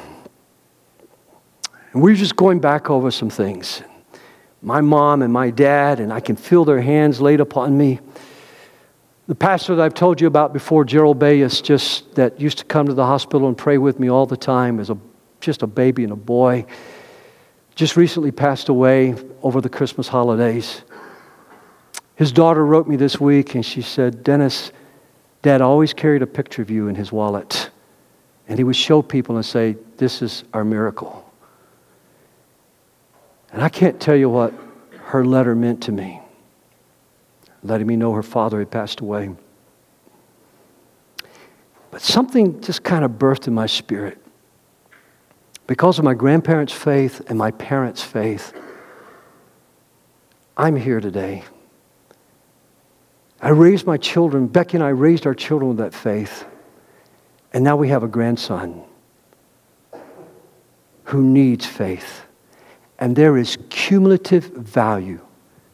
and 1.92 2.02
we 2.02 2.12
were 2.12 2.16
just 2.16 2.36
going 2.36 2.60
back 2.60 2.88
over 2.88 3.10
some 3.10 3.30
things. 3.30 3.82
My 4.62 4.80
mom 4.80 5.22
and 5.22 5.32
my 5.32 5.50
dad, 5.50 5.98
and 5.98 6.12
I 6.12 6.20
can 6.20 6.36
feel 6.36 6.64
their 6.64 6.80
hands 6.80 7.20
laid 7.20 7.40
upon 7.40 7.76
me. 7.76 8.00
The 9.26 9.34
pastor 9.34 9.74
that 9.74 9.82
I've 9.82 9.94
told 9.94 10.20
you 10.20 10.26
about 10.26 10.52
before, 10.52 10.84
Gerald 10.84 11.18
Bayus, 11.18 11.62
just 11.62 12.14
that 12.16 12.38
used 12.38 12.58
to 12.58 12.64
come 12.66 12.86
to 12.86 12.94
the 12.94 13.06
hospital 13.06 13.48
and 13.48 13.56
pray 13.56 13.78
with 13.78 13.98
me 13.98 14.10
all 14.10 14.26
the 14.26 14.36
time 14.36 14.78
as 14.78 14.90
a 14.90 14.98
just 15.40 15.62
a 15.62 15.66
baby 15.66 16.04
and 16.04 16.12
a 16.12 16.16
boy, 16.16 16.64
just 17.74 17.96
recently 17.96 18.30
passed 18.30 18.68
away 18.68 19.14
over 19.42 19.60
the 19.60 19.68
Christmas 19.68 20.08
holidays. 20.08 20.82
His 22.16 22.32
daughter 22.32 22.64
wrote 22.64 22.86
me 22.86 22.96
this 22.96 23.20
week 23.20 23.54
and 23.54 23.64
she 23.64 23.82
said, 23.82 24.22
Dennis, 24.22 24.72
Dad 25.42 25.60
always 25.60 25.92
carried 25.92 26.22
a 26.22 26.26
picture 26.26 26.62
of 26.62 26.70
you 26.70 26.88
in 26.88 26.94
his 26.94 27.12
wallet. 27.12 27.70
And 28.48 28.58
he 28.58 28.64
would 28.64 28.76
show 28.76 29.02
people 29.02 29.36
and 29.36 29.44
say, 29.44 29.76
This 29.96 30.22
is 30.22 30.44
our 30.52 30.64
miracle. 30.64 31.30
And 33.52 33.62
I 33.62 33.68
can't 33.68 34.00
tell 34.00 34.16
you 34.16 34.28
what 34.28 34.52
her 34.96 35.24
letter 35.24 35.54
meant 35.54 35.82
to 35.84 35.92
me 35.92 36.20
letting 37.64 37.86
me 37.86 37.96
know 37.96 38.12
her 38.12 38.22
father 38.22 38.58
had 38.58 38.70
passed 38.70 39.00
away. 39.00 39.30
But 41.90 42.02
something 42.02 42.60
just 42.60 42.82
kind 42.82 43.04
of 43.04 43.12
birthed 43.12 43.48
in 43.48 43.54
my 43.54 43.66
spirit. 43.66 44.18
Because 45.66 45.98
of 45.98 46.04
my 46.04 46.14
grandparents' 46.14 46.72
faith 46.72 47.22
and 47.28 47.38
my 47.38 47.50
parents' 47.52 48.02
faith, 48.02 48.52
I'm 50.56 50.76
here 50.76 51.00
today. 51.00 51.44
I 53.40 53.48
raised 53.48 53.86
my 53.86 53.96
children, 53.96 54.46
Becky 54.46 54.76
and 54.76 54.84
I 54.84 54.90
raised 54.90 55.26
our 55.26 55.34
children 55.34 55.70
with 55.70 55.78
that 55.78 55.94
faith. 55.94 56.44
And 57.52 57.64
now 57.64 57.76
we 57.76 57.88
have 57.88 58.02
a 58.02 58.08
grandson 58.08 58.82
who 61.04 61.22
needs 61.22 61.64
faith. 61.64 62.24
And 62.98 63.16
there 63.16 63.36
is 63.36 63.56
cumulative 63.70 64.44
value 64.46 65.23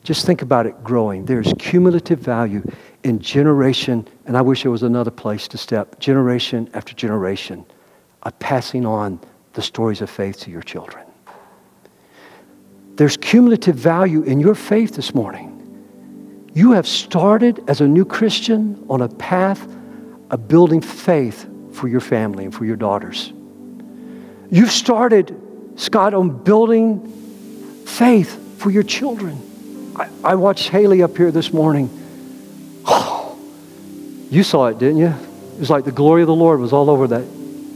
just 0.02 0.24
think 0.24 0.42
about 0.42 0.66
it 0.66 0.82
growing. 0.82 1.26
There's 1.26 1.52
cumulative 1.58 2.18
value 2.18 2.62
in 3.02 3.18
generation, 3.18 4.08
and 4.26 4.36
I 4.36 4.40
wish 4.42 4.62
there 4.62 4.70
was 4.70 4.82
another 4.82 5.10
place 5.10 5.46
to 5.48 5.58
step, 5.58 5.98
generation 5.98 6.70
after 6.74 6.94
generation, 6.94 7.64
of 8.22 8.38
passing 8.38 8.86
on 8.86 9.20
the 9.52 9.62
stories 9.62 10.00
of 10.00 10.08
faith 10.08 10.40
to 10.40 10.50
your 10.50 10.62
children. 10.62 11.06
There's 12.96 13.16
cumulative 13.16 13.76
value 13.76 14.22
in 14.22 14.40
your 14.40 14.54
faith 14.54 14.94
this 14.94 15.14
morning. 15.14 15.56
You 16.54 16.72
have 16.72 16.86
started 16.86 17.62
as 17.68 17.80
a 17.80 17.88
new 17.88 18.04
Christian 18.04 18.84
on 18.88 19.02
a 19.02 19.08
path 19.08 19.66
of 20.30 20.48
building 20.48 20.80
faith 20.80 21.48
for 21.72 21.88
your 21.88 22.00
family 22.00 22.44
and 22.44 22.54
for 22.54 22.64
your 22.64 22.76
daughters. 22.76 23.32
You've 24.50 24.70
started, 24.70 25.34
Scott, 25.76 26.12
on 26.12 26.42
building 26.42 27.06
faith 27.86 28.58
for 28.58 28.70
your 28.70 28.82
children. 28.82 29.49
I, 30.24 30.34
watched 30.34 30.68
Haley 30.68 31.02
up 31.02 31.16
here 31.16 31.30
this 31.30 31.52
morning. 31.52 31.90
Oh, 32.86 33.38
you 34.30 34.42
saw 34.42 34.66
it, 34.66 34.78
didn't 34.78 34.98
you? 34.98 35.08
It 35.08 35.58
was 35.58 35.70
like 35.70 35.84
the 35.84 35.92
glory 35.92 36.22
of 36.22 36.26
the 36.26 36.34
Lord 36.34 36.60
was 36.60 36.72
all 36.72 36.88
over 36.88 37.06
that, 37.08 37.24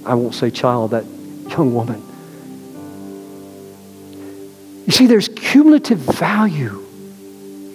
I 0.06 0.14
won't 0.14 0.34
say 0.34 0.50
child, 0.50 0.92
that 0.92 1.04
young 1.50 1.74
woman. 1.74 2.02
You 4.86 4.92
see, 4.92 5.06
there's 5.06 5.28
cumulative 5.28 5.98
value 5.98 6.84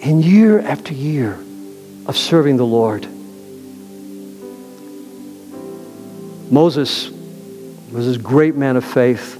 in 0.01 0.21
year 0.21 0.59
after 0.59 0.93
year 0.93 1.33
of 2.05 2.15
serving 2.15 2.57
the 2.57 2.65
Lord. 2.65 3.07
Moses 6.51 7.09
was 7.91 8.05
this 8.07 8.17
great 8.17 8.55
man 8.55 8.77
of 8.77 8.85
faith, 8.85 9.35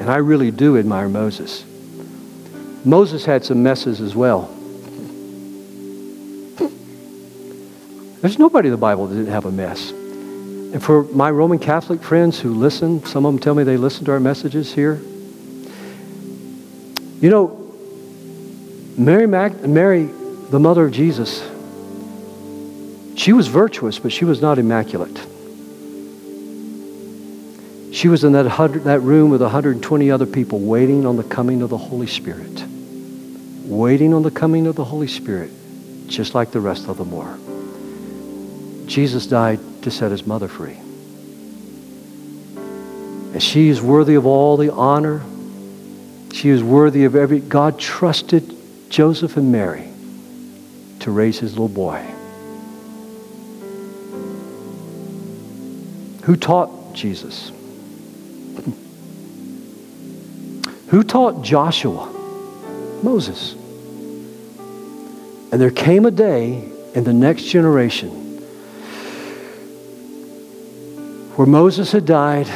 and 0.00 0.10
I 0.10 0.16
really 0.16 0.50
do 0.50 0.76
admire 0.78 1.08
Moses. 1.08 1.64
Moses 2.86 3.24
had 3.24 3.44
some 3.44 3.64
messes 3.64 4.00
as 4.00 4.14
well. 4.14 4.48
There's 8.20 8.38
nobody 8.38 8.68
in 8.68 8.72
the 8.72 8.78
Bible 8.78 9.08
that 9.08 9.16
didn't 9.16 9.32
have 9.32 9.44
a 9.44 9.50
mess. 9.50 9.90
And 9.90 10.80
for 10.80 11.02
my 11.02 11.32
Roman 11.32 11.58
Catholic 11.58 12.00
friends 12.00 12.38
who 12.38 12.54
listen, 12.54 13.04
some 13.04 13.26
of 13.26 13.32
them 13.32 13.40
tell 13.40 13.56
me 13.56 13.64
they 13.64 13.76
listen 13.76 14.04
to 14.04 14.12
our 14.12 14.20
messages 14.20 14.72
here. 14.72 15.00
You 17.20 17.28
know, 17.28 17.74
Mary, 18.96 19.26
Mag- 19.26 19.68
Mary, 19.68 20.04
the 20.04 20.60
mother 20.60 20.84
of 20.86 20.92
Jesus, 20.92 21.40
she 23.16 23.32
was 23.32 23.48
virtuous, 23.48 23.98
but 23.98 24.12
she 24.12 24.24
was 24.24 24.40
not 24.40 24.60
immaculate. 24.60 25.16
She 27.92 28.06
was 28.06 28.22
in 28.22 28.30
that, 28.32 28.44
that 28.84 29.00
room 29.00 29.30
with 29.30 29.42
120 29.42 30.08
other 30.08 30.26
people 30.26 30.60
waiting 30.60 31.04
on 31.04 31.16
the 31.16 31.24
coming 31.24 31.62
of 31.62 31.70
the 31.70 31.78
Holy 31.78 32.06
Spirit 32.06 32.62
waiting 33.76 34.14
on 34.14 34.22
the 34.22 34.30
coming 34.30 34.66
of 34.66 34.74
the 34.74 34.84
Holy 34.84 35.08
Spirit, 35.08 35.50
just 36.08 36.34
like 36.34 36.50
the 36.50 36.60
rest 36.60 36.88
of 36.88 36.96
them 36.98 37.10
were. 37.10 37.36
Jesus 38.86 39.26
died 39.26 39.60
to 39.82 39.90
set 39.90 40.10
his 40.10 40.26
mother 40.26 40.48
free. 40.48 40.76
And 43.32 43.42
she 43.42 43.68
is 43.68 43.82
worthy 43.82 44.14
of 44.14 44.24
all 44.24 44.56
the 44.56 44.72
honor. 44.72 45.22
She 46.32 46.48
is 46.48 46.62
worthy 46.62 47.04
of 47.04 47.14
every. 47.14 47.40
God 47.40 47.78
trusted 47.78 48.56
Joseph 48.88 49.36
and 49.36 49.52
Mary 49.52 49.88
to 51.00 51.10
raise 51.10 51.38
his 51.38 51.52
little 51.52 51.68
boy. 51.68 52.02
Who 56.22 56.36
taught 56.36 56.94
Jesus? 56.94 57.52
Who 60.88 61.02
taught 61.02 61.42
Joshua? 61.42 62.12
Moses. 63.02 63.54
And 65.56 65.62
there 65.62 65.70
came 65.70 66.04
a 66.04 66.10
day 66.10 66.70
in 66.94 67.04
the 67.04 67.14
next 67.14 67.44
generation 67.44 68.10
where 71.34 71.46
Moses 71.46 71.92
had 71.92 72.04
died, 72.04 72.46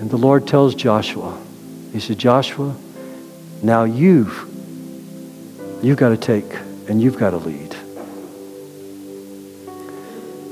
and 0.00 0.10
the 0.10 0.16
Lord 0.16 0.48
tells 0.48 0.74
Joshua, 0.74 1.40
He 1.92 2.00
said, 2.00 2.18
Joshua, 2.18 2.74
now 3.62 3.84
you've 3.84 4.36
you've 5.80 5.96
got 5.96 6.08
to 6.08 6.16
take 6.16 6.52
and 6.88 7.00
you've 7.00 7.16
got 7.16 7.30
to 7.30 7.36
lead. 7.36 7.72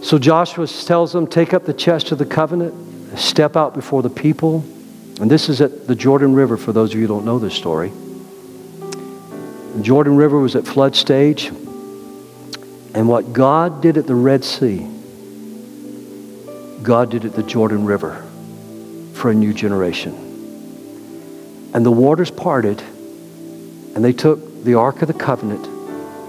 So 0.04 0.20
Joshua 0.20 0.68
tells 0.68 1.12
them, 1.12 1.26
take 1.26 1.52
up 1.52 1.64
the 1.64 1.74
chest 1.74 2.12
of 2.12 2.18
the 2.18 2.26
covenant, 2.26 3.18
step 3.18 3.56
out 3.56 3.74
before 3.74 4.02
the 4.02 4.10
people. 4.10 4.64
And 5.20 5.28
this 5.28 5.48
is 5.48 5.60
at 5.60 5.88
the 5.88 5.96
Jordan 5.96 6.34
River, 6.36 6.56
for 6.56 6.72
those 6.72 6.90
of 6.90 7.00
you 7.00 7.08
who 7.08 7.14
don't 7.14 7.24
know 7.24 7.40
this 7.40 7.54
story. 7.54 7.90
The 8.78 9.82
Jordan 9.82 10.14
River 10.14 10.38
was 10.38 10.54
at 10.54 10.64
flood 10.64 10.94
stage. 10.94 11.50
And 12.94 13.08
what 13.08 13.32
God 13.32 13.80
did 13.80 13.96
at 13.96 14.06
the 14.06 14.14
Red 14.14 14.44
Sea, 14.44 14.86
God 16.82 17.10
did 17.10 17.24
at 17.24 17.34
the 17.34 17.42
Jordan 17.42 17.84
River 17.86 18.22
for 19.14 19.30
a 19.30 19.34
new 19.34 19.54
generation. 19.54 20.12
And 21.74 21.86
the 21.86 21.90
waters 21.90 22.30
parted, 22.30 22.82
and 23.94 24.04
they 24.04 24.12
took 24.12 24.64
the 24.64 24.74
Ark 24.74 25.00
of 25.02 25.08
the 25.08 25.14
Covenant 25.14 25.66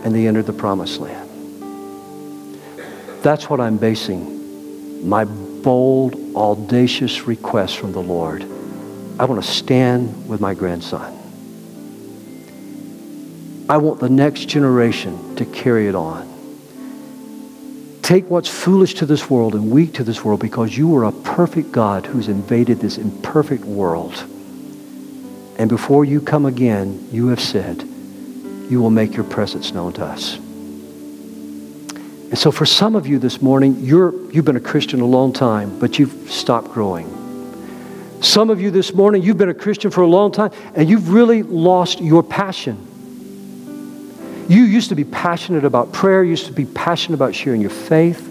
and 0.06 0.14
they 0.14 0.28
entered 0.28 0.46
the 0.46 0.54
promised 0.54 1.00
land. 1.00 1.30
That's 3.22 3.50
what 3.50 3.60
I'm 3.62 3.78
basing 3.78 5.08
my 5.08 5.26
bold, 5.26 6.16
audacious 6.36 7.24
request 7.24 7.78
from 7.78 7.92
the 7.92 8.02
Lord. 8.02 8.44
I 9.20 9.26
want 9.26 9.44
to 9.44 9.50
stand 9.50 10.30
with 10.30 10.40
my 10.40 10.54
grandson. 10.54 11.20
I 13.70 13.78
want 13.78 14.00
the 14.00 14.10
next 14.10 14.46
generation 14.46 15.36
to 15.36 15.46
carry 15.46 15.88
it 15.88 15.96
on. 15.96 16.33
Take 18.04 18.30
what's 18.30 18.50
foolish 18.50 18.96
to 18.96 19.06
this 19.06 19.30
world 19.30 19.56
and 19.56 19.72
weak 19.72 19.94
to 19.94 20.04
this 20.04 20.26
world 20.26 20.42
because 20.42 20.78
you 20.78 20.94
are 20.98 21.06
a 21.06 21.14
perfect 21.14 21.72
God 21.72 22.06
who's 22.06 22.28
invaded 22.28 22.82
this 22.82 22.98
imperfect 22.98 23.64
world. 23.64 24.14
And 25.58 25.70
before 25.70 26.04
you 26.04 26.20
come 26.20 26.46
again, 26.46 27.08
you 27.14 27.28
have 27.28 27.40
said, 27.40 27.82
you 27.82 28.82
will 28.82 28.90
make 28.90 29.16
your 29.16 29.24
presence 29.24 29.72
known 29.72 29.94
to 29.94 30.06
us. 30.06 30.36
And 30.36 32.38
so 32.38 32.52
for 32.52 32.66
some 32.66 32.98
of 32.98 33.08
you 33.08 33.20
this 33.20 33.42
morning, 33.42 33.78
you're, 33.80 34.30
you've 34.34 34.44
been 34.44 34.58
a 34.58 34.62
Christian 34.62 35.00
a 35.00 35.06
long 35.06 35.32
time, 35.32 35.80
but 35.80 35.98
you've 35.98 36.30
stopped 36.30 36.72
growing. 36.72 37.08
Some 38.22 38.50
of 38.50 38.60
you 38.60 38.70
this 38.70 38.94
morning, 38.94 39.22
you've 39.22 39.38
been 39.38 39.48
a 39.48 39.54
Christian 39.54 39.92
for 39.92 40.02
a 40.02 40.08
long 40.08 40.34
time, 40.34 40.52
and 40.76 40.90
you've 40.90 41.14
really 41.14 41.42
lost 41.42 42.02
your 42.02 42.22
passion. 42.22 42.86
You 44.50 44.64
used 44.64 44.90
to 44.90 44.96
be 44.96 45.04
passionate 45.04 45.66
about 45.66 45.94
prayer, 45.94 46.24
used 46.24 46.48
to 46.48 46.54
be 46.54 46.66
passionate 46.66 47.16
about 47.16 47.36
sharing 47.36 47.62
your 47.62 47.70
faith. 47.70 48.30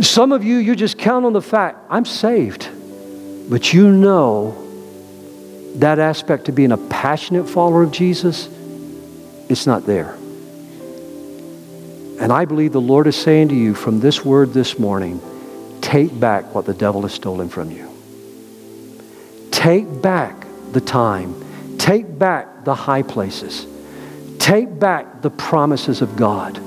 Some 0.00 0.32
of 0.32 0.44
you, 0.44 0.56
you 0.56 0.76
just 0.76 0.98
count 0.98 1.24
on 1.24 1.32
the 1.32 1.42
fact, 1.42 1.78
I'm 1.90 2.04
saved. 2.04 2.68
But 3.48 3.72
you 3.72 3.90
know 3.90 4.56
that 5.76 5.98
aspect 5.98 6.48
of 6.48 6.54
being 6.54 6.72
a 6.72 6.76
passionate 6.76 7.48
follower 7.48 7.82
of 7.82 7.92
Jesus 7.92 8.48
it's 9.50 9.66
not 9.66 9.84
there. 9.84 10.14
And 12.20 12.32
I 12.32 12.44
believe 12.44 12.70
the 12.70 12.80
Lord 12.80 13.08
is 13.08 13.16
saying 13.16 13.48
to 13.48 13.54
you 13.54 13.74
from 13.74 13.98
this 13.98 14.24
word 14.24 14.52
this 14.52 14.78
morning 14.78 15.20
take 15.80 16.18
back 16.20 16.54
what 16.54 16.66
the 16.66 16.74
devil 16.74 17.02
has 17.02 17.12
stolen 17.12 17.48
from 17.48 17.72
you. 17.72 17.90
Take 19.50 20.00
back 20.00 20.46
the 20.70 20.80
time. 20.80 21.34
Take 21.78 22.16
back 22.16 22.64
the 22.64 22.76
high 22.76 23.02
places. 23.02 23.66
Take 24.40 24.80
back 24.80 25.22
the 25.22 25.30
promises 25.30 26.02
of 26.02 26.16
God. 26.16 26.58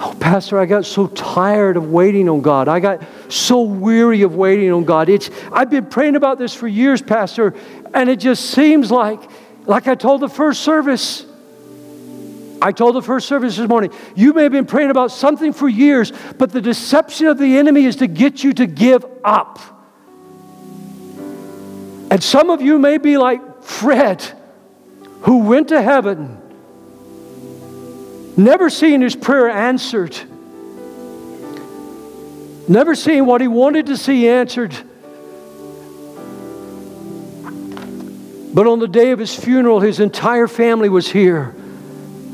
Oh, 0.00 0.14
Pastor, 0.20 0.58
I 0.58 0.66
got 0.66 0.84
so 0.84 1.06
tired 1.06 1.78
of 1.78 1.90
waiting 1.90 2.28
on 2.28 2.42
God. 2.42 2.68
I 2.68 2.78
got 2.78 3.02
so 3.30 3.62
weary 3.62 4.20
of 4.22 4.36
waiting 4.36 4.70
on 4.70 4.84
God. 4.84 5.08
It's, 5.08 5.30
I've 5.50 5.70
been 5.70 5.86
praying 5.86 6.16
about 6.16 6.38
this 6.38 6.52
for 6.52 6.68
years, 6.68 7.00
Pastor, 7.00 7.54
and 7.94 8.10
it 8.10 8.20
just 8.20 8.50
seems 8.50 8.90
like 8.90 9.22
like 9.68 9.86
I 9.86 9.94
told 9.94 10.22
the 10.22 10.30
first 10.30 10.62
service, 10.62 11.26
I 12.60 12.72
told 12.72 12.96
the 12.96 13.02
first 13.02 13.28
service 13.28 13.58
this 13.58 13.68
morning, 13.68 13.92
you 14.16 14.32
may 14.32 14.44
have 14.44 14.52
been 14.52 14.64
praying 14.64 14.90
about 14.90 15.12
something 15.12 15.52
for 15.52 15.68
years, 15.68 16.10
but 16.38 16.50
the 16.50 16.62
deception 16.62 17.26
of 17.26 17.38
the 17.38 17.58
enemy 17.58 17.84
is 17.84 17.96
to 17.96 18.06
get 18.06 18.42
you 18.42 18.54
to 18.54 18.66
give 18.66 19.04
up. 19.22 19.58
And 22.10 22.22
some 22.22 22.48
of 22.48 22.62
you 22.62 22.78
may 22.78 22.96
be 22.96 23.18
like 23.18 23.62
Fred, 23.62 24.24
who 25.22 25.38
went 25.38 25.68
to 25.68 25.82
heaven, 25.82 26.38
never 28.36 28.70
seeing 28.70 29.00
his 29.00 29.16
prayer 29.16 29.48
answered, 29.48 30.16
never 32.68 32.94
seeing 32.94 33.26
what 33.26 33.40
he 33.40 33.48
wanted 33.48 33.86
to 33.86 33.96
see 33.96 34.28
answered. 34.28 34.76
But 38.54 38.66
on 38.66 38.78
the 38.78 38.88
day 38.88 39.10
of 39.10 39.18
his 39.18 39.34
funeral, 39.34 39.80
his 39.80 40.00
entire 40.00 40.48
family 40.48 40.88
was 40.88 41.08
here, 41.08 41.54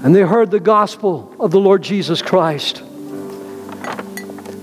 and 0.02 0.14
they 0.14 0.22
heard 0.22 0.50
the 0.50 0.60
gospel 0.60 1.34
of 1.38 1.50
the 1.50 1.60
Lord 1.60 1.82
Jesus 1.82 2.22
Christ. 2.22 2.82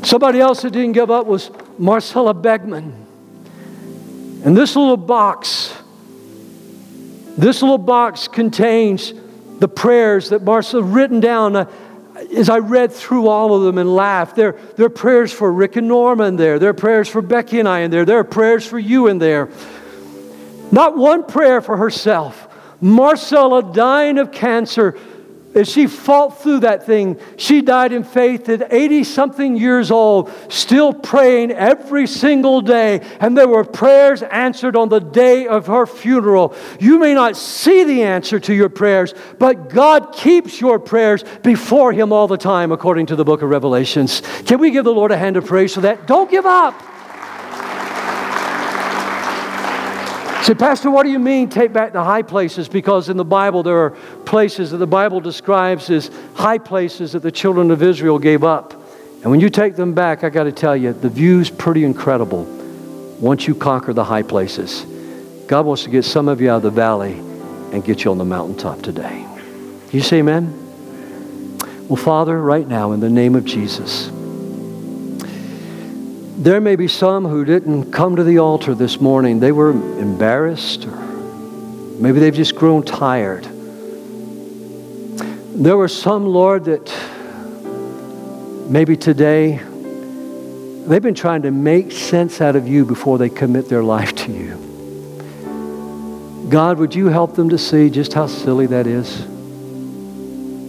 Somebody 0.03 0.39
else 0.39 0.61
that 0.63 0.71
didn't 0.71 0.93
give 0.93 1.11
up 1.11 1.27
was 1.27 1.51
Marcella 1.77 2.33
Begman. 2.33 2.93
And 4.43 4.57
this 4.57 4.75
little 4.75 4.97
box, 4.97 5.73
this 7.41 7.61
little 7.61 7.77
box 7.77 8.27
contains 8.27 9.13
the 9.59 9.67
prayers 9.67 10.29
that 10.29 10.43
Marcella 10.43 10.83
written 10.83 11.19
down. 11.19 11.55
Uh, 11.55 11.65
as 12.35 12.49
I 12.49 12.59
read 12.59 12.91
through 12.91 13.27
all 13.27 13.55
of 13.55 13.63
them 13.63 13.79
and 13.79 13.95
laughed, 13.95 14.35
there, 14.35 14.59
there 14.75 14.85
are 14.85 14.89
prayers 14.89 15.33
for 15.33 15.51
Rick 15.51 15.75
and 15.75 15.87
Norma 15.87 16.25
in 16.25 16.35
there. 16.35 16.59
There 16.59 16.69
are 16.69 16.73
prayers 16.73 17.09
for 17.09 17.21
Becky 17.21 17.59
and 17.59 17.67
I 17.67 17.79
in 17.79 17.89
there. 17.89 18.05
There 18.05 18.19
are 18.19 18.23
prayers 18.23 18.65
for 18.65 18.77
you 18.77 19.07
in 19.07 19.17
there. 19.17 19.49
Not 20.71 20.95
one 20.95 21.25
prayer 21.25 21.61
for 21.61 21.77
herself. 21.77 22.47
Marcella 22.79 23.73
dying 23.73 24.19
of 24.19 24.31
cancer. 24.31 24.97
As 25.53 25.69
she 25.69 25.87
fought 25.87 26.41
through 26.41 26.61
that 26.61 26.85
thing, 26.85 27.19
she 27.35 27.61
died 27.61 27.91
in 27.91 28.03
faith 28.03 28.47
at 28.47 28.71
80 28.71 29.03
something 29.03 29.57
years 29.57 29.91
old, 29.91 30.31
still 30.47 30.93
praying 30.93 31.51
every 31.51 32.07
single 32.07 32.61
day. 32.61 33.01
And 33.19 33.37
there 33.37 33.49
were 33.49 33.65
prayers 33.65 34.23
answered 34.23 34.77
on 34.77 34.87
the 34.87 34.99
day 34.99 35.47
of 35.47 35.67
her 35.67 35.85
funeral. 35.85 36.55
You 36.79 36.99
may 36.99 37.13
not 37.13 37.35
see 37.35 37.83
the 37.83 38.03
answer 38.03 38.39
to 38.39 38.53
your 38.53 38.69
prayers, 38.69 39.13
but 39.39 39.69
God 39.69 40.13
keeps 40.13 40.61
your 40.61 40.79
prayers 40.79 41.23
before 41.43 41.91
Him 41.91 42.13
all 42.13 42.27
the 42.27 42.37
time, 42.37 42.71
according 42.71 43.07
to 43.07 43.17
the 43.17 43.25
book 43.25 43.41
of 43.41 43.49
Revelations. 43.49 44.21
Can 44.45 44.59
we 44.59 44.71
give 44.71 44.85
the 44.85 44.93
Lord 44.93 45.11
a 45.11 45.17
hand 45.17 45.35
of 45.35 45.45
praise 45.45 45.73
for 45.73 45.81
that? 45.81 46.07
Don't 46.07 46.31
give 46.31 46.45
up. 46.45 46.90
Say, 50.41 50.55
Pastor, 50.55 50.89
what 50.89 51.03
do 51.03 51.11
you 51.11 51.19
mean 51.19 51.49
take 51.49 51.71
back 51.71 51.93
the 51.93 52.03
high 52.03 52.23
places? 52.23 52.67
Because 52.67 53.09
in 53.09 53.17
the 53.17 53.23
Bible, 53.25 53.61
there 53.61 53.77
are 53.77 53.91
places 54.25 54.71
that 54.71 54.77
the 54.77 54.87
Bible 54.87 55.19
describes 55.19 55.89
as 55.91 56.09
high 56.33 56.57
places 56.57 57.11
that 57.11 57.21
the 57.21 57.31
children 57.31 57.69
of 57.69 57.83
Israel 57.83 58.17
gave 58.17 58.43
up. 58.43 58.73
And 59.21 59.29
when 59.29 59.39
you 59.39 59.51
take 59.51 59.75
them 59.75 59.93
back, 59.93 60.23
I 60.23 60.29
got 60.29 60.45
to 60.45 60.51
tell 60.51 60.75
you, 60.75 60.93
the 60.93 61.09
view's 61.09 61.51
pretty 61.51 61.83
incredible 61.83 62.45
once 63.19 63.47
you 63.47 63.53
conquer 63.53 63.93
the 63.93 64.03
high 64.03 64.23
places. 64.23 64.83
God 65.47 65.67
wants 65.67 65.83
to 65.83 65.91
get 65.91 66.05
some 66.05 66.27
of 66.27 66.41
you 66.41 66.49
out 66.49 66.57
of 66.57 66.63
the 66.63 66.71
valley 66.71 67.13
and 67.71 67.83
get 67.83 68.03
you 68.03 68.09
on 68.09 68.17
the 68.17 68.25
mountaintop 68.25 68.81
today. 68.81 69.27
You 69.91 70.01
say 70.01 70.19
amen? 70.19 70.57
Well, 71.87 72.01
Father, 72.01 72.41
right 72.41 72.67
now, 72.67 72.93
in 72.93 72.99
the 72.99 73.09
name 73.09 73.35
of 73.35 73.45
Jesus, 73.45 74.09
there 76.37 76.61
may 76.61 76.75
be 76.75 76.87
some 76.87 77.25
who 77.25 77.45
didn't 77.45 77.91
come 77.91 78.15
to 78.15 78.23
the 78.23 78.39
altar 78.39 78.73
this 78.73 78.99
morning. 78.99 79.39
They 79.39 79.51
were 79.51 79.71
embarrassed, 79.71 80.85
or 80.85 80.95
maybe 80.95 82.19
they've 82.19 82.33
just 82.33 82.55
grown 82.55 82.83
tired. 82.83 83.43
There 85.53 85.77
were 85.77 85.87
some, 85.87 86.25
Lord, 86.25 86.65
that 86.65 86.91
maybe 88.69 88.95
today 88.97 89.57
they've 90.87 91.01
been 91.01 91.13
trying 91.13 91.43
to 91.43 91.51
make 91.51 91.91
sense 91.91 92.41
out 92.41 92.55
of 92.55 92.67
you 92.67 92.85
before 92.85 93.17
they 93.17 93.29
commit 93.29 93.69
their 93.69 93.83
life 93.83 94.15
to 94.15 94.31
you. 94.31 94.57
God, 96.49 96.79
would 96.79 96.95
you 96.95 97.07
help 97.07 97.35
them 97.35 97.49
to 97.49 97.57
see 97.57 97.89
just 97.89 98.13
how 98.13 98.27
silly 98.27 98.65
that 98.67 98.87
is? 98.87 99.25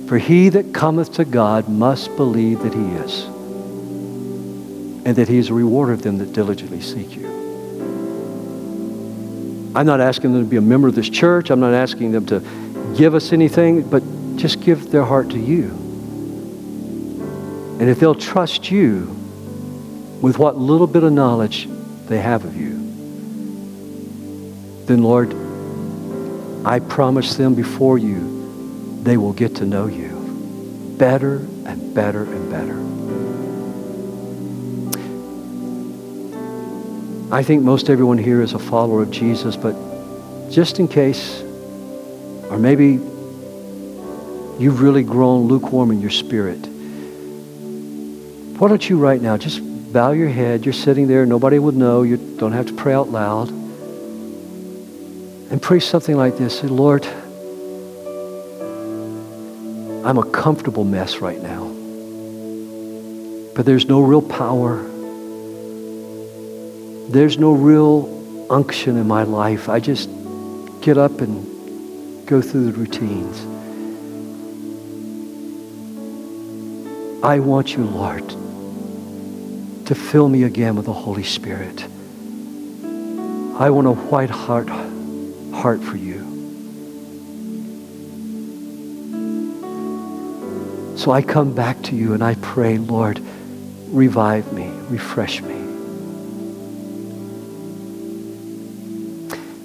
For 0.08 0.18
he 0.18 0.48
that 0.50 0.74
cometh 0.74 1.14
to 1.14 1.24
God 1.24 1.68
must 1.68 2.14
believe 2.16 2.62
that 2.62 2.74
he 2.74 2.86
is 2.96 3.31
and 5.04 5.16
that 5.16 5.28
He 5.28 5.38
is 5.38 5.50
a 5.50 5.54
rewarder 5.54 5.92
of 5.92 6.02
them 6.02 6.18
that 6.18 6.32
diligently 6.32 6.80
seek 6.80 7.16
you. 7.16 7.26
I'm 9.74 9.86
not 9.86 10.00
asking 10.00 10.32
them 10.32 10.44
to 10.44 10.48
be 10.48 10.56
a 10.56 10.60
member 10.60 10.88
of 10.88 10.94
this 10.94 11.08
church. 11.08 11.50
I'm 11.50 11.60
not 11.60 11.72
asking 11.72 12.12
them 12.12 12.26
to 12.26 12.40
give 12.96 13.14
us 13.14 13.32
anything, 13.32 13.88
but 13.88 14.02
just 14.36 14.60
give 14.60 14.90
their 14.90 15.04
heart 15.04 15.30
to 15.30 15.38
you. 15.38 15.70
And 17.80 17.88
if 17.88 17.98
they'll 17.98 18.14
trust 18.14 18.70
you, 18.70 19.06
with 20.20 20.38
what 20.38 20.56
little 20.56 20.86
bit 20.86 21.02
of 21.02 21.12
knowledge 21.12 21.68
they 22.06 22.18
have 22.18 22.44
of 22.44 22.56
you, 22.56 22.74
then 24.86 25.02
Lord, 25.02 25.34
I 26.64 26.78
promise 26.78 27.36
them 27.36 27.54
before 27.54 27.98
you, 27.98 29.00
they 29.02 29.16
will 29.16 29.32
get 29.32 29.56
to 29.56 29.64
know 29.64 29.86
you 29.86 30.94
better 30.96 31.36
and 31.66 31.92
better 31.92 32.22
and 32.22 32.50
better. 32.50 32.91
I 37.32 37.42
think 37.42 37.62
most 37.62 37.88
everyone 37.88 38.18
here 38.18 38.42
is 38.42 38.52
a 38.52 38.58
follower 38.58 39.00
of 39.00 39.10
Jesus, 39.10 39.56
but 39.56 39.74
just 40.50 40.78
in 40.78 40.86
case, 40.86 41.40
or 41.40 42.58
maybe 42.58 43.00
you've 44.62 44.82
really 44.82 45.02
grown 45.02 45.48
lukewarm 45.48 45.92
in 45.92 46.02
your 46.02 46.10
spirit, 46.10 46.58
why 48.58 48.68
don't 48.68 48.86
you 48.86 48.98
right 48.98 49.18
now 49.18 49.38
just 49.38 49.62
bow 49.94 50.12
your 50.12 50.28
head? 50.28 50.66
You're 50.66 50.74
sitting 50.74 51.08
there, 51.08 51.24
nobody 51.24 51.58
would 51.58 51.74
know, 51.74 52.02
you 52.02 52.18
don't 52.18 52.52
have 52.52 52.66
to 52.66 52.74
pray 52.74 52.92
out 52.92 53.08
loud. 53.08 53.48
And 53.48 55.62
pray 55.62 55.80
something 55.80 56.18
like 56.18 56.36
this 56.36 56.60
Say, 56.60 56.66
Lord, 56.66 57.06
I'm 60.04 60.18
a 60.18 60.30
comfortable 60.30 60.84
mess 60.84 61.20
right 61.20 61.40
now. 61.40 61.64
But 63.54 63.64
there's 63.64 63.86
no 63.86 64.02
real 64.02 64.20
power. 64.20 64.91
There's 67.08 67.38
no 67.38 67.52
real 67.52 68.46
unction 68.50 68.96
in 68.96 69.06
my 69.06 69.22
life. 69.24 69.68
I 69.68 69.80
just 69.80 70.08
get 70.80 70.98
up 70.98 71.20
and 71.20 72.26
go 72.26 72.40
through 72.40 72.70
the 72.70 72.72
routines. 72.72 73.40
I 77.24 77.38
want 77.38 77.76
you, 77.76 77.84
Lord, 77.84 78.28
to 79.86 79.94
fill 79.94 80.28
me 80.28 80.42
again 80.42 80.74
with 80.74 80.86
the 80.86 80.92
Holy 80.92 81.22
Spirit. 81.22 81.84
I 83.54 83.70
want 83.70 83.86
a 83.86 83.92
white 83.92 84.30
heart, 84.30 84.68
heart 85.52 85.82
for 85.82 85.96
you. 85.96 86.32
So 90.96 91.10
I 91.10 91.22
come 91.22 91.54
back 91.54 91.82
to 91.84 91.96
you 91.96 92.12
and 92.14 92.24
I 92.24 92.34
pray, 92.36 92.78
Lord, 92.78 93.20
revive 93.88 94.52
me, 94.52 94.68
refresh 94.88 95.42
me. 95.42 95.61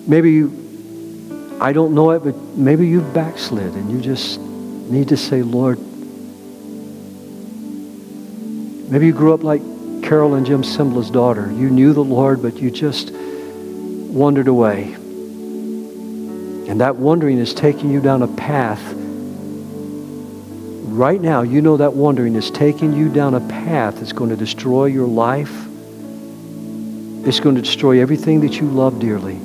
Maybe 0.08 0.44
I 1.60 1.74
don't 1.74 1.94
know 1.94 2.12
it, 2.12 2.24
but 2.24 2.36
maybe 2.56 2.88
you've 2.88 3.14
backslid 3.14 3.74
and 3.74 3.92
you 3.92 4.00
just 4.02 4.40
need 4.40 5.10
to 5.10 5.18
say, 5.18 5.42
Lord, 5.42 5.80
maybe 8.90 9.08
you 9.08 9.14
grew 9.14 9.34
up 9.34 9.44
like 9.44 9.62
Carol 10.04 10.36
and 10.36 10.46
Jim 10.46 10.64
Simbla's 10.64 11.12
daughter. 11.12 11.52
You 11.52 11.70
knew 11.70 11.94
the 11.94 12.04
Lord, 12.04 12.42
but 12.42 12.58
you 12.58 12.72
just 12.72 13.12
wandered 13.12 14.48
away. 14.48 14.94
And 14.94 16.82
that 16.82 16.96
wandering 16.96 17.38
is 17.38 17.54
taking 17.54 17.92
you 17.92 18.02
down 18.02 18.24
a 18.24 18.28
path 18.28 18.82
right 20.98 21.22
now, 21.22 21.44
you 21.44 21.62
know 21.62 21.78
that 21.78 21.94
wandering 21.94 22.36
is 22.36 22.50
taking 22.50 22.92
you 22.94 23.08
down 23.08 23.36
a 23.36 23.40
path 23.40 23.98
that's 23.98 24.14
going 24.14 24.32
to 24.32 24.36
destroy 24.36 24.86
your 24.86 25.08
life. 25.08 25.68
It's 27.28 27.40
going 27.40 27.56
to 27.56 27.62
destroy 27.62 28.02
everything 28.02 28.42
that 28.42 28.60
you 28.60 28.68
love 28.68 29.00
dearly. 29.00 29.40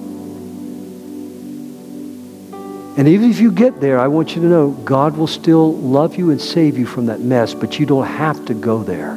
And 2.94 3.08
even 3.08 3.30
if 3.30 3.40
you 3.40 3.50
get 3.50 3.80
there, 3.80 3.98
I 3.98 4.08
want 4.08 4.36
you 4.36 4.42
to 4.42 4.48
know 4.48 4.70
God 4.70 5.16
will 5.16 5.26
still 5.26 5.74
love 5.78 6.16
you 6.16 6.30
and 6.30 6.38
save 6.38 6.76
you 6.76 6.84
from 6.84 7.06
that 7.06 7.20
mess, 7.20 7.54
but 7.54 7.78
you 7.78 7.86
don't 7.86 8.06
have 8.06 8.44
to 8.46 8.54
go 8.54 8.82
there. 8.82 9.16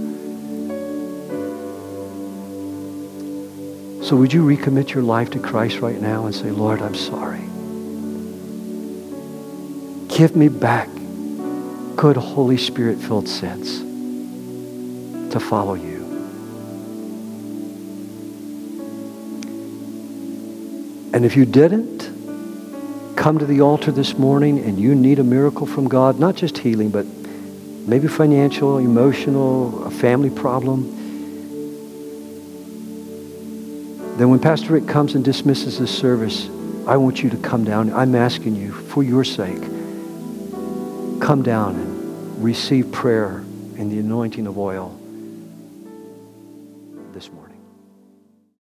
So 4.02 4.16
would 4.16 4.32
you 4.32 4.46
recommit 4.46 4.94
your 4.94 5.04
life 5.04 5.32
to 5.32 5.40
Christ 5.40 5.80
right 5.80 6.00
now 6.00 6.26
and 6.26 6.34
say, 6.34 6.52
Lord, 6.52 6.82
I'm 6.82 6.96
sorry. 6.96 7.42
Give 10.08 10.36
me 10.36 10.48
back 10.48 10.88
good 11.98 12.16
Holy 12.16 12.58
Spirit 12.58 13.00
filled 13.00 13.28
sense 13.28 13.80
to 15.34 15.40
follow 15.40 15.74
you. 15.74 16.06
And 21.14 21.26
if 21.26 21.36
you 21.36 21.46
didn't, 21.46 22.15
come 23.26 23.40
to 23.40 23.46
the 23.48 23.60
altar 23.60 23.92
this 23.92 24.20
morning 24.20 24.60
and 24.60 24.80
you 24.80 24.94
need 24.94 25.18
a 25.18 25.24
miracle 25.24 25.66
from 25.66 25.88
God, 25.88 26.20
not 26.20 26.36
just 26.36 26.60
healing, 26.60 26.92
but 26.92 27.08
maybe 27.88 28.08
financial, 28.08 28.78
emotional, 28.78 29.84
a 29.84 29.90
family 29.90 30.30
problem, 30.30 30.84
then 34.20 34.30
when 34.30 34.38
Pastor 34.38 34.74
Rick 34.74 34.88
comes 34.88 35.16
and 35.16 35.26
dismisses 35.26 35.80
this 35.80 35.90
service, 35.90 36.48
I 36.86 36.98
want 36.98 37.24
you 37.24 37.32
to 37.32 37.38
come 37.38 37.64
down. 37.64 37.92
I'm 37.94 38.14
asking 38.14 38.58
you, 38.58 38.72
for 38.72 39.02
your 39.02 39.24
sake, 39.24 39.64
come 41.20 41.42
down 41.42 41.78
and 41.78 42.44
receive 42.44 42.92
prayer 42.92 43.38
and 43.76 43.92
the 43.92 43.98
anointing 43.98 44.46
of 44.46 44.60
oil. 44.60 44.96